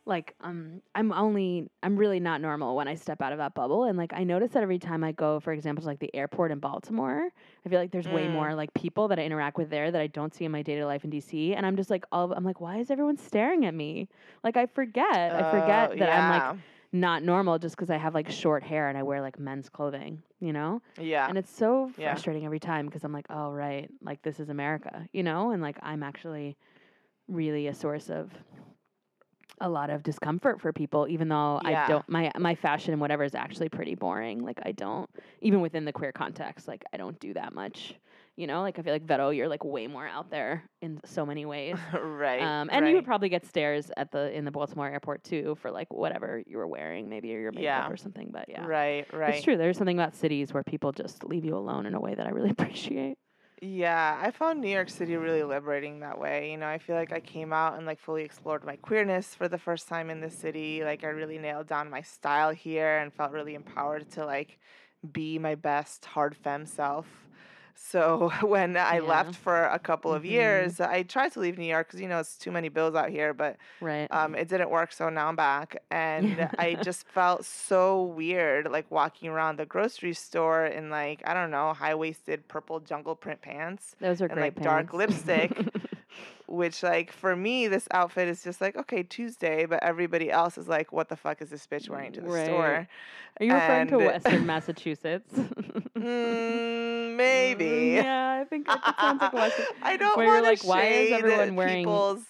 like 0.06 0.34
um 0.40 0.80
I'm 0.94 1.12
only 1.12 1.68
I'm 1.82 1.96
really 1.96 2.20
not 2.20 2.40
normal 2.40 2.74
when 2.74 2.88
I 2.88 2.94
step 2.94 3.20
out 3.20 3.32
of 3.32 3.38
that 3.38 3.54
bubble 3.54 3.84
and 3.84 3.98
like 3.98 4.14
I 4.14 4.24
notice 4.24 4.52
that 4.52 4.62
every 4.62 4.78
time 4.78 5.04
I 5.04 5.12
go 5.12 5.40
for 5.40 5.52
example 5.52 5.82
to 5.82 5.86
like 5.86 5.98
the 5.98 6.12
airport 6.16 6.52
in 6.52 6.58
Baltimore 6.58 7.28
I 7.64 7.68
feel 7.68 7.78
like 7.78 7.90
there's 7.90 8.08
way 8.08 8.26
Mm. 8.26 8.32
more 8.32 8.54
like 8.54 8.72
people 8.72 9.08
that 9.08 9.18
I 9.18 9.24
interact 9.24 9.58
with 9.58 9.68
there 9.68 9.90
that 9.90 10.00
I 10.00 10.06
don't 10.06 10.34
see 10.34 10.46
in 10.46 10.52
my 10.52 10.62
day-to-day 10.62 10.86
life 10.86 11.04
in 11.04 11.10
DC 11.10 11.54
and 11.54 11.66
I'm 11.66 11.76
just 11.76 11.90
like 11.90 12.06
all 12.10 12.32
I'm 12.32 12.44
like 12.44 12.62
why 12.62 12.78
is 12.78 12.90
everyone 12.90 13.18
staring 13.18 13.66
at 13.66 13.74
me 13.74 14.08
like 14.42 14.56
I 14.56 14.64
forget 14.66 15.06
I 15.12 15.50
forget 15.50 15.90
Oh, 15.92 15.94
that 15.96 16.08
I'm 16.08 16.28
like 16.30 16.42
yeah. 16.42 16.54
Not 16.92 17.22
normal 17.22 17.58
just 17.58 17.76
because 17.76 17.90
I 17.90 17.96
have 17.96 18.14
like 18.14 18.30
short 18.30 18.62
hair 18.62 18.88
and 18.88 18.98
I 18.98 19.02
wear 19.02 19.20
like 19.20 19.38
men's 19.38 19.68
clothing, 19.68 20.22
you 20.40 20.52
know? 20.52 20.82
yeah. 21.00 21.26
And 21.28 21.38
it's 21.38 21.50
so 21.50 21.90
Yeah. 21.96 22.12
frustrating 22.12 22.44
every 22.44 22.58
time 22.60 22.86
because 22.86 23.04
I'm 23.04 23.12
like, 23.12 23.26
oh, 23.30 23.52
right, 23.52 23.88
like 24.02 24.22
this 24.22 24.40
is 24.40 24.48
America, 24.48 25.06
you 25.12 25.22
know? 25.22 25.50
And 25.52 25.62
like 25.62 25.78
I'm 25.82 26.02
actually 26.02 26.56
really 27.28 27.68
a 27.68 27.74
source 27.74 28.10
of 28.10 28.32
a 29.60 29.68
lot 29.68 29.90
of 29.90 30.02
discomfort 30.02 30.60
for 30.60 30.72
people, 30.72 31.06
even 31.08 31.28
though 31.28 31.60
Yeah. 31.64 31.84
I 31.84 31.88
don't, 31.88 32.08
my, 32.08 32.32
my 32.38 32.54
fashion 32.54 32.92
and 32.92 33.00
whatever 33.00 33.24
is 33.24 33.34
actually 33.34 33.68
pretty 33.68 33.94
boring. 33.94 34.42
Like 34.42 34.58
I 34.64 34.72
don't, 34.72 35.08
even 35.42 35.60
within 35.60 35.84
the 35.84 35.92
queer 35.92 36.12
context, 36.12 36.66
like 36.66 36.82
I 36.92 36.96
don't 36.96 37.18
do 37.20 37.34
that 37.34 37.52
much, 37.54 37.94
you 38.40 38.46
know? 38.46 38.62
Like 38.62 38.78
I 38.78 38.82
feel 38.82 38.92
like 38.92 39.04
Vero, 39.04 39.30
you're 39.30 39.48
like 39.48 39.64
way 39.64 39.86
more 39.86 40.06
out 40.08 40.30
there 40.30 40.64
in 40.80 41.00
so 41.04 41.26
many 41.26 41.44
ways. 41.44 41.76
right. 41.92 42.40
Um, 42.42 42.68
and 42.72 42.88
you 42.88 42.94
would 42.94 43.04
probably 43.04 43.28
get 43.28 43.46
stares 43.46 43.90
at 43.96 44.10
the 44.10 44.32
in 44.36 44.44
the 44.44 44.50
Baltimore 44.50 44.88
airport 44.88 45.22
too 45.24 45.56
for 45.60 45.70
like 45.70 45.92
whatever 45.92 46.42
you 46.46 46.56
were 46.56 46.66
wearing, 46.66 47.08
maybe 47.08 47.34
or 47.34 47.40
your 47.40 47.52
makeup 47.52 47.64
Yeah. 47.64 47.88
or 47.88 47.96
something. 47.96 48.30
But 48.32 48.46
yeah, 48.48 48.64
Right, 48.64 49.06
right. 49.12 49.34
it's 49.34 49.44
true. 49.44 49.56
There's 49.56 49.76
something 49.76 49.98
about 49.98 50.14
cities 50.16 50.52
where 50.54 50.62
people 50.64 50.92
just 50.92 51.22
leave 51.24 51.44
you 51.44 51.56
alone 51.56 51.86
in 51.86 51.94
a 51.94 52.00
way 52.00 52.14
that 52.14 52.26
I 52.26 52.30
really 52.30 52.50
appreciate. 52.58 53.18
Yeah, 53.62 54.18
I 54.22 54.30
found 54.30 54.62
New 54.62 54.70
York 54.70 54.88
City 54.88 55.16
really 55.16 55.42
liberating 55.42 56.00
that 56.00 56.18
way. 56.18 56.50
You 56.50 56.56
know, 56.56 56.66
I 56.66 56.78
feel 56.78 56.96
like 56.96 57.12
I 57.12 57.20
came 57.20 57.52
out 57.52 57.76
and 57.76 57.84
like 57.84 58.00
fully 58.00 58.22
explored 58.24 58.64
my 58.64 58.76
queerness 58.76 59.34
for 59.34 59.48
the 59.48 59.58
first 59.58 59.86
time 59.86 60.08
in 60.08 60.20
the 60.22 60.30
city. 60.30 60.82
Like 60.82 61.04
I 61.04 61.08
really 61.08 61.36
nailed 61.36 61.66
down 61.66 61.90
my 61.90 62.00
style 62.00 62.52
here 62.52 62.96
and 63.00 63.12
felt 63.12 63.32
really 63.32 63.54
empowered 63.54 64.10
to 64.12 64.24
like 64.24 64.58
be 65.12 65.38
my 65.38 65.56
best 65.56 66.06
hard 66.06 66.34
femme 66.34 66.64
self. 66.64 67.06
So 67.82 68.30
when 68.42 68.76
I 68.76 68.98
Yeah. 68.98 69.00
left 69.00 69.34
for 69.34 69.64
a 69.64 69.78
couple 69.78 70.12
of 70.12 70.24
Mhm. 70.24 70.24
years, 70.24 70.80
I 70.80 71.02
tried 71.02 71.32
to 71.32 71.40
leave 71.40 71.58
New 71.58 71.64
York 71.64 71.88
because 71.88 72.00
you 72.00 72.08
know 72.08 72.20
it's 72.20 72.36
too 72.38 72.50
many 72.52 72.68
bills 72.68 72.94
out 72.94 73.10
here, 73.10 73.32
but 73.34 73.56
Right. 73.80 74.10
um, 74.10 74.34
it 74.34 74.48
didn't 74.48 74.70
work. 74.70 74.92
So 74.92 75.08
now 75.08 75.28
I'm 75.28 75.36
back, 75.36 75.76
and 75.90 76.48
I 76.58 76.74
just 76.76 77.06
felt 77.08 77.44
so 77.44 78.04
weird, 78.04 78.70
like 78.70 78.90
walking 78.90 79.28
around 79.30 79.56
the 79.58 79.66
grocery 79.66 80.12
store 80.14 80.66
in 80.66 80.90
like 80.90 81.22
I 81.26 81.32
don't 81.34 81.50
know 81.50 81.72
high 81.72 81.94
waisted 81.94 82.48
purple 82.48 82.80
jungle 82.80 83.16
print 83.16 83.40
pants, 83.42 83.96
Those 84.00 84.20
are 84.22 84.28
and, 84.28 84.40
great 84.40 84.60
like, 84.60 84.60
dark 84.62 84.92
lipstick. 84.92 85.68
which 86.50 86.82
like 86.82 87.12
for 87.12 87.34
me 87.36 87.68
this 87.68 87.86
outfit 87.92 88.28
is 88.28 88.42
just 88.42 88.60
like 88.60 88.76
okay 88.76 89.02
Tuesday, 89.02 89.64
but 89.66 89.82
everybody 89.82 90.30
else 90.30 90.58
is 90.58 90.68
like, 90.68 90.92
what 90.92 91.08
the 91.08 91.16
fuck 91.16 91.40
is 91.40 91.48
this 91.50 91.66
bitch 91.66 91.88
wearing 91.88 92.12
to 92.12 92.20
the 92.20 92.28
Right. 92.28 92.44
store? 92.46 92.88
Are 93.40 93.44
you 93.46 93.54
referring 93.54 93.88
to 93.88 93.98
Western 93.98 94.44
Massachusetts? 94.52 95.32
Mm, 95.32 97.16
maybe. 97.16 97.92
yeah, 97.94 98.38
I 98.40 98.44
think 98.44 98.66
it 98.68 98.78
sounds 98.98 99.20
like 99.22 99.32
Western. 99.42 99.66
I 99.82 99.96
don't 99.96 100.16
want 100.24 100.44
like, 100.44 100.60
to 100.60 100.66
why 100.66 100.82
is 100.86 101.12
everyone 101.12 101.54
wearing- 101.56 101.84
people's 101.84 102.24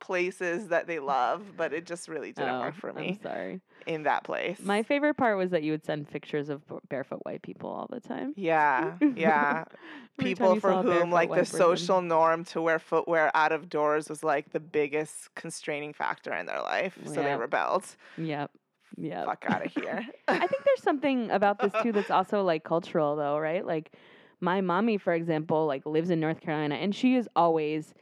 places 0.00 0.68
that 0.68 0.86
they 0.86 0.98
love, 0.98 1.42
but 1.56 1.72
it 1.72 1.86
just 1.86 2.08
really 2.08 2.32
didn't 2.32 2.54
Oh, 2.56 2.60
work 2.60 2.74
for 2.74 2.90
I'm 2.90 2.96
me 2.96 3.18
sorry. 3.22 3.60
in 3.86 4.02
that 4.04 4.24
place. 4.24 4.58
My 4.60 4.82
favorite 4.82 5.14
part 5.14 5.36
was 5.38 5.50
that 5.50 5.62
you 5.62 5.72
would 5.72 5.84
send 5.84 6.08
pictures 6.10 6.48
of 6.48 6.62
barefoot 6.88 7.20
white 7.24 7.42
people 7.42 7.70
all 7.70 7.88
the 7.90 8.00
time. 8.00 8.32
yeah, 8.36 8.94
yeah. 9.16 9.64
People 10.18 10.58
for 10.60 10.82
whom 10.82 11.10
like 11.10 11.28
the 11.30 11.36
person. 11.36 11.58
social 11.58 12.00
norm 12.02 12.44
to 12.46 12.60
wear 12.62 12.78
footwear 12.78 13.30
out 13.34 13.52
of 13.52 13.68
doors 13.68 14.08
was 14.08 14.22
like 14.24 14.50
the 14.52 14.60
biggest 14.60 15.34
constraining 15.34 15.92
factor 15.92 16.32
in 16.32 16.46
their 16.46 16.60
life, 16.62 16.98
so 17.04 17.14
they 17.22 17.34
rebelled. 17.34 17.84
Yep. 18.16 18.50
Yep. 18.98 19.24
Fuck 19.26 19.44
out 19.48 19.66
of 19.66 19.72
here. 19.72 20.06
I 20.28 20.38
think 20.46 20.64
there's 20.64 20.82
something 20.82 21.30
about 21.30 21.58
this 21.58 21.72
too 21.82 21.92
that's 21.92 22.10
also 22.10 22.42
like 22.42 22.64
cultural 22.64 23.14
though, 23.16 23.38
right? 23.38 23.66
Like 23.66 23.92
my 24.40 24.60
mommy, 24.62 24.96
for 24.96 25.12
example, 25.12 25.66
like 25.66 25.84
lives 25.84 26.08
in 26.08 26.18
North 26.20 26.40
Carolina 26.40 26.76
and 26.76 26.94
she 26.94 27.14
is 27.16 27.28
always 27.36 27.92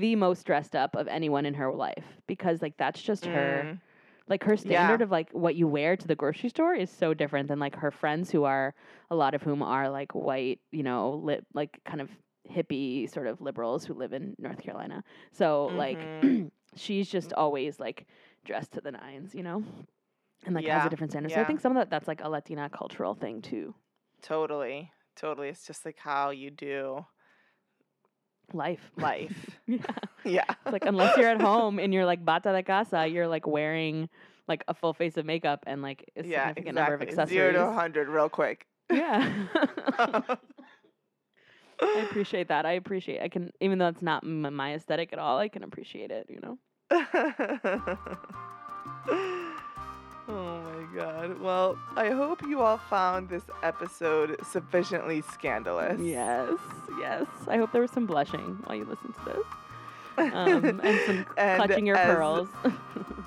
the 0.00 0.16
most 0.16 0.44
dressed 0.46 0.74
up 0.76 0.96
of 0.96 1.08
anyone 1.08 1.46
in 1.46 1.54
her 1.54 1.72
life 1.72 2.20
because 2.26 2.62
like 2.62 2.76
that's 2.76 3.02
just 3.02 3.26
her 3.26 3.68
Mm, 3.68 3.80
Like 4.28 4.44
her 4.44 4.56
Yeah. 4.62 4.98
standard 4.98 5.02
of 5.02 5.10
like 5.10 5.30
what 5.32 5.56
you 5.56 5.68
wear 5.68 5.96
to 5.96 6.08
the 6.08 6.16
grocery 6.16 6.50
store 6.50 6.74
is 6.74 6.90
so 6.90 7.14
different 7.14 7.48
than 7.48 7.58
like 7.60 7.76
her 7.76 7.90
friends 7.90 8.30
who 8.30 8.44
are 8.44 8.74
a 9.10 9.16
lot 9.16 9.34
of 9.34 9.42
whom 9.42 9.62
are 9.62 9.90
like 9.90 10.14
white, 10.14 10.60
you 10.72 10.82
know, 10.82 11.12
lit 11.14 11.46
like 11.54 11.80
kind 11.84 12.00
of 12.00 12.10
hippie 12.50 13.08
sort 13.10 13.26
of 13.26 13.40
liberals 13.42 13.84
who 13.86 13.94
live 13.94 14.12
in 14.14 14.34
North 14.38 14.60
Carolina. 14.62 15.04
So 15.32 15.72
like 15.74 16.10
Mhm. 16.10 16.44
she's 16.76 17.10
just 17.10 17.32
always 17.34 17.80
like 17.80 18.06
dressed 18.44 18.72
to 18.74 18.80
the 18.82 18.92
nines, 18.92 19.34
you 19.34 19.42
know? 19.42 19.64
And 20.46 20.54
like 20.54 20.68
has 20.68 20.84
a 20.86 20.90
different 20.90 21.12
standard. 21.12 21.32
So 21.32 21.40
I 21.40 21.44
think 21.44 21.60
some 21.60 21.72
of 21.72 21.76
that 21.80 21.90
that's 21.90 22.08
like 22.08 22.22
a 22.22 22.28
Latina 22.28 22.70
cultural 22.70 23.14
thing 23.14 23.42
too. 23.42 23.74
Totally. 24.22 24.92
Totally. 25.16 25.48
It's 25.48 25.66
just 25.66 25.84
like 25.84 25.98
how 25.98 26.30
you 26.30 26.50
do 26.50 27.06
Life. 28.52 28.90
life. 28.96 29.50
yeah. 29.66 29.78
yeah. 30.24 30.44
It's 30.64 30.72
like 30.72 30.84
unless 30.84 31.16
you're 31.16 31.28
at 31.28 31.40
home 31.40 31.78
and 31.78 31.92
you're 31.92 32.06
like 32.06 32.24
bata 32.24 32.52
de 32.52 32.62
casa, 32.62 33.06
you're 33.06 33.28
like 33.28 33.46
wearing 33.46 34.08
like 34.46 34.62
a 34.68 34.74
full 34.74 34.92
face 34.92 35.16
of 35.16 35.24
makeup 35.24 35.64
and 35.66 35.82
like 35.82 36.10
a 36.16 36.24
yeah, 36.26 36.48
significant 36.48 36.76
number 36.76 36.94
of 36.94 37.02
exactly. 37.02 37.22
accessories. 37.38 37.52
Zero 37.54 37.64
to 37.64 37.66
100 37.70 38.08
real 38.08 38.28
quick. 38.28 38.66
Yeah. 38.90 39.32
I 41.80 42.06
appreciate 42.08 42.48
that. 42.48 42.66
I 42.66 42.72
appreciate. 42.72 43.20
I 43.22 43.28
can, 43.28 43.50
even 43.60 43.78
though 43.78 43.88
it's 43.88 44.02
not 44.02 44.22
m- 44.22 44.54
my 44.54 44.74
aesthetic 44.74 45.12
at 45.12 45.18
all, 45.18 45.38
I 45.38 45.48
can 45.48 45.62
appreciate 45.64 46.10
it. 46.10 46.28
You 46.28 46.40
know. 46.40 46.58
All 52.74 52.78
found 52.90 53.28
this 53.28 53.44
episode 53.62 54.36
sufficiently 54.44 55.22
scandalous. 55.32 56.00
Yes. 56.00 56.50
Yes. 56.98 57.26
I 57.46 57.56
hope 57.56 57.70
there 57.70 57.80
was 57.80 57.92
some 57.92 58.04
blushing 58.04 58.58
while 58.64 58.76
you 58.76 58.84
listened 58.84 59.14
to 59.14 59.24
this, 59.32 60.32
um, 60.34 60.64
and 60.82 61.00
some 61.06 61.26
And 61.36 61.56
clutching 61.62 61.86
your 61.86 61.96
as- 61.96 62.14
pearls. 62.16 62.48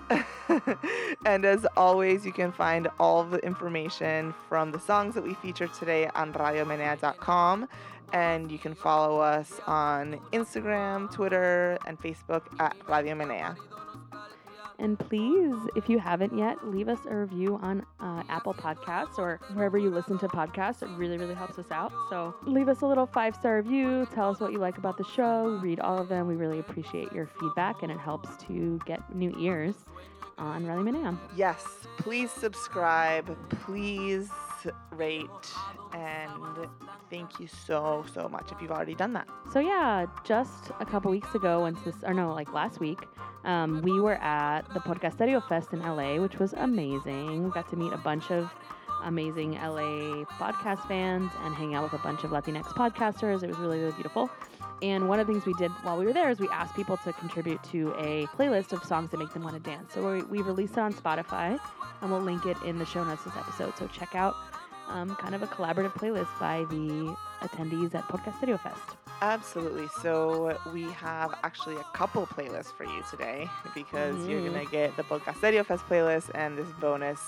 and 1.26 1.46
as 1.46 1.66
always, 1.78 2.26
you 2.26 2.34
can 2.34 2.52
find 2.52 2.90
all 3.00 3.24
the 3.24 3.38
information 3.46 4.34
from 4.50 4.72
the 4.72 4.80
songs 4.80 5.16
that 5.16 5.24
we 5.24 5.34
featured 5.36 5.74
today 5.74 6.10
on 6.14 6.34
radiomenea.com. 6.34 7.68
And 8.14 8.52
you 8.52 8.58
can 8.58 8.74
follow 8.74 9.20
us 9.20 9.60
on 9.66 10.20
Instagram, 10.32 11.12
Twitter, 11.12 11.78
and 11.86 12.00
Facebook 12.02 12.44
at 12.60 12.76
Radio 12.90 13.16
Menea. 13.16 13.58
And 14.80 14.98
please, 15.00 15.56
if 15.76 15.90
you 15.90 16.00
haven't 16.00 16.38
yet, 16.38 16.66
leave 16.68 16.88
us 16.88 17.00
a 17.10 17.16
review 17.16 17.60
on 17.62 17.84
uh, 18.00 18.22
Apple 18.30 18.54
Podcasts 18.54 19.18
or 19.18 19.40
wherever 19.54 19.78
you 19.78 19.90
listen 19.90 20.20
to 20.20 20.28
podcasts. 20.28 20.84
It 20.84 20.90
really, 20.98 21.18
really 21.18 21.34
helps 21.34 21.58
us 21.58 21.72
out. 21.72 21.92
So 22.10 22.36
leave 22.44 22.70
us 22.70 22.82
a 22.82 22.86
little 22.86 23.08
five 23.08 23.36
star 23.36 23.58
review. 23.58 24.08
Tell 24.14 24.30
us 24.30 24.40
what 24.40 24.52
you 24.52 24.60
like 24.60 24.78
about 24.78 24.98
the 24.98 25.04
show. 25.04 25.60
Read 25.64 25.80
all 25.80 25.98
of 25.98 26.10
them. 26.10 26.28
We 26.28 26.36
really 26.36 26.60
appreciate 26.60 27.12
your 27.12 27.28
feedback, 27.40 27.82
and 27.82 27.92
it 27.92 27.98
helps 27.98 28.30
to 28.46 28.80
get 28.86 29.16
new 29.16 29.34
ears 29.40 29.76
on 30.38 30.66
Radio 30.66 30.84
Menea. 30.84 31.18
Yes, 31.36 31.66
please 31.98 32.30
subscribe, 32.30 33.36
please 33.50 34.30
rate, 34.92 35.30
and 35.94 36.68
thank 37.10 37.40
you 37.40 37.48
so, 37.48 38.06
so 38.14 38.28
much 38.28 38.52
if 38.52 38.62
you've 38.62 38.72
already 38.72 38.96
done 38.96 39.14
that. 39.14 39.28
So 39.52 39.60
yeah, 39.60 40.06
just 40.24 40.72
a 40.80 40.86
couple 40.86 41.12
weeks 41.12 41.34
ago, 41.36 41.62
once 41.62 41.80
this, 41.84 41.96
or 42.04 42.14
no, 42.14 42.34
like 42.34 42.54
last 42.54 42.80
week, 42.80 43.00
um, 43.46 43.82
we 43.82 44.00
were 44.00 44.16
at 44.16 44.62
the 44.74 44.80
Podcasterio 44.80 45.48
Fest 45.48 45.74
in 45.74 45.80
LA, 45.82 46.16
which 46.22 46.40
was 46.40 46.54
amazing. 46.54 47.44
We 47.44 47.52
got 47.52 47.70
to 47.70 47.76
meet 47.76 47.94
a 47.94 47.98
bunch 47.98 48.32
of 48.32 48.52
amazing 49.04 49.54
LA 49.54 50.26
podcast 50.40 50.88
fans 50.88 51.32
and 51.44 51.56
hang 51.56 51.76
out 51.76 51.84
with 51.84 51.94
a 51.94 52.04
bunch 52.04 52.24
of 52.24 52.32
Latinx 52.32 52.64
podcasters. 52.66 53.44
It 53.44 53.48
was 53.48 53.58
really, 53.58 53.80
really 53.80 53.94
beautiful. 53.94 54.30
And 54.82 55.10
one 55.10 55.20
of 55.20 55.26
the 55.28 55.34
things 55.34 55.46
we 55.46 55.54
did 55.54 55.72
while 55.84 55.98
we 55.98 56.06
were 56.06 56.14
there 56.14 56.30
is 56.30 56.40
we 56.40 56.50
asked 56.50 56.76
people 56.76 56.98
to 56.98 57.14
contribute 57.14 57.62
to 57.72 57.94
a 57.98 58.28
playlist 58.38 58.74
of 58.74 58.84
songs 58.84 59.10
that 59.12 59.18
make 59.18 59.34
them 59.34 59.44
want 59.44 59.56
to 59.56 59.62
dance. 59.70 59.94
So 59.94 60.12
we, 60.14 60.22
we 60.24 60.42
released 60.42 60.74
it 60.74 60.80
on 60.80 60.94
Spotify, 60.94 61.60
and 62.02 62.12
we'll 62.12 62.22
link 62.22 62.46
it 62.46 62.58
in 62.64 62.78
the 62.78 62.86
show 62.86 63.04
notes 63.04 63.24
this 63.24 63.36
episode. 63.36 63.76
So 63.78 63.88
check 63.88 64.14
out 64.14 64.36
um, 64.88 65.16
kind 65.16 65.34
of 65.36 65.42
a 65.44 65.48
collaborative 65.48 65.94
playlist 65.96 66.30
by 66.40 66.66
the 66.70 67.16
attendees 67.42 67.94
at 67.96 68.04
Podcast 68.04 68.38
Studio 68.38 68.58
Fest. 68.58 68.96
Absolutely. 69.22 69.88
So 70.02 70.58
we 70.72 70.84
have 70.92 71.34
actually 71.44 71.76
a 71.78 71.84
couple 71.96 72.26
playlists 72.28 72.72
for 72.72 72.84
you 72.86 73.04
today 73.10 73.50
because 73.74 74.16
you're 74.28 74.40
Mhm. 74.42 74.54
gonna 74.54 74.66
get 74.66 74.96
the 74.96 75.04
Podcast 75.04 75.38
Studio 75.38 75.64
Fest 75.64 75.84
playlist 75.90 76.30
and 76.36 76.56
this 76.58 76.68
bonus 76.80 77.20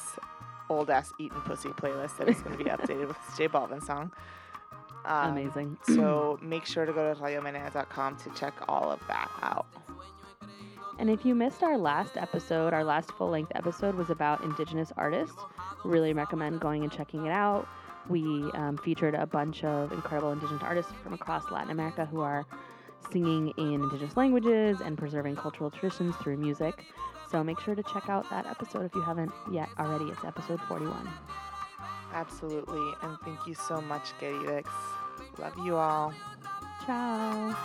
old 0.70 0.89
ass 0.91 1.12
eating 1.18 1.41
pussy 1.41 1.70
playlist 1.70 2.18
that 2.18 2.30
is 2.30 2.39
gonna 2.41 2.58
be 2.58 2.64
updated 2.76 3.08
with 3.08 3.18
J 3.36 3.47
Balvin 3.47 3.84
song. 3.84 4.12
Um, 5.10 5.32
Amazing. 5.32 5.78
So 5.88 6.39
make 6.41 6.66
sure 6.66 6.86
to 6.86 6.93
go 6.93 7.14
to 7.14 7.20
radiomenea.com 7.20 8.18
to 8.18 8.30
check 8.32 8.53
all 8.70 8.91
of 8.91 8.99
that 9.07 9.30
out. 9.41 9.66
And 10.99 11.10
if 11.10 11.26
you 11.26 11.34
missed 11.34 11.64
our 11.64 11.78
last 11.78 12.16
episode, 12.16 12.74
our 12.74 12.84
last 12.84 13.12
full 13.14 13.30
length 13.30 13.51
episode 13.55 13.95
was 13.95 14.10
about 14.10 14.43
Indigenous 14.43 14.91
artists. 14.97 15.36
Really 15.84 16.14
recommend 16.14 16.60
going 16.60 16.84
and 16.84 16.91
checking 16.91 17.26
it 17.26 17.32
out. 17.32 17.68
We 18.07 18.51
um, 18.53 18.78
featured 18.78 19.16
a 19.16 19.26
bunch 19.26 19.64
of 19.64 19.91
incredible 19.91 20.32
Indigenous 20.32 20.62
artists 20.62 20.91
from 21.03 21.14
across 21.14 21.49
Latin 21.51 21.72
America 21.72 22.05
who 22.05 22.22
are 22.22 22.45
singing 23.12 23.53
in 23.57 23.76
Indigenous 23.76 24.18
languages 24.18 24.82
and 24.82 24.97
preserving 24.97 25.38
cultural 25.38 25.72
traditions 25.72 26.16
through 26.18 26.38
music. 26.38 26.86
So 27.32 27.43
make 27.43 27.60
sure 27.62 27.76
to 27.76 27.84
check 27.84 28.10
out 28.10 28.30
that 28.30 28.45
episode 28.45 28.86
if 28.86 28.93
you 28.93 29.01
haven't 29.01 29.32
yet 29.51 29.70
already. 29.80 30.05
It's 30.05 30.24
episode 30.26 30.60
41. 30.68 31.10
Absolutely. 32.14 32.91
And 33.03 33.18
thank 33.24 33.47
you 33.47 33.53
so 33.53 33.80
much, 33.82 34.12
Queridex. 34.20 34.66
Love 35.40 35.58
you 35.66 35.78
all. 35.78 36.14
Ciao. 36.86 37.56